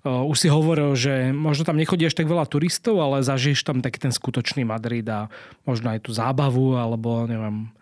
uh, 0.06 0.22
už 0.22 0.36
si 0.38 0.46
hovoril, 0.46 0.94
že 0.94 1.34
možno 1.34 1.66
tam 1.66 1.74
nechodí 1.74 2.06
až 2.06 2.14
tak 2.14 2.30
veľa 2.30 2.46
turistov, 2.46 3.02
ale 3.02 3.26
zažiješ 3.26 3.66
tam 3.66 3.82
taký 3.82 3.98
ten 3.98 4.14
skutočný 4.14 4.62
Madrid 4.62 5.02
a 5.10 5.26
možno 5.66 5.90
aj 5.90 6.06
tú 6.06 6.14
zábavu, 6.14 6.78
alebo 6.78 7.26
neviem, 7.26 7.74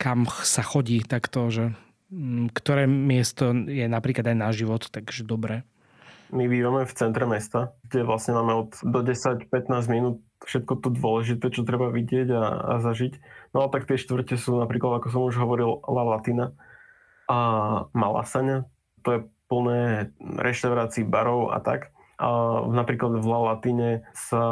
kam 0.00 0.24
sa 0.40 0.64
chodí 0.64 1.04
takto, 1.04 1.52
že 1.52 1.64
um, 2.08 2.48
ktoré 2.48 2.88
miesto 2.88 3.52
je 3.52 3.84
napríklad 3.84 4.32
aj 4.32 4.36
na 4.38 4.48
život, 4.48 4.88
takže 4.88 5.28
dobre. 5.28 5.66
My 6.28 6.44
bývame 6.44 6.84
v 6.84 6.92
centre 6.92 7.24
mesta, 7.24 7.72
kde 7.88 8.04
vlastne 8.04 8.36
máme 8.36 8.52
od 8.52 8.70
do 8.84 9.00
10-15 9.00 9.48
minút 9.88 10.20
všetko 10.44 10.72
to 10.78 10.88
dôležité, 10.94 11.50
čo 11.50 11.66
treba 11.66 11.90
vidieť 11.90 12.28
a, 12.30 12.44
a 12.46 12.74
zažiť. 12.78 13.18
No 13.56 13.66
a 13.66 13.72
tak 13.72 13.90
tie 13.90 13.98
štvrte 13.98 14.38
sú 14.38 14.54
napríklad, 14.54 15.02
ako 15.02 15.08
som 15.10 15.22
už 15.26 15.40
hovoril, 15.40 15.82
La 15.88 16.04
Latina 16.06 16.54
a 17.26 17.38
Malasaňa. 17.96 18.68
To 19.02 19.08
je 19.12 19.20
plné 19.48 20.12
reštaurácií, 20.20 21.02
barov 21.08 21.50
a 21.50 21.58
tak. 21.58 21.90
A 22.18 22.60
napríklad 22.66 23.22
v 23.22 23.26
La 23.30 23.40
Latine 23.54 23.90
sa 24.10 24.42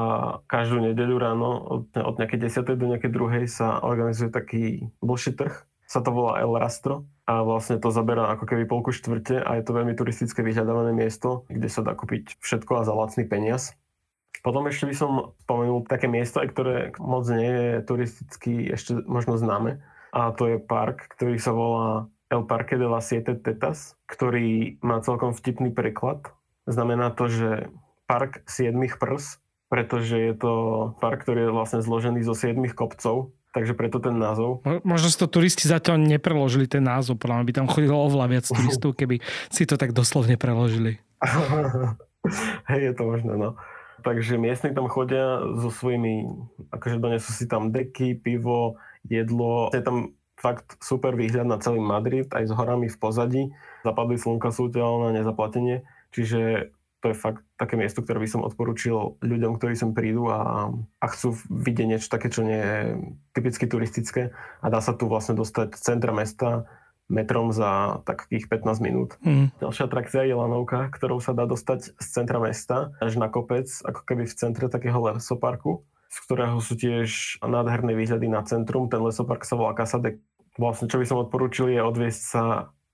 každú 0.46 0.78
nedeľu 0.86 1.16
ráno 1.18 1.50
od, 1.66 1.84
od 1.98 2.14
nejakej 2.18 2.46
10. 2.50 2.78
do 2.78 2.86
nejakej 2.94 3.10
druhej 3.10 3.44
sa 3.50 3.82
organizuje 3.82 4.30
taký 4.30 4.62
dlhší 5.02 5.34
trh. 5.34 5.66
Sa 5.86 6.02
to 6.02 6.14
volá 6.14 6.42
El 6.42 6.54
Rastro 6.54 7.06
a 7.26 7.42
vlastne 7.42 7.82
to 7.82 7.90
zaberá 7.90 8.30
ako 8.30 8.46
keby 8.46 8.70
polku 8.70 8.94
štvrte 8.94 9.42
a 9.42 9.58
je 9.58 9.66
to 9.66 9.74
veľmi 9.74 9.98
turistické 9.98 10.46
vyhľadávané 10.46 10.94
miesto, 10.94 11.42
kde 11.50 11.66
sa 11.66 11.82
dá 11.82 11.98
kúpiť 11.98 12.38
všetko 12.38 12.72
a 12.78 12.86
za 12.86 12.94
lacný 12.94 13.26
peniaz. 13.26 13.74
Potom 14.46 14.70
ešte 14.70 14.86
by 14.86 14.94
som 14.94 15.10
spomenul 15.42 15.82
také 15.90 16.06
miesto, 16.06 16.38
ktoré 16.38 16.94
moc 17.02 17.26
nie 17.26 17.50
je 17.50 17.70
turisticky 17.82 18.70
ešte 18.70 18.94
možno 19.10 19.34
známe. 19.34 19.82
A 20.14 20.30
to 20.30 20.46
je 20.54 20.62
park, 20.62 21.10
ktorý 21.18 21.34
sa 21.42 21.50
volá 21.50 22.06
El 22.30 22.46
Parque 22.46 22.78
de 22.78 22.86
la 22.86 23.02
Siete 23.02 23.34
Tetas, 23.34 23.98
ktorý 24.06 24.78
má 24.86 25.02
celkom 25.02 25.34
vtipný 25.34 25.74
preklad. 25.74 26.30
Znamená 26.70 27.10
to, 27.10 27.26
že 27.26 27.50
park 28.06 28.46
siedmých 28.46 29.02
prs, 29.02 29.42
pretože 29.66 30.14
je 30.14 30.34
to 30.38 30.52
park, 31.02 31.26
ktorý 31.26 31.50
je 31.50 31.54
vlastne 31.54 31.80
zložený 31.82 32.22
zo 32.22 32.38
siedmých 32.38 32.78
kopcov, 32.78 33.34
takže 33.56 33.72
preto 33.72 33.96
ten 33.96 34.20
názov. 34.20 34.60
Možno 34.84 35.08
si 35.08 35.16
to 35.16 35.24
turisti 35.24 35.64
zatiaľ 35.64 35.96
nepreložili 35.96 36.68
ten 36.68 36.84
názov, 36.84 37.16
podľa 37.16 37.40
mňa 37.40 37.46
by 37.48 37.54
tam 37.56 37.66
chodilo 37.72 37.96
oveľa 38.04 38.26
viac 38.28 38.44
turistov, 38.52 38.92
keby 38.92 39.24
si 39.48 39.64
to 39.64 39.80
tak 39.80 39.96
doslovne 39.96 40.36
preložili. 40.36 41.00
Hej, 42.68 42.92
je 42.92 42.92
to 42.92 43.02
možné, 43.08 43.32
no. 43.40 43.56
Takže 44.04 44.36
miestni 44.36 44.76
tam 44.76 44.92
chodia 44.92 45.40
so 45.56 45.72
svojimi, 45.72 46.28
akože 46.68 47.00
donesú 47.00 47.32
si 47.32 47.48
tam 47.48 47.72
deky, 47.72 48.20
pivo, 48.20 48.76
jedlo. 49.08 49.72
Je 49.72 49.80
tam 49.80 50.12
fakt 50.36 50.76
super 50.84 51.16
výhľad 51.16 51.48
na 51.48 51.56
celý 51.56 51.80
Madrid, 51.80 52.28
aj 52.28 52.44
s 52.44 52.52
horami 52.52 52.92
v 52.92 52.98
pozadí. 53.00 53.42
Západy 53.88 54.20
slnka 54.20 54.52
sú 54.52 54.68
na 54.68 55.16
nezaplatenie, 55.16 55.80
čiže 56.12 56.75
to 57.04 57.12
je 57.12 57.16
fakt 57.16 57.44
také 57.60 57.76
miesto, 57.76 58.00
ktoré 58.00 58.18
by 58.18 58.28
som 58.28 58.46
odporučil 58.46 59.20
ľuďom, 59.20 59.60
ktorí 59.60 59.76
sem 59.76 59.92
prídu 59.92 60.32
a, 60.32 60.72
a 60.98 61.06
chcú 61.12 61.36
vidieť 61.52 61.86
niečo 61.86 62.08
také, 62.08 62.32
čo 62.32 62.42
nie 62.42 62.56
je 62.56 62.80
typicky 63.36 63.68
turistické 63.68 64.32
a 64.64 64.66
dá 64.72 64.80
sa 64.80 64.96
tu 64.96 65.06
vlastne 65.06 65.36
dostať 65.36 65.76
z 65.76 65.80
centra 65.80 66.10
mesta 66.16 66.64
metrom 67.06 67.54
za 67.54 68.02
takých 68.02 68.50
15 68.50 68.82
minút. 68.82 69.14
Mm. 69.22 69.54
Ďalšia 69.62 69.86
atrakcia 69.86 70.26
je 70.26 70.34
lanovka, 70.34 70.90
ktorou 70.90 71.22
sa 71.22 71.38
dá 71.38 71.46
dostať 71.46 71.94
z 71.94 72.06
centra 72.10 72.42
mesta 72.42 72.90
až 72.98 73.14
na 73.14 73.30
kopec, 73.30 73.70
ako 73.86 74.02
keby 74.02 74.26
v 74.26 74.34
centre 74.34 74.66
takého 74.66 74.98
lesoparku, 74.98 75.86
z 76.10 76.16
ktorého 76.26 76.58
sú 76.58 76.74
tiež 76.74 77.38
nádherné 77.46 77.94
výhľady 77.94 78.26
na 78.26 78.42
centrum. 78.42 78.90
Ten 78.90 79.06
lesopark 79.06 79.46
sa 79.46 79.54
volá 79.54 79.78
Casade. 79.78 80.18
Vlastne, 80.58 80.90
čo 80.90 80.98
by 80.98 81.06
som 81.06 81.22
odporúčil, 81.22 81.70
je 81.70 81.84
odviesť 81.84 82.22
sa 82.26 82.42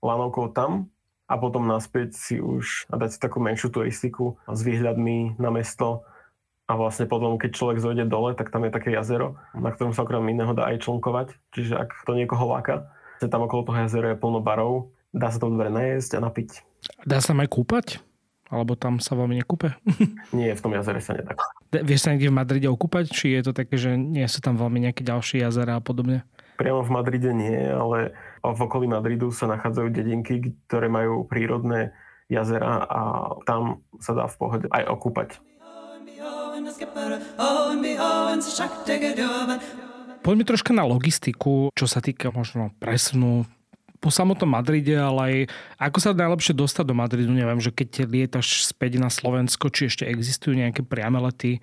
lanovkou 0.05 0.53
tam 0.53 0.93
a 1.27 1.33
potom 1.39 1.65
naspäť 1.65 2.15
si 2.15 2.35
už 2.37 2.87
a 2.91 2.99
dať 2.99 3.09
si 3.15 3.19
takú 3.19 3.39
menšiu 3.39 3.71
turistiku 3.71 4.37
s 4.45 4.59
výhľadmi 4.61 5.39
na 5.39 5.49
mesto 5.49 6.03
a 6.67 6.79
vlastne 6.79 7.07
potom, 7.07 7.35
keď 7.35 7.51
človek 7.55 7.77
zojde 7.83 8.05
dole, 8.07 8.35
tak 8.39 8.47
tam 8.47 8.63
je 8.63 8.71
také 8.71 8.95
jazero, 8.95 9.35
na 9.51 9.71
ktorom 9.71 9.91
sa 9.91 10.07
okrem 10.07 10.23
iného 10.31 10.55
dá 10.55 10.71
aj 10.71 10.87
člnkovať, 10.87 11.35
čiže 11.51 11.75
ak 11.75 11.91
to 12.07 12.15
niekoho 12.15 12.47
láka, 12.47 12.87
tam 13.19 13.47
okolo 13.47 13.67
toho 13.67 13.79
jazera 13.87 14.15
je 14.15 14.19
plno 14.19 14.43
barov, 14.43 14.91
dá 15.15 15.31
sa 15.31 15.39
tam 15.39 15.55
dobre 15.55 15.71
najesť 15.71 16.19
a 16.19 16.27
napiť. 16.27 16.49
Dá 17.07 17.19
sa 17.23 17.31
tam 17.31 17.43
aj 17.43 17.49
kúpať? 17.51 17.87
Alebo 18.53 18.77
tam 18.77 19.01
sa 19.01 19.17
veľmi 19.17 19.39
nekúpe? 19.41 19.73
Nie, 20.35 20.53
v 20.53 20.61
tom 20.61 20.75
jazere 20.77 21.01
sa 21.01 21.17
nedá. 21.17 21.33
Vieš 21.73 22.05
sa 22.05 22.13
niekde 22.13 22.29
v 22.29 22.37
Madride 22.37 22.69
okúpať? 22.69 23.09
Či 23.09 23.33
je 23.39 23.41
to 23.49 23.51
také, 23.55 23.81
že 23.81 23.97
nie 23.97 24.29
sú 24.29 24.45
tam 24.45 24.61
veľmi 24.61 24.85
nejaké 24.85 25.01
ďalšie 25.01 25.41
jazera 25.41 25.79
a 25.79 25.81
podobne? 25.81 26.21
Priamo 26.63 26.79
v 26.79 26.95
Madride 26.95 27.35
nie, 27.35 27.59
ale 27.59 28.15
v 28.39 28.59
okolí 28.63 28.87
Madridu 28.87 29.35
sa 29.35 29.51
nachádzajú 29.51 29.91
dedinky, 29.91 30.55
ktoré 30.71 30.87
majú 30.87 31.27
prírodné 31.27 31.91
jazera 32.31 32.87
a 32.87 33.01
tam 33.43 33.83
sa 33.99 34.15
dá 34.15 34.31
v 34.31 34.35
pohode 34.39 34.65
aj 34.71 34.87
okúpať. 34.95 35.43
Poďme 40.23 40.43
troška 40.47 40.71
na 40.71 40.87
logistiku, 40.87 41.67
čo 41.75 41.83
sa 41.83 41.99
týka 41.99 42.31
možno 42.31 42.71
presunu 42.79 43.43
po 43.99 44.07
samotnom 44.07 44.47
Madride, 44.47 45.03
ale 45.03 45.19
aj 45.19 45.35
ako 45.91 45.97
sa 45.99 46.15
najlepšie 46.15 46.55
dostať 46.55 46.85
do 46.87 46.95
Madridu. 46.95 47.31
Neviem, 47.35 47.59
že 47.59 47.75
keď 47.75 48.07
lietaš 48.07 48.71
späť 48.71 49.03
na 49.03 49.11
Slovensko, 49.11 49.67
či 49.67 49.91
ešte 49.91 50.07
existujú 50.07 50.55
nejaké 50.55 50.79
priame 50.79 51.19
lety 51.19 51.59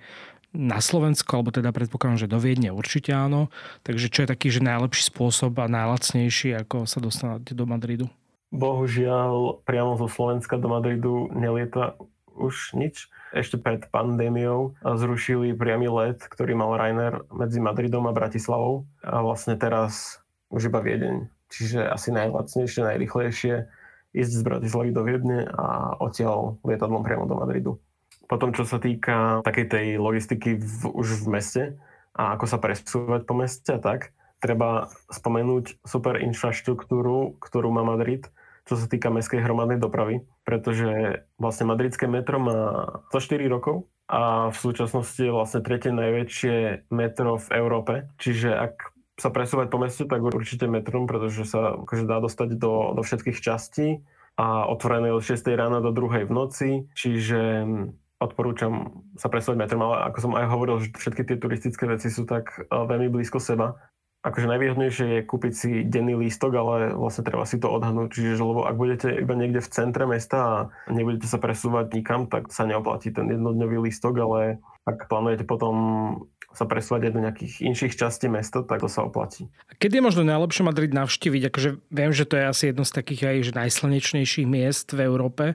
na 0.51 0.83
Slovensko, 0.83 1.39
alebo 1.39 1.55
teda 1.55 1.71
predpokladám, 1.71 2.27
že 2.27 2.31
do 2.31 2.39
Viedne 2.39 2.75
určite 2.75 3.15
áno. 3.15 3.47
Takže 3.87 4.11
čo 4.11 4.23
je 4.23 4.31
taký, 4.31 4.51
že 4.51 4.63
najlepší 4.63 5.07
spôsob 5.07 5.55
a 5.63 5.71
najlacnejší, 5.71 6.55
ako 6.67 6.83
sa 6.83 6.99
dostať 6.99 7.55
do 7.55 7.63
Madridu? 7.63 8.05
Bohužiaľ, 8.51 9.63
priamo 9.63 9.95
zo 9.95 10.11
Slovenska 10.11 10.59
do 10.59 10.67
Madridu 10.67 11.31
nelieta 11.31 11.95
už 12.35 12.75
nič 12.75 13.07
ešte 13.31 13.55
pred 13.55 13.87
pandémiou 13.87 14.75
zrušili 14.83 15.55
priamy 15.55 15.87
let, 15.87 16.19
ktorý 16.27 16.55
mal 16.55 16.75
Rainer 16.75 17.23
medzi 17.31 17.63
Madridom 17.63 18.07
a 18.11 18.15
Bratislavou 18.15 18.83
a 18.99 19.23
vlastne 19.23 19.55
teraz 19.55 20.19
už 20.51 20.67
iba 20.67 20.83
Viedeň. 20.83 21.31
Čiže 21.47 21.79
asi 21.87 22.11
najlacnejšie, 22.11 22.87
najrychlejšie 22.87 23.71
ísť 24.11 24.33
z 24.35 24.43
Bratislavy 24.43 24.91
do 24.91 25.03
Viedne 25.07 25.47
a 25.47 25.95
odtiaľ 25.99 26.59
lietadlom 26.67 27.07
priamo 27.07 27.23
do 27.27 27.39
Madridu. 27.39 27.79
Potom, 28.31 28.55
čo 28.55 28.63
sa 28.63 28.79
týka 28.79 29.43
takej 29.43 29.65
tej 29.67 29.87
logistiky 29.99 30.55
v, 30.55 30.81
už 30.87 31.27
v 31.27 31.27
meste 31.27 31.63
a 32.15 32.39
ako 32.39 32.45
sa 32.47 32.63
presúvať 32.63 33.27
po 33.27 33.35
meste 33.35 33.75
tak, 33.75 34.15
treba 34.39 34.87
spomenúť 35.11 35.83
super 35.83 36.15
infraštruktúru, 36.15 37.35
ktorú 37.43 37.75
má 37.75 37.83
Madrid, 37.83 38.31
čo 38.63 38.79
sa 38.79 38.87
týka 38.87 39.11
mestskej 39.11 39.43
hromadnej 39.43 39.83
dopravy, 39.83 40.23
pretože 40.47 41.21
vlastne 41.35 41.67
madridské 41.67 42.07
metro 42.07 42.39
má 42.39 42.59
104 43.11 43.51
rokov 43.51 43.91
a 44.07 44.47
v 44.47 44.57
súčasnosti 44.57 45.19
je 45.19 45.35
vlastne 45.35 45.59
tretie 45.59 45.91
najväčšie 45.91 46.87
metro 46.87 47.35
v 47.35 47.47
Európe. 47.51 47.93
Čiže 48.15 48.55
ak 48.55 48.95
sa 49.19 49.27
presúvať 49.27 49.67
po 49.67 49.77
meste, 49.77 50.07
tak 50.07 50.23
určite 50.23 50.71
metrom, 50.71 51.03
pretože 51.03 51.43
sa 51.43 51.75
akože 51.83 52.07
dá 52.07 52.23
dostať 52.23 52.55
do, 52.55 52.95
do 52.95 53.01
všetkých 53.03 53.43
častí 53.43 54.07
a 54.39 54.71
otvorené 54.71 55.11
od 55.11 55.19
6 55.19 55.35
rána 55.51 55.83
do 55.83 55.91
2 55.91 56.25
v 56.25 56.31
noci, 56.31 56.69
čiže 56.95 57.67
odporúčam 58.21 59.03
sa 59.17 59.27
presúvať 59.27 59.57
metrom, 59.57 59.81
ale 59.81 60.05
ako 60.07 60.17
som 60.29 60.37
aj 60.37 60.45
hovoril, 60.47 60.77
že 60.85 60.93
všetky 60.93 61.25
tie 61.25 61.37
turistické 61.41 61.89
veci 61.89 62.13
sú 62.13 62.29
tak 62.29 62.53
veľmi 62.69 63.09
blízko 63.09 63.41
seba, 63.41 63.81
akože 64.21 64.45
najvýhodnejšie 64.45 65.05
je 65.09 65.19
kúpiť 65.25 65.53
si 65.53 65.69
denný 65.81 66.13
lístok, 66.13 66.53
ale 66.53 66.93
vlastne 66.93 67.25
treba 67.25 67.41
si 67.49 67.57
to 67.57 67.73
odhadnúť. 67.73 68.13
Čiže 68.13 68.45
lebo 68.45 68.69
ak 68.69 68.77
budete 68.77 69.09
iba 69.17 69.33
niekde 69.33 69.65
v 69.65 69.73
centre 69.73 70.05
mesta 70.05 70.37
a 70.37 70.53
nebudete 70.93 71.25
sa 71.25 71.41
presúvať 71.41 71.89
nikam, 71.97 72.29
tak 72.29 72.53
sa 72.53 72.69
neoplatí 72.69 73.09
ten 73.09 73.25
jednodňový 73.33 73.89
lístok, 73.89 74.13
ale 74.21 74.61
ak 74.85 75.09
plánujete 75.09 75.45
potom 75.49 75.73
sa 76.51 76.67
presúvať 76.67 77.07
aj 77.07 77.13
do 77.15 77.23
nejakých 77.23 77.53
inších 77.63 77.93
častí 77.95 78.27
mesta, 78.27 78.63
tak 78.63 78.83
to 78.83 78.91
sa 78.91 79.07
oplatí. 79.07 79.47
A 79.71 79.73
kedy 79.79 79.99
je 79.99 80.07
možno 80.07 80.23
najlepšie 80.27 80.63
Madrid 80.67 80.91
navštíviť? 80.91 81.41
Akože 81.47 81.69
viem, 81.87 82.11
že 82.11 82.27
to 82.27 82.35
je 82.35 82.45
asi 82.45 82.63
jedno 82.71 82.83
z 82.83 82.91
takých 82.91 83.21
aj 83.23 83.37
že 83.47 83.53
najslnečnejších 83.55 84.47
miest 84.47 84.91
v 84.91 84.99
Európe, 85.07 85.45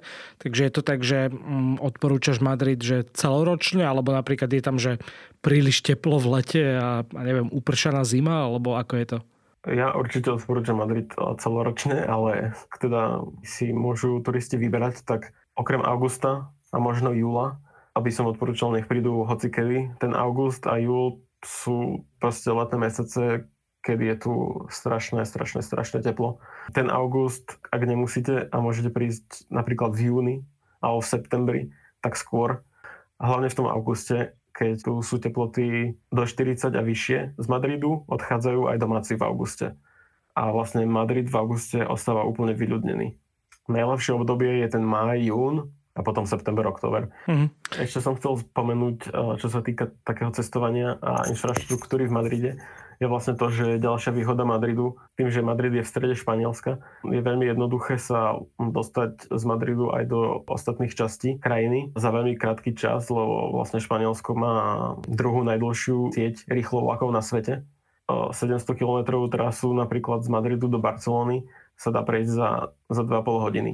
takže 0.41 0.63
je 0.67 0.73
to 0.73 0.83
tak, 0.83 1.05
že 1.05 1.29
mm, 1.29 1.85
odporúčaš 1.85 2.41
Madrid, 2.41 2.81
že 2.81 3.05
celoročne, 3.13 3.85
alebo 3.85 4.17
napríklad 4.17 4.49
je 4.49 4.63
tam, 4.65 4.77
že 4.81 4.97
príliš 5.45 5.85
teplo 5.85 6.17
v 6.17 6.41
lete 6.41 6.63
a, 6.81 7.05
a 7.05 7.21
neviem, 7.23 7.53
upršaná 7.53 8.03
zima, 8.03 8.49
alebo 8.49 8.81
ako 8.81 8.95
je 8.97 9.07
to? 9.07 9.19
Ja 9.67 9.91
určite 9.99 10.31
odporúčam 10.31 10.79
Madrid 10.79 11.11
celoročne, 11.43 11.99
ale 12.07 12.55
teda 12.79 13.27
si 13.43 13.75
môžu 13.75 14.23
turisti 14.23 14.55
vyberať, 14.55 15.03
tak 15.03 15.35
okrem 15.59 15.83
augusta 15.83 16.55
a 16.71 16.77
možno 16.79 17.11
júla 17.11 17.59
aby 17.97 18.13
som 18.13 18.29
odporúčal, 18.29 18.77
nech 18.77 18.85
prídu 18.85 19.25
hocikedy. 19.25 19.97
Ten 19.97 20.13
august 20.13 20.69
a 20.69 20.77
júl 20.77 21.25
sú 21.41 22.05
proste 22.21 22.53
letné 22.53 22.77
mesiace, 22.77 23.49
kedy 23.81 24.05
je 24.13 24.17
tu 24.21 24.33
strašné, 24.69 25.25
strašné, 25.25 25.65
strašné 25.65 26.05
teplo. 26.05 26.43
Ten 26.77 26.93
august, 26.93 27.57
ak 27.73 27.89
nemusíte 27.89 28.53
a 28.53 28.57
môžete 28.61 28.93
prísť 28.93 29.49
napríklad 29.49 29.97
v 29.97 30.13
júni 30.13 30.37
alebo 30.85 31.01
v 31.01 31.09
septembri, 31.09 31.63
tak 32.05 32.21
skôr. 32.21 32.61
Hlavne 33.17 33.49
v 33.49 33.57
tom 33.57 33.71
auguste, 33.71 34.37
keď 34.53 34.85
tu 34.85 34.93
sú 35.01 35.17
teploty 35.17 35.97
do 36.13 36.23
40 36.29 36.77
a 36.77 36.83
vyššie 36.85 37.19
z 37.41 37.47
Madridu, 37.49 38.05
odchádzajú 38.13 38.69
aj 38.69 38.77
domáci 38.77 39.17
v 39.17 39.25
auguste. 39.25 39.67
A 40.37 40.53
vlastne 40.53 40.85
Madrid 40.85 41.33
v 41.33 41.39
auguste 41.41 41.81
ostáva 41.81 42.29
úplne 42.29 42.53
vyľudnený. 42.53 43.17
Najlepšie 43.73 44.13
obdobie 44.21 44.61
je 44.61 44.69
ten 44.69 44.85
máj, 44.85 45.33
jún, 45.33 45.73
a 45.97 46.01
potom 46.05 46.29
september, 46.29 46.69
október. 46.69 47.09
Mm-hmm. 47.25 47.49
Ešte 47.81 48.05
som 48.05 48.15
chcel 48.21 48.45
spomenúť, 48.45 48.99
eh, 49.09 49.35
čo 49.41 49.49
sa 49.49 49.65
týka 49.65 49.91
takého 50.05 50.29
cestovania 50.37 51.01
a 51.01 51.25
infraštruktúry 51.33 52.05
v 52.05 52.13
Madride, 52.13 52.53
je 52.97 53.07
vlastne 53.09 53.37
to, 53.37 53.53
že 53.53 53.77
ďalšia 53.77 54.13
výhoda 54.17 54.49
Madridu, 54.49 54.97
tým, 55.21 55.29
že 55.29 55.45
Madrid 55.45 55.73
je 55.77 55.85
v 55.85 55.91
strede 55.91 56.17
Španielska, 56.17 56.81
je 57.05 57.21
veľmi 57.21 57.45
jednoduché 57.45 58.01
sa 58.01 58.41
dostať 58.57 59.29
z 59.29 59.43
Madridu 59.45 59.93
aj 59.93 60.05
do 60.09 60.41
ostatných 60.49 60.97
častí 60.97 61.37
krajiny 61.37 61.93
za 61.93 62.09
veľmi 62.09 62.41
krátky 62.41 62.73
čas, 62.73 63.13
lebo 63.13 63.53
vlastne 63.53 63.85
Španielsko 63.85 64.33
má 64.33 64.55
druhú 65.05 65.45
najdlhšiu 65.45 66.17
sieť 66.17 66.49
rýchlo 66.49 66.89
vlakov 66.89 67.13
na 67.13 67.21
svete. 67.21 67.69
700 68.07 68.63
km 68.79 69.27
trasu 69.29 69.75
napríklad 69.75 70.23
z 70.23 70.31
Madridu 70.31 70.71
do 70.71 70.79
Barcelony 70.79 71.45
sa 71.75 71.91
dá 71.93 72.07
prejsť 72.07 72.31
za, 72.33 72.49
za 72.89 73.03
2,5 73.03 73.47
hodiny. 73.51 73.73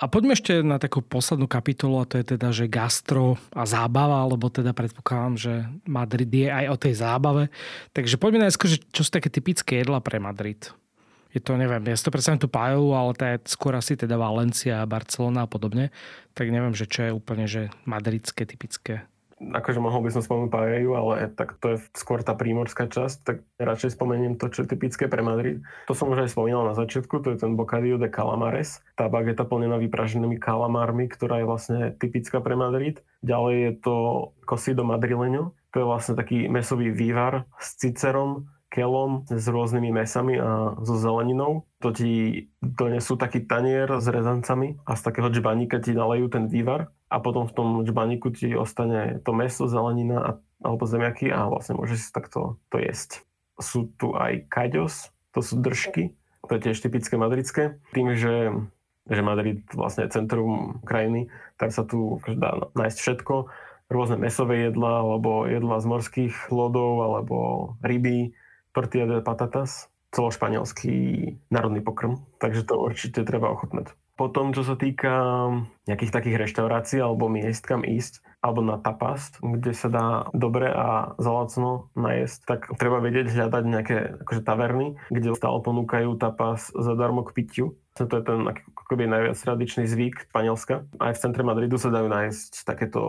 A 0.00 0.08
poďme 0.08 0.32
ešte 0.32 0.64
na 0.64 0.80
takú 0.80 1.04
poslednú 1.04 1.44
kapitolu 1.44 2.00
a 2.00 2.08
to 2.08 2.16
je 2.16 2.32
teda, 2.32 2.56
že 2.56 2.72
gastro 2.72 3.36
a 3.52 3.68
zábava, 3.68 4.24
lebo 4.24 4.48
teda 4.48 4.72
predpokladám, 4.72 5.34
že 5.36 5.52
Madrid 5.84 6.32
je 6.32 6.48
aj 6.48 6.66
o 6.72 6.76
tej 6.80 6.94
zábave. 7.04 7.52
Takže 7.92 8.16
poďme 8.16 8.48
najskôr, 8.48 8.72
že 8.72 8.80
čo 8.96 9.04
sú 9.04 9.12
také 9.12 9.28
typické 9.28 9.84
jedla 9.84 10.00
pre 10.00 10.16
Madrid. 10.16 10.72
Je 11.36 11.38
to, 11.38 11.60
neviem, 11.60 11.84
ja 11.84 12.00
si 12.00 12.02
to 12.02 12.10
predstavím 12.10 12.40
tú 12.40 12.48
paelu, 12.48 12.96
ale 12.96 13.12
to 13.12 13.22
je 13.28 13.36
skôr 13.52 13.76
asi 13.76 13.92
teda 13.92 14.16
Valencia, 14.16 14.88
Barcelona 14.88 15.44
a 15.44 15.50
podobne. 15.52 15.92
Tak 16.32 16.48
neviem, 16.48 16.72
že 16.72 16.88
čo 16.88 17.04
je 17.04 17.12
úplne 17.12 17.44
že 17.44 17.68
madridské, 17.84 18.48
typické 18.48 19.04
akože 19.40 19.80
mohol 19.80 20.04
by 20.04 20.10
som 20.12 20.20
spomenúť 20.20 20.52
paeju, 20.52 20.92
ale 20.92 21.32
tak 21.32 21.56
to 21.58 21.74
je 21.74 21.76
skôr 21.96 22.20
tá 22.20 22.36
prímorská 22.36 22.92
časť, 22.92 23.16
tak 23.24 23.36
radšej 23.56 23.96
spomeniem 23.96 24.36
to, 24.36 24.52
čo 24.52 24.62
je 24.62 24.76
typické 24.76 25.08
pre 25.08 25.24
Madrid. 25.24 25.64
To 25.88 25.96
som 25.96 26.12
už 26.12 26.28
aj 26.28 26.32
spomínal 26.36 26.68
na 26.68 26.76
začiatku, 26.76 27.24
to 27.24 27.32
je 27.32 27.40
ten 27.40 27.56
bocadillo 27.56 27.96
de 27.96 28.12
calamares, 28.12 28.84
tá 29.00 29.08
bageta 29.08 29.48
plnená 29.48 29.80
vypraženými 29.80 30.36
kalamármi, 30.36 31.08
ktorá 31.08 31.40
je 31.40 31.48
vlastne 31.48 31.78
typická 31.96 32.44
pre 32.44 32.52
Madrid. 32.54 33.00
Ďalej 33.24 33.56
je 33.56 33.72
to 33.80 33.96
cocido 34.44 34.84
madrileño, 34.84 35.56
to 35.72 35.76
je 35.80 35.88
vlastne 35.88 36.14
taký 36.14 36.46
mesový 36.52 36.92
vývar 36.92 37.48
s 37.56 37.80
cicerom, 37.80 38.52
kelom 38.70 39.26
s 39.26 39.44
rôznymi 39.50 39.90
mesami 39.90 40.38
a 40.38 40.78
so 40.86 40.94
zeleninou. 40.94 41.66
To 41.82 41.90
ti 41.90 42.46
donesú 42.62 43.18
taký 43.18 43.42
tanier 43.42 43.90
s 43.98 44.06
rezancami 44.06 44.78
a 44.86 44.94
z 44.94 45.02
takého 45.02 45.28
džbaníka 45.28 45.82
ti 45.82 45.90
nalejú 45.90 46.30
ten 46.30 46.46
vývar 46.46 46.94
a 47.10 47.18
potom 47.18 47.50
v 47.50 47.52
tom 47.52 47.68
džbaníku 47.82 48.30
ti 48.30 48.54
ostane 48.54 49.18
to 49.26 49.34
meso, 49.34 49.66
zelenina 49.66 50.18
a, 50.22 50.30
alebo 50.62 50.86
zemiaky 50.86 51.34
a 51.34 51.50
vlastne 51.50 51.74
môžeš 51.76 51.98
si 51.98 52.10
takto 52.14 52.62
to 52.70 52.78
jesť. 52.78 53.26
Sú 53.58 53.90
tu 53.98 54.14
aj 54.14 54.46
kajos, 54.46 55.10
to 55.34 55.42
sú 55.42 55.58
držky, 55.58 56.14
to 56.46 56.56
je 56.56 56.70
tiež 56.70 56.78
typické 56.78 57.14
madridské. 57.18 57.62
Tým, 57.90 58.14
že, 58.14 58.54
že 59.10 59.20
Madrid 59.20 59.66
vlastne 59.74 60.06
je 60.06 60.14
centrum 60.14 60.78
krajiny, 60.86 61.28
tak 61.58 61.74
sa 61.74 61.82
tu 61.82 62.22
dá 62.26 62.70
nájsť 62.78 62.98
všetko. 63.02 63.34
Rôzne 63.90 64.22
mesové 64.22 64.70
jedla, 64.70 65.02
alebo 65.02 65.50
jedla 65.50 65.82
z 65.82 65.86
morských 65.90 66.34
lodov, 66.54 67.02
alebo 67.02 67.36
ryby, 67.82 68.30
tortilla 68.74 69.06
de 69.06 69.18
patatas, 69.22 69.90
celošpanielský 70.10 70.94
národný 71.54 71.80
pokrm, 71.82 72.22
takže 72.42 72.66
to 72.66 72.74
určite 72.78 73.22
treba 73.22 73.50
ochutnať. 73.54 73.94
Potom, 74.20 74.52
čo 74.52 74.60
sa 74.60 74.76
týka 74.76 75.48
nejakých 75.88 76.12
takých 76.12 76.36
reštaurácií 76.44 77.00
alebo 77.00 77.32
miest, 77.32 77.64
kam 77.64 77.80
ísť, 77.80 78.20
alebo 78.44 78.60
na 78.60 78.76
tapas, 78.76 79.32
kde 79.40 79.72
sa 79.72 79.88
dá 79.88 80.06
dobre 80.36 80.68
a 80.68 81.16
zalacno 81.16 81.88
najesť, 81.96 82.38
tak 82.44 82.60
treba 82.76 83.00
vedieť 83.00 83.32
hľadať 83.32 83.64
nejaké 83.64 83.96
akože 84.20 84.44
taverny, 84.44 85.00
kde 85.08 85.32
stále 85.32 85.64
ponúkajú 85.64 86.20
tapas 86.20 86.68
zadarmo 86.76 87.24
k 87.24 87.32
pitiu. 87.32 87.66
To 87.96 88.04
je 88.04 88.24
ten 88.24 88.44
akoby 88.44 89.08
najviac 89.08 89.40
tradičný 89.40 89.88
zvyk 89.88 90.28
Španielska. 90.28 90.84
Aj 91.00 91.12
v 91.16 91.20
centre 91.20 91.40
Madridu 91.40 91.80
sa 91.80 91.88
dajú 91.88 92.08
nájsť 92.12 92.68
takéto 92.68 93.00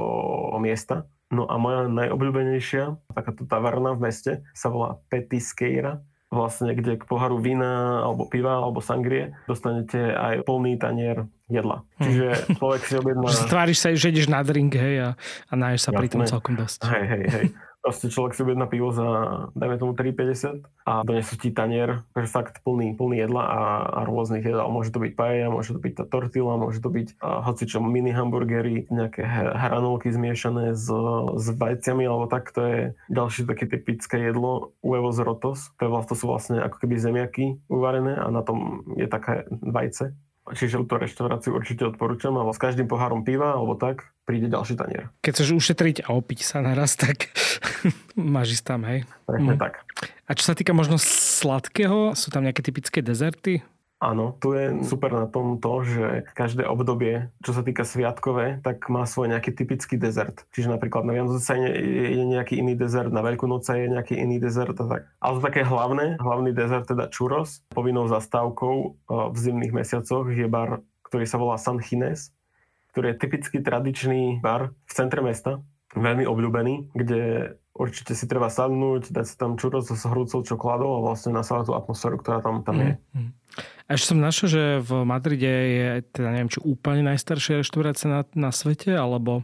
miesta. 0.63 1.11
No 1.31 1.47
a 1.47 1.55
moja 1.55 1.87
najobľúbenejšia 1.87 3.15
takáto 3.15 3.47
taverna 3.47 3.95
v 3.95 4.11
meste 4.11 4.31
sa 4.51 4.67
volá 4.67 4.99
Petisqueira 5.07 6.03
vlastne, 6.31 6.71
kde 6.71 6.95
k 6.95 7.03
poharu 7.03 7.43
vína 7.43 8.03
alebo 8.07 8.23
piva 8.27 8.55
alebo 8.55 8.79
sangrie 8.79 9.35
dostanete 9.51 10.15
aj 10.15 10.47
plný 10.47 10.79
tanier 10.79 11.27
jedla. 11.51 11.83
Hm. 11.99 12.03
Čiže 12.07 12.27
človek 12.55 12.81
si 12.87 12.93
objedná... 12.95 13.27
Tváriš 13.51 13.77
sa, 13.83 13.87
že 13.91 14.11
ideš 14.15 14.31
na 14.31 14.39
drink, 14.39 14.71
hej, 14.75 14.95
a, 15.03 15.09
a 15.51 15.53
náješ 15.59 15.87
sa 15.87 15.91
Jasne. 15.91 15.99
pri 15.99 16.07
tom 16.07 16.21
celkom 16.23 16.55
dosť. 16.55 16.79
Hej, 16.87 17.05
hej, 17.07 17.23
hej. 17.27 17.45
Proste 17.81 18.13
človek 18.13 18.37
si 18.37 18.45
objedná 18.45 18.69
pivo 18.69 18.93
za, 18.93 19.09
dajme 19.57 19.81
tomu 19.81 19.97
3,50 19.97 20.61
a 20.85 21.01
donesú 21.01 21.33
ti 21.33 21.49
tanier, 21.49 22.05
takže 22.13 22.61
plný, 22.61 22.93
plný 22.93 23.25
jedla 23.25 23.41
a, 23.41 23.61
a 23.89 23.99
rôznych 24.05 24.45
jedál. 24.45 24.69
Môže 24.69 24.93
to 24.93 25.01
byť 25.01 25.13
paella, 25.17 25.49
môže 25.49 25.73
to 25.73 25.81
byť 25.81 25.93
tá 25.97 26.05
tortilla, 26.05 26.61
môže 26.61 26.77
to 26.77 26.93
byť 26.93 27.17
uh, 27.17 27.41
hocičo 27.41 27.81
mini 27.81 28.13
hamburgery, 28.13 28.85
nejaké 28.93 29.25
hranolky 29.25 30.13
zmiešané 30.13 30.77
s, 30.77 30.85
s 31.41 31.45
vajciami, 31.57 32.05
alebo 32.05 32.29
tak, 32.29 32.53
to 32.53 32.61
je 32.61 32.79
ďalšie 33.09 33.49
také 33.49 33.65
typické 33.65 34.29
jedlo, 34.29 34.77
huevos 34.85 35.17
rotos. 35.17 35.73
To, 35.81 35.89
je, 35.89 35.89
to 36.05 36.13
sú 36.13 36.29
vlastne 36.29 36.61
ako 36.61 36.85
keby 36.85 37.01
zemiaky 37.01 37.57
uvarené 37.65 38.13
a 38.13 38.29
na 38.29 38.45
tom 38.45 38.85
je 38.93 39.09
také 39.09 39.49
vajce 39.49 40.13
Čiže 40.49 40.81
túto 40.81 40.97
reštauráciu 40.97 41.53
určite 41.53 41.85
odporúčam, 41.85 42.33
ale 42.33 42.49
s 42.49 42.57
každým 42.57 42.89
pohárom 42.89 43.21
piva 43.21 43.53
alebo 43.53 43.77
tak 43.77 44.09
príde 44.25 44.49
ďalší 44.49 44.73
tanier. 44.73 45.13
Keď 45.21 45.31
chceš 45.37 45.49
ušetriť 45.53 46.09
a 46.09 46.17
opiť 46.17 46.39
sa 46.41 46.65
naraz, 46.65 46.97
tak 46.97 47.29
máš 48.17 48.57
ísť 48.57 48.65
tam, 48.65 48.81
hej? 48.89 49.05
Presne 49.29 49.53
mm. 49.53 49.61
tak. 49.61 49.85
A 50.25 50.31
čo 50.33 50.43
sa 50.49 50.57
týka 50.57 50.73
možno 50.73 50.97
sladkého, 50.97 52.17
sú 52.17 52.33
tam 52.33 52.41
nejaké 52.41 52.65
typické 52.65 53.05
dezerty? 53.05 53.61
Áno, 54.01 54.33
tu 54.41 54.57
je 54.57 54.81
super 54.81 55.13
na 55.13 55.29
tom 55.29 55.61
to, 55.61 55.85
že 55.85 56.25
každé 56.33 56.65
obdobie, 56.65 57.29
čo 57.45 57.53
sa 57.53 57.61
týka 57.61 57.85
sviatkové, 57.85 58.57
tak 58.65 58.89
má 58.89 59.05
svoj 59.05 59.29
nejaký 59.29 59.53
typický 59.53 59.93
dezert. 59.93 60.41
Čiže 60.57 60.73
napríklad 60.73 61.05
na 61.05 61.13
Vianoce 61.13 61.53
je 61.53 62.25
nejaký 62.25 62.57
iný 62.57 62.73
dezert, 62.73 63.13
na 63.13 63.21
Veľkú 63.21 63.45
noc 63.45 63.69
je 63.69 63.85
nejaký 63.85 64.17
iný 64.17 64.41
dezert 64.41 64.73
a 64.81 64.85
tak. 64.89 65.01
Ale 65.21 65.37
to 65.37 65.45
také 65.45 65.61
hlavné, 65.61 66.17
hlavný 66.17 66.49
dezert 66.49 66.89
teda 66.89 67.13
churros, 67.13 67.61
povinnou 67.69 68.09
zastávkou 68.09 68.75
e, 68.81 68.87
v 69.29 69.37
zimných 69.37 69.73
mesiacoch 69.77 70.33
je 70.33 70.49
bar, 70.49 70.81
ktorý 71.05 71.29
sa 71.29 71.37
volá 71.37 71.61
San 71.61 71.77
Chines, 71.77 72.33
ktorý 72.97 73.13
je 73.13 73.21
typický 73.21 73.61
tradičný 73.61 74.41
bar 74.41 74.73
v 74.89 74.91
centre 74.97 75.21
mesta, 75.21 75.61
veľmi 75.95 76.23
obľúbený, 76.27 76.95
kde 76.95 77.53
určite 77.71 78.13
si 78.15 78.27
treba 78.27 78.51
sadnúť, 78.51 79.15
dať 79.15 79.25
si 79.25 79.35
tam 79.39 79.55
churros 79.55 79.87
s 79.87 80.03
hrúcou 80.03 80.43
čokoládou 80.43 80.99
a 80.99 81.03
vlastne 81.03 81.31
nasávať 81.31 81.71
tú 81.71 81.73
atmosféru, 81.75 82.19
ktorá 82.19 82.43
tam, 82.43 82.63
tam 82.67 82.77
je. 82.79 82.93
Mm-hmm. 82.95 83.31
Ešte 83.91 84.15
som 84.15 84.23
našiel, 84.23 84.47
že 84.47 84.63
v 84.79 84.91
Madride 85.03 85.51
je 85.51 85.87
teda 86.15 86.31
neviem, 86.31 86.47
či 86.47 86.63
úplne 86.63 87.03
najstaršia 87.11 87.59
reštaurácia 87.59 88.07
na, 88.07 88.21
na 88.31 88.55
svete, 88.55 88.95
alebo 88.95 89.43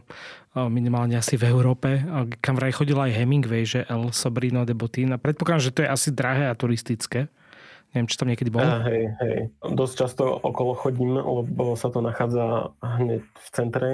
minimálne 0.56 1.20
asi 1.20 1.36
v 1.36 1.52
Európe, 1.52 2.00
kam 2.40 2.56
vraj 2.56 2.72
chodil 2.72 2.96
aj 2.96 3.12
Hemingway, 3.12 3.68
že 3.68 3.84
El 3.84 4.08
Sobrino 4.16 4.64
de 4.64 4.72
Botín. 4.72 5.12
A 5.12 5.20
predpokladám, 5.20 5.68
že 5.68 5.74
to 5.76 5.84
je 5.84 5.92
asi 5.92 6.08
drahé 6.16 6.48
a 6.48 6.56
turistické 6.56 7.28
Neviem, 7.96 8.08
či 8.08 8.18
tam 8.20 8.28
niekedy 8.28 8.52
bol. 8.52 8.60
Uh, 8.60 8.84
hej, 8.84 9.02
hej. 9.24 9.38
Dosť 9.64 9.94
často 9.96 10.28
okolo 10.28 10.76
chodím, 10.76 11.16
lebo 11.16 11.72
sa 11.72 11.88
to 11.88 12.04
nachádza 12.04 12.76
hneď 12.84 13.24
v 13.24 13.48
centre 13.48 13.90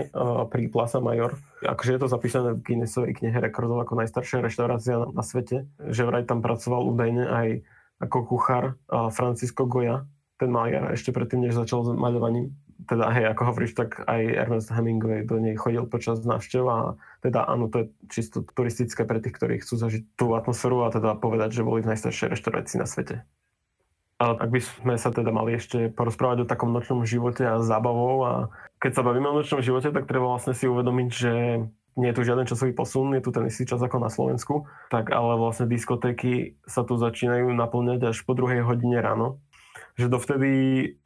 pri 0.50 0.62
Plaza 0.66 0.98
Major. 0.98 1.38
Akože 1.62 1.94
je 1.94 2.00
to 2.02 2.08
zapísané 2.10 2.58
v 2.58 2.64
Guinnessovej 2.66 3.14
knihe 3.22 3.38
rekordov 3.38 3.86
ako 3.86 4.02
najstaršia 4.02 4.42
reštaurácia 4.42 4.98
na, 4.98 5.06
na 5.14 5.22
svete. 5.22 5.70
Že 5.78 6.10
vraj 6.10 6.24
tam 6.26 6.42
pracoval 6.42 6.90
údajne 6.90 7.24
aj 7.30 7.48
ako 8.02 8.34
kuchár 8.34 8.64
uh, 8.90 9.14
Francisco 9.14 9.62
Goya, 9.70 10.02
ten 10.42 10.50
maliar 10.50 10.90
ešte 10.90 11.14
predtým, 11.14 11.46
než 11.46 11.54
začal 11.54 11.86
s 11.86 11.94
maľovaním 11.94 12.50
teda 12.84 13.06
hej, 13.16 13.24
ako 13.32 13.42
hovoríš, 13.48 13.72
tak 13.78 14.02
aj 14.04 14.20
Ernest 14.34 14.68
Hemingway 14.68 15.24
do 15.24 15.40
nej 15.40 15.56
chodil 15.56 15.88
počas 15.88 16.20
návštev 16.20 16.64
a 16.68 16.78
teda 17.24 17.48
áno, 17.48 17.72
to 17.72 17.84
je 17.84 17.86
čisto 18.12 18.44
turistické 18.44 19.08
pre 19.08 19.22
tých, 19.22 19.40
ktorí 19.40 19.62
chcú 19.64 19.80
zažiť 19.80 20.02
tú 20.18 20.36
atmosféru 20.36 20.84
a 20.84 20.92
teda 20.92 21.16
povedať, 21.16 21.56
že 21.56 21.66
boli 21.66 21.80
v 21.80 21.94
najstaršej 21.94 22.36
reštaurácii 22.36 22.76
na 22.76 22.86
svete. 22.88 23.24
Ale 24.18 24.38
ak 24.38 24.50
by 24.50 24.60
sme 24.62 24.94
sa 24.94 25.10
teda 25.10 25.34
mali 25.34 25.58
ešte 25.58 25.90
porozprávať 25.90 26.46
o 26.46 26.50
takom 26.50 26.70
nočnom 26.70 27.02
živote 27.02 27.42
a 27.42 27.58
zábavou 27.58 28.14
a 28.22 28.32
keď 28.78 29.00
sa 29.00 29.06
bavíme 29.06 29.26
o 29.26 29.38
nočnom 29.42 29.58
živote, 29.58 29.90
tak 29.90 30.06
treba 30.06 30.30
vlastne 30.30 30.54
si 30.54 30.70
uvedomiť, 30.70 31.08
že 31.10 31.32
nie 31.94 32.08
je 32.10 32.16
tu 32.18 32.22
žiaden 32.26 32.46
časový 32.46 32.74
posun, 32.74 33.14
je 33.14 33.22
tu 33.22 33.30
ten 33.30 33.46
istý 33.46 33.66
čas 33.66 33.82
ako 33.82 34.02
na 34.02 34.10
Slovensku, 34.10 34.66
tak 34.90 35.14
ale 35.14 35.38
vlastne 35.38 35.70
diskotéky 35.70 36.58
sa 36.66 36.82
tu 36.82 36.98
začínajú 36.98 37.54
naplňať 37.54 38.14
až 38.14 38.22
po 38.22 38.34
druhej 38.34 38.62
hodine 38.62 38.98
ráno 39.02 39.42
že 39.94 40.10
dovtedy 40.10 40.50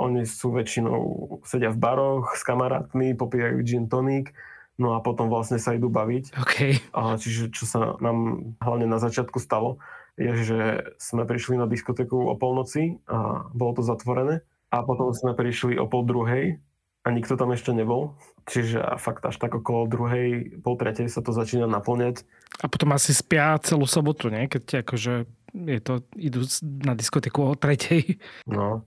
oni 0.01 0.25
sú 0.25 0.53
väčšinou, 0.53 1.01
sedia 1.44 1.68
v 1.68 1.81
baroch 1.81 2.33
s 2.33 2.42
kamarátmi, 2.44 3.12
popíjajú 3.12 3.61
gin 3.61 3.85
tonic, 3.85 4.33
no 4.81 4.97
a 4.97 5.05
potom 5.05 5.29
vlastne 5.29 5.61
sa 5.61 5.77
idú 5.77 5.92
baviť. 5.92 6.33
Okay. 6.40 6.81
A 6.97 7.21
čiže 7.21 7.53
čo 7.53 7.68
sa 7.68 8.01
nám 8.01 8.57
hlavne 8.64 8.88
na 8.88 8.97
začiatku 8.97 9.37
stalo, 9.37 9.77
je, 10.18 10.33
že 10.42 10.61
sme 10.98 11.22
prišli 11.22 11.57
na 11.57 11.70
diskotéku 11.70 12.28
o 12.28 12.35
polnoci 12.35 12.98
a 13.07 13.46
bolo 13.54 13.78
to 13.78 13.83
zatvorené 13.87 14.42
a 14.74 14.83
potom 14.83 15.14
sme 15.14 15.33
prišli 15.33 15.78
o 15.78 15.87
pol 15.87 16.04
druhej 16.04 16.59
a 17.07 17.09
nikto 17.14 17.38
tam 17.38 17.54
ešte 17.54 17.70
nebol. 17.72 18.18
Čiže 18.50 18.98
fakt 18.98 19.24
až 19.24 19.38
tak 19.38 19.54
okolo 19.54 19.88
druhej, 19.88 20.59
pol 20.61 20.74
tretej 20.76 21.09
sa 21.09 21.22
to 21.22 21.31
začína 21.31 21.70
naplňať. 21.70 22.26
A 22.61 22.66
potom 22.66 22.92
asi 22.92 23.14
spia 23.14 23.57
celú 23.62 23.87
sobotu, 23.87 24.28
nie? 24.28 24.50
Keď 24.50 24.85
akože 24.85 25.24
je 25.54 25.81
to, 25.81 26.04
idú 26.18 26.44
na 26.85 26.92
diskotéku 26.92 27.54
o 27.54 27.57
tretej. 27.57 28.20
No, 28.44 28.85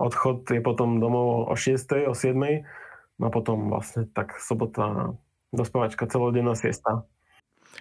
odchod 0.00 0.48
je 0.48 0.64
potom 0.64 0.98
domov 0.98 1.52
o 1.52 1.54
6, 1.54 2.08
o 2.08 2.14
7 2.16 2.34
no 3.20 3.24
a 3.28 3.30
potom 3.30 3.68
vlastne 3.68 4.08
tak 4.10 4.40
sobota 4.40 5.12
dospávačka 5.52 6.08
celodenná 6.08 6.56
siesta. 6.56 7.04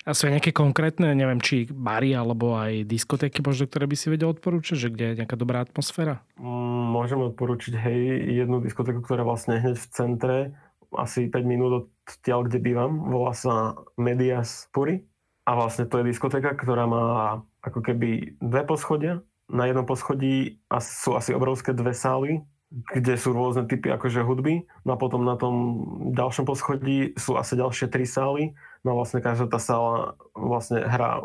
A 0.07 0.15
sú 0.15 0.25
aj 0.25 0.39
nejaké 0.39 0.51
konkrétne, 0.55 1.11
neviem, 1.11 1.43
či 1.43 1.67
bary 1.69 2.15
alebo 2.15 2.55
aj 2.55 2.87
diskotéky 2.87 3.43
možno, 3.43 3.67
ktoré 3.67 3.85
by 3.85 3.95
si 3.99 4.07
vedel 4.09 4.31
odporúčať, 4.31 4.77
že 4.87 4.89
kde 4.89 5.05
je 5.13 5.17
nejaká 5.21 5.35
dobrá 5.35 5.61
atmosféra? 5.61 6.23
Mm, 6.39 6.95
môžem 6.95 7.19
odporúčiť, 7.19 7.73
hej, 7.77 8.01
jednu 8.41 8.63
diskotéku, 8.63 9.03
ktorá 9.03 9.27
vlastne 9.27 9.59
hneď 9.59 9.75
v 9.77 9.87
centre, 9.91 10.37
asi 10.97 11.29
5 11.29 11.45
minút 11.45 11.71
od 11.71 11.85
tiaľ, 12.25 12.49
kde 12.49 12.57
bývam, 12.57 13.05
volá 13.05 13.37
sa 13.37 13.77
Medias 13.93 14.65
Puri. 14.73 15.05
A 15.45 15.57
vlastne 15.57 15.89
to 15.89 16.01
je 16.01 16.09
diskotéka, 16.13 16.53
ktorá 16.53 16.85
má 16.85 17.05
ako 17.65 17.81
keby 17.81 18.37
dve 18.37 18.61
poschodia. 18.65 19.21
Na 19.49 19.65
jednom 19.65 19.85
poschodí 19.85 20.61
sú 20.77 21.17
asi 21.17 21.33
obrovské 21.33 21.73
dve 21.73 21.93
sály, 21.97 22.45
kde 22.69 23.17
sú 23.17 23.33
rôzne 23.33 23.65
typy 23.65 23.89
akože 23.89 24.21
hudby. 24.21 24.69
No 24.85 24.93
a 24.93 25.01
potom 25.01 25.25
na 25.25 25.33
tom 25.41 25.85
ďalšom 26.13 26.45
poschodí 26.45 27.17
sú 27.17 27.33
asi 27.33 27.57
ďalšie 27.57 27.89
tri 27.89 28.05
sály. 28.05 28.53
No 28.87 28.95
a 28.95 29.03
vlastne 29.03 29.19
každá 29.19 29.51
tá 29.51 29.59
sála 29.59 30.15
vlastne 30.31 30.83
hrá 30.83 31.19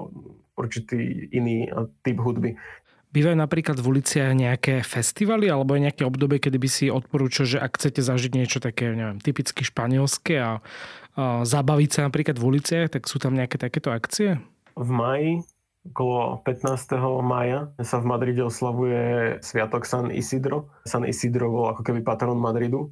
určitý 0.58 1.30
iný 1.30 1.70
typ 2.02 2.18
hudby. 2.18 2.58
Bývajú 3.14 3.38
napríklad 3.38 3.78
v 3.78 3.94
uliciach 3.94 4.34
nejaké 4.34 4.82
festivaly 4.82 5.46
alebo 5.46 5.78
je 5.78 5.86
nejaké 5.86 6.02
obdobie, 6.02 6.42
kedy 6.42 6.58
by 6.58 6.66
si 6.66 6.90
odporúčal, 6.90 7.46
že 7.46 7.62
ak 7.62 7.78
chcete 7.78 8.02
zažiť 8.02 8.32
niečo 8.34 8.58
také, 8.58 8.90
neviem, 8.90 9.22
typicky 9.22 9.62
španielské 9.62 10.34
a 10.42 10.58
zabaviť 11.46 11.90
sa 11.94 12.10
napríklad 12.10 12.42
v 12.42 12.58
uliciach, 12.58 12.90
tak 12.90 13.06
sú 13.06 13.22
tam 13.22 13.38
nejaké 13.38 13.54
takéto 13.54 13.94
akcie? 13.94 14.42
V 14.74 14.90
maji, 14.90 15.46
okolo 15.94 16.42
15. 16.42 16.98
maja, 17.22 17.70
sa 17.86 18.02
v 18.02 18.10
Madride 18.10 18.42
oslavuje 18.42 19.38
Sviatok 19.46 19.86
San 19.86 20.10
Isidro. 20.10 20.74
San 20.82 21.06
Isidro 21.06 21.54
bol 21.54 21.70
ako 21.70 21.86
keby 21.86 22.02
patron 22.02 22.34
Madridu. 22.34 22.90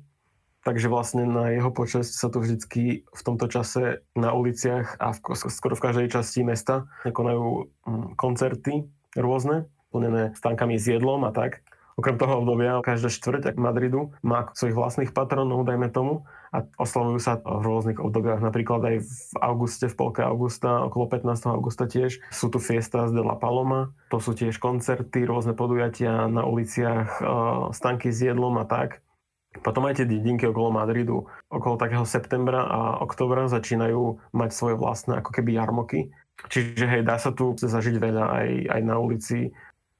Takže 0.62 0.86
vlastne 0.86 1.26
na 1.26 1.50
jeho 1.50 1.74
počasť 1.74 2.12
sa 2.14 2.30
tu 2.30 2.38
vždycky 2.38 3.02
v 3.02 3.22
tomto 3.26 3.50
čase 3.50 4.06
na 4.14 4.30
uliciach 4.30 4.94
a 5.02 5.10
v, 5.10 5.18
skoro 5.34 5.74
v 5.74 5.84
každej 5.90 6.06
časti 6.14 6.46
mesta 6.46 6.86
konajú 7.02 7.66
mm, 7.66 8.06
koncerty 8.14 8.86
rôzne, 9.18 9.66
plnené 9.90 10.32
stánkami 10.38 10.78
s 10.78 10.86
jedlom 10.86 11.26
a 11.26 11.34
tak. 11.34 11.66
Okrem 12.00 12.16
toho 12.16 12.40
obdobia 12.40 12.80
každá 12.80 13.12
štvrť 13.12 13.52
Madridu 13.60 14.16
má 14.24 14.48
svojich 14.56 14.72
vlastných 14.72 15.12
patronov, 15.12 15.68
dajme 15.68 15.92
tomu, 15.92 16.24
a 16.52 16.64
oslavujú 16.80 17.20
sa 17.20 17.40
v 17.40 17.64
rôznych 17.64 18.00
obdobiach. 18.00 18.40
Napríklad 18.40 18.80
aj 18.84 18.96
v 19.04 19.34
auguste, 19.40 19.88
v 19.88 19.96
polke 19.96 20.20
augusta, 20.24 20.84
okolo 20.84 21.08
15. 21.08 21.52
augusta 21.52 21.84
tiež. 21.84 22.20
Sú 22.28 22.48
tu 22.52 22.60
Fiestas 22.60 23.12
de 23.12 23.20
la 23.20 23.36
Paloma, 23.36 23.92
to 24.12 24.20
sú 24.20 24.36
tiež 24.36 24.60
koncerty, 24.60 25.24
rôzne 25.24 25.52
podujatia 25.56 26.28
na 26.28 26.44
uliciach, 26.44 27.08
e, 27.08 27.22
stanky 27.72 28.12
s 28.12 28.24
jedlom 28.24 28.56
a 28.60 28.64
tak. 28.68 29.04
Potom 29.60 29.84
aj 29.84 30.00
tie 30.00 30.06
dedinky 30.08 30.48
okolo 30.48 30.72
Madridu, 30.72 31.28
okolo 31.52 31.76
takého 31.76 32.08
septembra 32.08 32.64
a 32.64 32.78
oktobra 33.04 33.52
začínajú 33.52 34.32
mať 34.32 34.50
svoje 34.56 34.80
vlastné 34.80 35.20
ako 35.20 35.30
keby 35.36 35.60
jarmoky. 35.60 36.08
Čiže 36.48 36.88
hej, 36.88 37.02
dá 37.04 37.20
sa 37.20 37.30
tu 37.36 37.52
zažiť 37.52 38.00
veľa 38.00 38.24
aj, 38.24 38.48
aj 38.72 38.80
na 38.80 38.96
ulici 38.96 39.52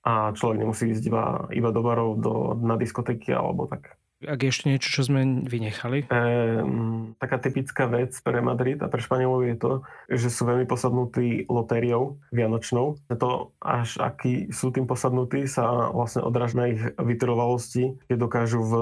a 0.03 0.35
človek 0.35 0.65
nemusí 0.65 0.91
ísť 0.91 1.05
iba, 1.07 1.47
iba 1.55 1.71
do 1.71 1.83
barov, 1.85 2.19
do, 2.19 2.33
na 2.59 2.75
diskotéky 2.75 3.31
alebo 3.31 3.69
tak. 3.71 4.01
Ak 4.23 4.39
je 4.39 4.55
ešte 4.55 4.71
niečo, 4.71 4.95
čo 4.95 5.03
sme 5.03 5.43
vynechali? 5.43 6.07
E, 6.07 6.19
taká 7.19 7.43
typická 7.43 7.91
vec 7.91 8.15
pre 8.23 8.39
Madrid 8.39 8.79
a 8.79 8.87
pre 8.87 9.03
Španielov 9.03 9.43
je 9.43 9.57
to, 9.59 9.73
že 10.07 10.31
sú 10.31 10.47
veľmi 10.47 10.63
posadnutí 10.63 11.51
lotériou 11.51 12.23
vianočnou. 12.31 13.03
To, 13.11 13.51
až 13.59 13.99
akí 13.99 14.55
sú 14.55 14.71
tým 14.71 14.87
posadnutí, 14.87 15.51
sa 15.51 15.91
vlastne 15.91 16.23
odráž 16.23 16.55
na 16.55 16.71
ich 16.71 16.79
vytrvalosti, 17.03 17.99
keď 18.07 18.17
dokážu 18.23 18.63
v, 18.63 18.73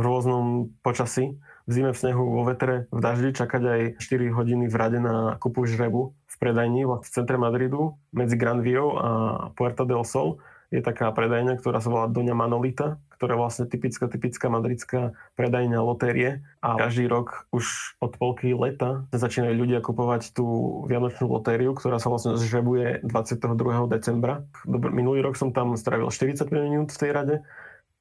v 0.00 0.02
rôznom 0.02 0.72
počasí 0.80 1.36
v 1.68 1.70
zime, 1.70 1.92
v 1.92 2.00
snehu, 2.00 2.24
vo 2.24 2.42
vetre, 2.48 2.88
v 2.88 2.98
daždi 2.98 3.36
čakať 3.36 3.62
aj 3.62 3.80
4 4.00 4.32
hodiny 4.32 4.64
v 4.66 4.74
rade 4.74 4.98
na 4.98 5.36
kupu 5.38 5.68
žrebu 5.68 6.16
predajni 6.40 6.88
v 6.88 7.04
centre 7.04 7.36
Madridu 7.36 8.00
medzi 8.16 8.34
Grand 8.34 8.64
Vio 8.64 8.96
a 8.96 9.10
Puerta 9.52 9.84
del 9.84 10.02
Sol 10.08 10.40
je 10.72 10.80
taká 10.80 11.12
predajňa, 11.12 11.58
ktorá 11.58 11.82
sa 11.82 11.90
volá 11.90 12.06
Doňa 12.06 12.32
Manolita, 12.32 13.02
ktorá 13.18 13.34
je 13.34 13.42
vlastne 13.42 13.64
typická, 13.66 14.06
typická 14.06 14.46
madridská 14.46 15.00
predajňa 15.34 15.82
lotérie 15.82 16.46
a 16.62 16.78
každý 16.78 17.10
rok 17.10 17.50
už 17.50 17.98
od 17.98 18.14
polky 18.16 18.54
leta 18.54 19.04
začínajú 19.10 19.50
ľudia 19.50 19.82
kupovať 19.82 20.30
tú 20.30 20.46
vianočnú 20.86 21.26
lotériu, 21.26 21.74
ktorá 21.74 21.98
sa 21.98 22.08
vlastne 22.08 22.38
zžrebuje 22.38 23.02
22. 23.02 23.50
decembra. 23.90 24.46
Dobr, 24.62 24.94
minulý 24.94 25.26
rok 25.26 25.34
som 25.34 25.50
tam 25.50 25.74
strávil 25.74 26.06
45 26.08 26.48
minút 26.54 26.94
v 26.94 27.00
tej 27.02 27.10
rade, 27.10 27.36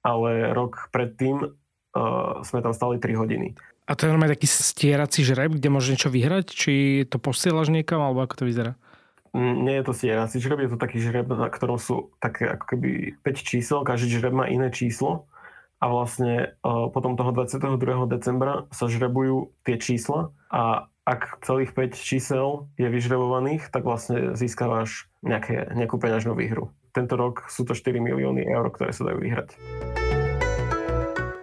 ale 0.06 0.54
rok 0.54 0.94
predtým 0.94 1.58
uh, 1.96 2.42
sme 2.46 2.60
tam 2.62 2.74
stali 2.74 3.02
3 3.02 3.20
hodiny. 3.20 3.48
A 3.90 3.98
to 3.98 4.06
je 4.06 4.12
normálne 4.14 4.38
taký 4.38 4.46
stierací 4.46 5.26
žreb, 5.26 5.58
kde 5.58 5.74
môžeš 5.74 5.90
niečo 5.98 6.14
vyhrať? 6.14 6.46
Či 6.54 6.74
to 7.10 7.18
posielaš 7.18 7.74
niekam, 7.74 8.06
alebo 8.06 8.22
ako 8.22 8.46
to 8.46 8.46
vyzerá? 8.46 8.78
Mm, 9.34 9.66
nie 9.66 9.76
je 9.82 9.86
to 9.86 9.94
stierací 9.94 10.38
žreb, 10.42 10.62
je 10.66 10.72
to 10.74 10.78
taký 10.78 10.98
žreb, 11.02 11.30
na 11.30 11.50
ktorom 11.50 11.78
sú 11.78 12.14
také 12.22 12.50
ako 12.50 12.66
keby 12.76 13.18
5 13.22 13.42
čísel, 13.42 13.78
každý 13.86 14.18
žreb 14.18 14.34
má 14.34 14.46
iné 14.50 14.74
číslo 14.74 15.30
a 15.82 15.86
vlastne 15.90 16.58
uh, 16.66 16.90
potom 16.90 17.14
toho 17.14 17.34
22. 17.34 17.78
decembra 18.10 18.66
sa 18.74 18.90
žrebujú 18.90 19.54
tie 19.66 19.78
čísla 19.78 20.34
a 20.50 20.90
ak 21.10 21.42
celých 21.42 21.74
5 21.74 21.98
čísel 21.98 22.70
je 22.78 22.86
vyžrebovaných, 22.86 23.74
tak 23.74 23.82
vlastne 23.82 24.38
získavaš 24.38 25.10
nejaké, 25.26 25.74
nejakú 25.74 25.98
peňažnú 25.98 26.38
výhru. 26.38 26.70
Tento 26.94 27.18
rok 27.18 27.50
sú 27.50 27.66
to 27.66 27.74
4 27.74 27.98
milióny 27.98 28.46
eur, 28.46 28.70
ktoré 28.70 28.94
sa 28.94 29.10
dajú 29.10 29.18
vyhrať. 29.18 29.58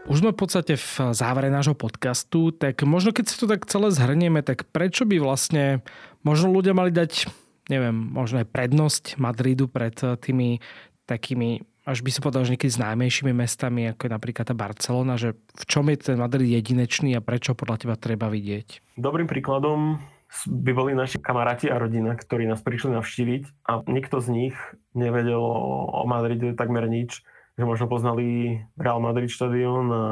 Už 0.06 0.22
sme 0.22 0.30
v 0.30 0.38
podstate 0.38 0.78
v 0.78 0.90
závere 1.18 1.50
nášho 1.50 1.74
podcastu, 1.74 2.54
tak 2.54 2.86
možno 2.86 3.10
keď 3.10 3.24
si 3.26 3.42
to 3.42 3.50
tak 3.50 3.66
celé 3.66 3.90
zhrnieme, 3.90 4.38
tak 4.38 4.62
prečo 4.70 5.02
by 5.02 5.18
vlastne 5.18 5.82
možno 6.22 6.54
ľudia 6.54 6.78
mali 6.78 6.94
dať, 6.94 7.26
neviem, 7.66 7.90
možno 7.92 8.38
aj 8.38 8.46
prednosť 8.54 9.18
Madridu 9.18 9.66
pred 9.66 9.98
tými 9.98 10.62
takými 11.10 11.66
až 11.86 12.02
by 12.02 12.10
som 12.10 12.22
povedal, 12.26 12.42
že 12.42 12.58
niekedy 12.58 12.72
s 12.74 12.82
najmenšími 12.82 13.30
mestami, 13.30 13.86
ako 13.86 14.10
je 14.10 14.14
napríklad 14.18 14.46
tá 14.50 14.54
Barcelona, 14.58 15.14
že 15.14 15.38
v 15.38 15.64
čom 15.70 15.86
je 15.86 16.10
ten 16.10 16.18
Madrid 16.18 16.50
jedinečný 16.50 17.14
a 17.14 17.22
prečo 17.22 17.54
podľa 17.54 17.86
teba 17.86 17.94
treba 17.94 18.26
vidieť? 18.26 18.98
Dobrým 18.98 19.30
príkladom 19.30 20.02
by 20.50 20.72
boli 20.74 20.98
naši 20.98 21.22
kamaráti 21.22 21.70
a 21.70 21.78
rodina, 21.78 22.18
ktorí 22.18 22.50
nás 22.50 22.58
prišli 22.58 22.90
navštíviť 22.90 23.42
a 23.70 23.86
nikto 23.86 24.18
z 24.18 24.28
nich 24.34 24.56
nevedel 24.98 25.38
o 25.38 26.02
Madride 26.10 26.58
takmer 26.58 26.90
nič 26.90 27.22
že 27.56 27.64
možno 27.64 27.88
poznali 27.88 28.60
Real 28.76 29.00
Madrid 29.00 29.32
štadión 29.32 29.88
a 29.92 30.04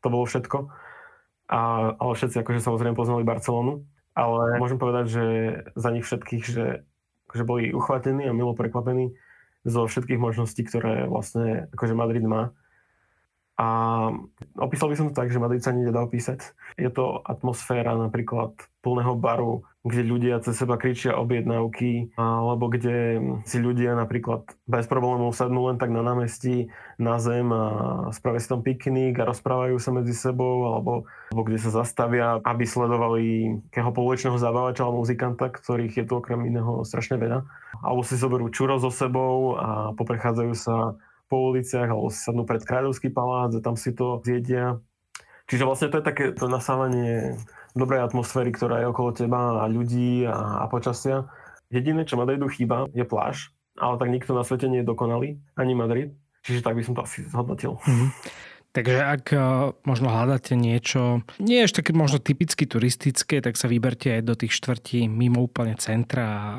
to 0.00 0.08
bolo 0.08 0.24
všetko. 0.24 0.72
A, 1.48 1.60
ale 1.96 2.12
všetci 2.12 2.40
akože 2.40 2.64
samozrejme 2.64 2.96
poznali 2.96 3.28
Barcelonu. 3.28 3.84
Ale 4.18 4.58
môžem 4.58 4.82
povedať, 4.82 5.04
že 5.14 5.24
za 5.78 5.94
nich 5.94 6.02
všetkých, 6.02 6.44
že, 6.44 6.82
že 7.30 7.42
boli 7.46 7.70
uchvatení 7.70 8.26
a 8.26 8.34
milo 8.34 8.50
prekvapení, 8.56 9.14
zo 9.62 9.86
všetkých 9.86 10.18
možností, 10.18 10.66
ktoré 10.66 11.06
vlastne 11.06 11.70
akože 11.76 11.94
Madrid 11.94 12.24
má. 12.24 12.50
A 13.58 13.68
opísal 14.54 14.86
by 14.86 14.94
som 14.94 15.10
to 15.10 15.18
tak, 15.18 15.34
že 15.34 15.42
Madrid 15.42 15.58
sa 15.58 15.74
nedá 15.74 15.98
opísať. 15.98 16.54
Je 16.78 16.86
to 16.94 17.26
atmosféra 17.26 17.98
napríklad 17.98 18.54
plného 18.86 19.18
baru, 19.18 19.66
kde 19.82 20.06
ľudia 20.06 20.38
cez 20.38 20.54
seba 20.54 20.78
kričia 20.78 21.18
objednávky, 21.18 22.14
alebo 22.14 22.70
kde 22.70 23.18
si 23.50 23.58
ľudia 23.58 23.98
napríklad 23.98 24.46
bez 24.70 24.86
problémov 24.86 25.34
sadnú 25.34 25.66
len 25.66 25.74
tak 25.74 25.90
na 25.90 26.06
námestí, 26.06 26.70
na 27.02 27.18
zem 27.18 27.50
a 27.50 27.64
spravia 28.14 28.38
si 28.38 28.46
tam 28.46 28.62
piknik 28.62 29.18
a 29.18 29.26
rozprávajú 29.26 29.74
sa 29.82 29.90
medzi 29.90 30.14
sebou, 30.14 30.70
alebo, 30.70 31.10
alebo 31.34 31.42
kde 31.42 31.58
sa 31.58 31.74
zastavia, 31.82 32.38
aby 32.46 32.62
sledovali 32.62 33.58
kého 33.74 33.90
polovičného 33.90 34.38
zabávača 34.38 34.86
alebo 34.86 35.02
muzikanta, 35.02 35.50
ktorých 35.50 35.98
je 35.98 36.04
tu 36.06 36.14
okrem 36.14 36.46
iného 36.46 36.86
strašne 36.86 37.18
veľa. 37.18 37.42
Alebo 37.82 38.06
si 38.06 38.14
zoberú 38.14 38.54
čuro 38.54 38.78
so 38.78 38.94
sebou 38.94 39.58
a 39.58 39.90
poprechádzajú 39.98 40.52
sa 40.54 40.94
po 41.28 41.52
uliciach 41.52 41.88
alebo 41.88 42.08
si 42.08 42.18
sadnú 42.24 42.48
pred 42.48 42.64
Kráľovský 42.64 43.12
palác 43.12 43.52
a 43.54 43.62
tam 43.62 43.76
si 43.76 43.92
to 43.92 44.24
zjedia. 44.24 44.80
Čiže 45.48 45.64
vlastne 45.64 45.88
to 45.88 46.00
je 46.00 46.08
také 46.08 46.24
to 46.36 46.44
nasávanie 46.48 47.36
dobrej 47.72 48.04
atmosféry, 48.04 48.52
ktorá 48.52 48.84
je 48.84 48.90
okolo 48.90 49.16
teba 49.16 49.64
a 49.64 49.70
ľudí 49.70 50.24
a, 50.28 50.60
a 50.60 50.64
počasia. 50.68 51.28
Jediné, 51.72 52.04
čo 52.04 52.16
Madridu 52.16 52.48
chýba, 52.48 52.88
je 52.92 53.04
pláž, 53.04 53.52
ale 53.76 53.96
tak 54.00 54.08
nikto 54.08 54.32
na 54.32 54.44
svete 54.44 54.68
nie 54.68 54.80
je 54.80 54.88
dokonalý, 54.88 55.40
ani 55.56 55.72
Madrid. 55.76 56.16
Čiže 56.44 56.64
tak 56.64 56.76
by 56.76 56.82
som 56.84 56.96
to 56.96 57.04
asi 57.04 57.24
zhodnotil. 57.28 57.76
Mm-hmm. 57.84 58.08
Takže 58.78 59.02
ak 59.02 59.24
e, 59.34 59.38
možno 59.82 60.06
hľadáte 60.06 60.54
niečo, 60.54 61.26
nie 61.42 61.66
ešte 61.66 61.82
také 61.82 61.98
možno 61.98 62.22
typicky 62.22 62.62
turistické, 62.62 63.42
tak 63.42 63.58
sa 63.58 63.66
vyberte 63.66 64.06
aj 64.14 64.22
do 64.22 64.38
tých 64.38 64.54
štvrtí 64.54 65.10
mimo 65.10 65.42
úplne 65.42 65.74
centra 65.74 66.26
a 66.30 66.54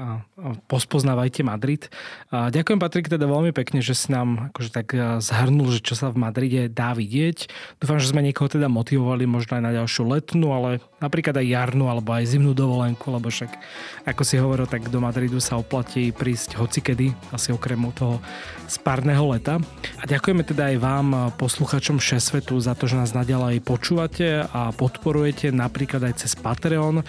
pospoznávajte 0.68 1.48
Madrid. 1.48 1.88
Ďakujem 2.28 2.80
Patrik 2.80 3.08
teda 3.08 3.24
veľmi 3.24 3.56
pekne, 3.56 3.80
že 3.80 3.96
si 3.96 4.12
nám 4.12 4.52
akože 4.52 4.70
tak 4.76 4.92
e, 4.92 5.24
zhrnul, 5.24 5.72
že 5.72 5.80
čo 5.80 5.96
sa 5.96 6.12
v 6.12 6.20
Madride 6.20 6.68
dá 6.68 6.92
vidieť. 6.92 7.48
Dúfam, 7.80 8.04
že 8.04 8.12
sme 8.12 8.20
niekoho 8.20 8.52
teda 8.52 8.68
motivovali 8.68 9.24
možno 9.24 9.56
aj 9.56 9.64
na 9.64 9.72
ďalšiu 9.80 10.04
letnú, 10.12 10.52
ale 10.52 10.84
napríklad 11.00 11.40
aj 11.40 11.48
jarnú 11.48 11.88
alebo 11.88 12.12
aj 12.12 12.36
zimnú 12.36 12.52
dovolenku, 12.52 13.16
lebo 13.16 13.32
však 13.32 13.56
ako 14.04 14.22
si 14.28 14.36
hovoril, 14.36 14.68
tak 14.68 14.92
do 14.92 15.00
Madridu 15.00 15.40
sa 15.40 15.56
oplatí 15.56 16.12
prísť 16.12 16.60
hocikedy, 16.60 17.16
asi 17.32 17.56
okrem 17.56 17.80
toho 17.96 18.20
spárneho 18.68 19.24
leta. 19.32 19.64
A 20.00 20.04
ďakujeme 20.04 20.44
teda 20.44 20.76
aj 20.76 20.78
vám, 20.84 21.08
posluchačom 21.40 21.98
Všesvetu 22.10 22.58
za 22.58 22.74
to, 22.74 22.90
že 22.90 22.98
nás 22.98 23.14
naďalej 23.14 23.62
počúvate 23.62 24.42
a 24.42 24.74
podporujete 24.74 25.54
napríklad 25.54 26.10
aj 26.10 26.26
cez 26.26 26.34
Patreon. 26.34 27.06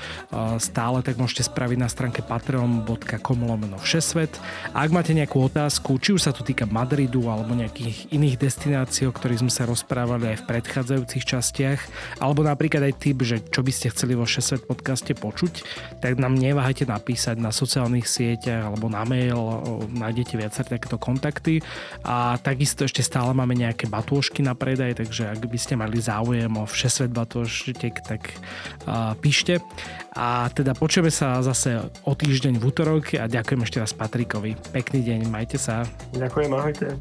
Stále 0.60 1.00
tak 1.00 1.16
môžete 1.16 1.48
spraviť 1.48 1.78
na 1.80 1.88
stránke 1.88 2.20
patreon.com 2.20 3.40
lomeno 3.40 3.80
Všesvet. 3.80 4.28
Ak 4.76 4.92
máte 4.92 5.16
nejakú 5.16 5.40
otázku, 5.40 5.96
či 5.96 6.12
už 6.12 6.28
sa 6.28 6.36
to 6.36 6.44
týka 6.44 6.68
Madridu 6.68 7.32
alebo 7.32 7.56
nejakých 7.56 8.12
iných 8.12 8.36
destinácií, 8.36 9.08
o 9.08 9.16
ktorých 9.16 9.40
sme 9.40 9.48
sa 9.48 9.64
rozprávali 9.64 10.36
aj 10.36 10.44
v 10.44 10.48
predchádzajúcich 10.52 11.24
častiach, 11.24 11.80
alebo 12.20 12.44
napríklad 12.44 12.92
aj 12.92 13.00
typ, 13.00 13.24
že 13.24 13.40
čo 13.40 13.64
by 13.64 13.72
ste 13.72 13.88
chceli 13.96 14.12
vo 14.12 14.28
Všesvet 14.28 14.68
podcaste 14.68 15.16
počuť, 15.16 15.64
tak 16.04 16.20
nám 16.20 16.36
neváhajte 16.36 16.84
napísať 16.84 17.40
na 17.40 17.56
sociálnych 17.56 18.04
sieťach 18.04 18.68
alebo 18.68 18.92
na 18.92 19.08
mail, 19.08 19.64
nájdete 19.96 20.36
viaceré 20.36 20.76
takéto 20.76 21.00
kontakty. 21.00 21.64
A 22.04 22.36
takisto 22.36 22.84
ešte 22.84 23.00
stále 23.00 23.32
máme 23.32 23.56
nejaké 23.56 23.88
batôžky 23.88 24.44
na 24.44 24.52
pred 24.52 24.76
predaj, 24.80 25.04
takže 25.04 25.28
ak 25.28 25.44
by 25.44 25.58
ste 25.60 25.76
mali 25.76 26.00
záujem 26.00 26.48
o 26.56 26.64
Všesvet 26.64 27.12
Batoštek, 27.12 28.00
tak 28.00 28.32
uh, 28.88 29.12
píšte. 29.20 29.60
A 30.16 30.48
teda 30.56 30.72
počujeme 30.72 31.12
sa 31.12 31.44
zase 31.44 31.84
o 32.08 32.12
týždeň 32.16 32.56
v 32.56 32.64
útorok 32.64 33.12
a 33.20 33.28
ďakujem 33.28 33.60
ešte 33.60 33.76
raz 33.76 33.92
Patrikovi. 33.92 34.56
Pekný 34.72 35.04
deň, 35.04 35.28
majte 35.28 35.60
sa. 35.60 35.84
Ďakujem, 36.16 36.50
ahojte. 36.56 36.96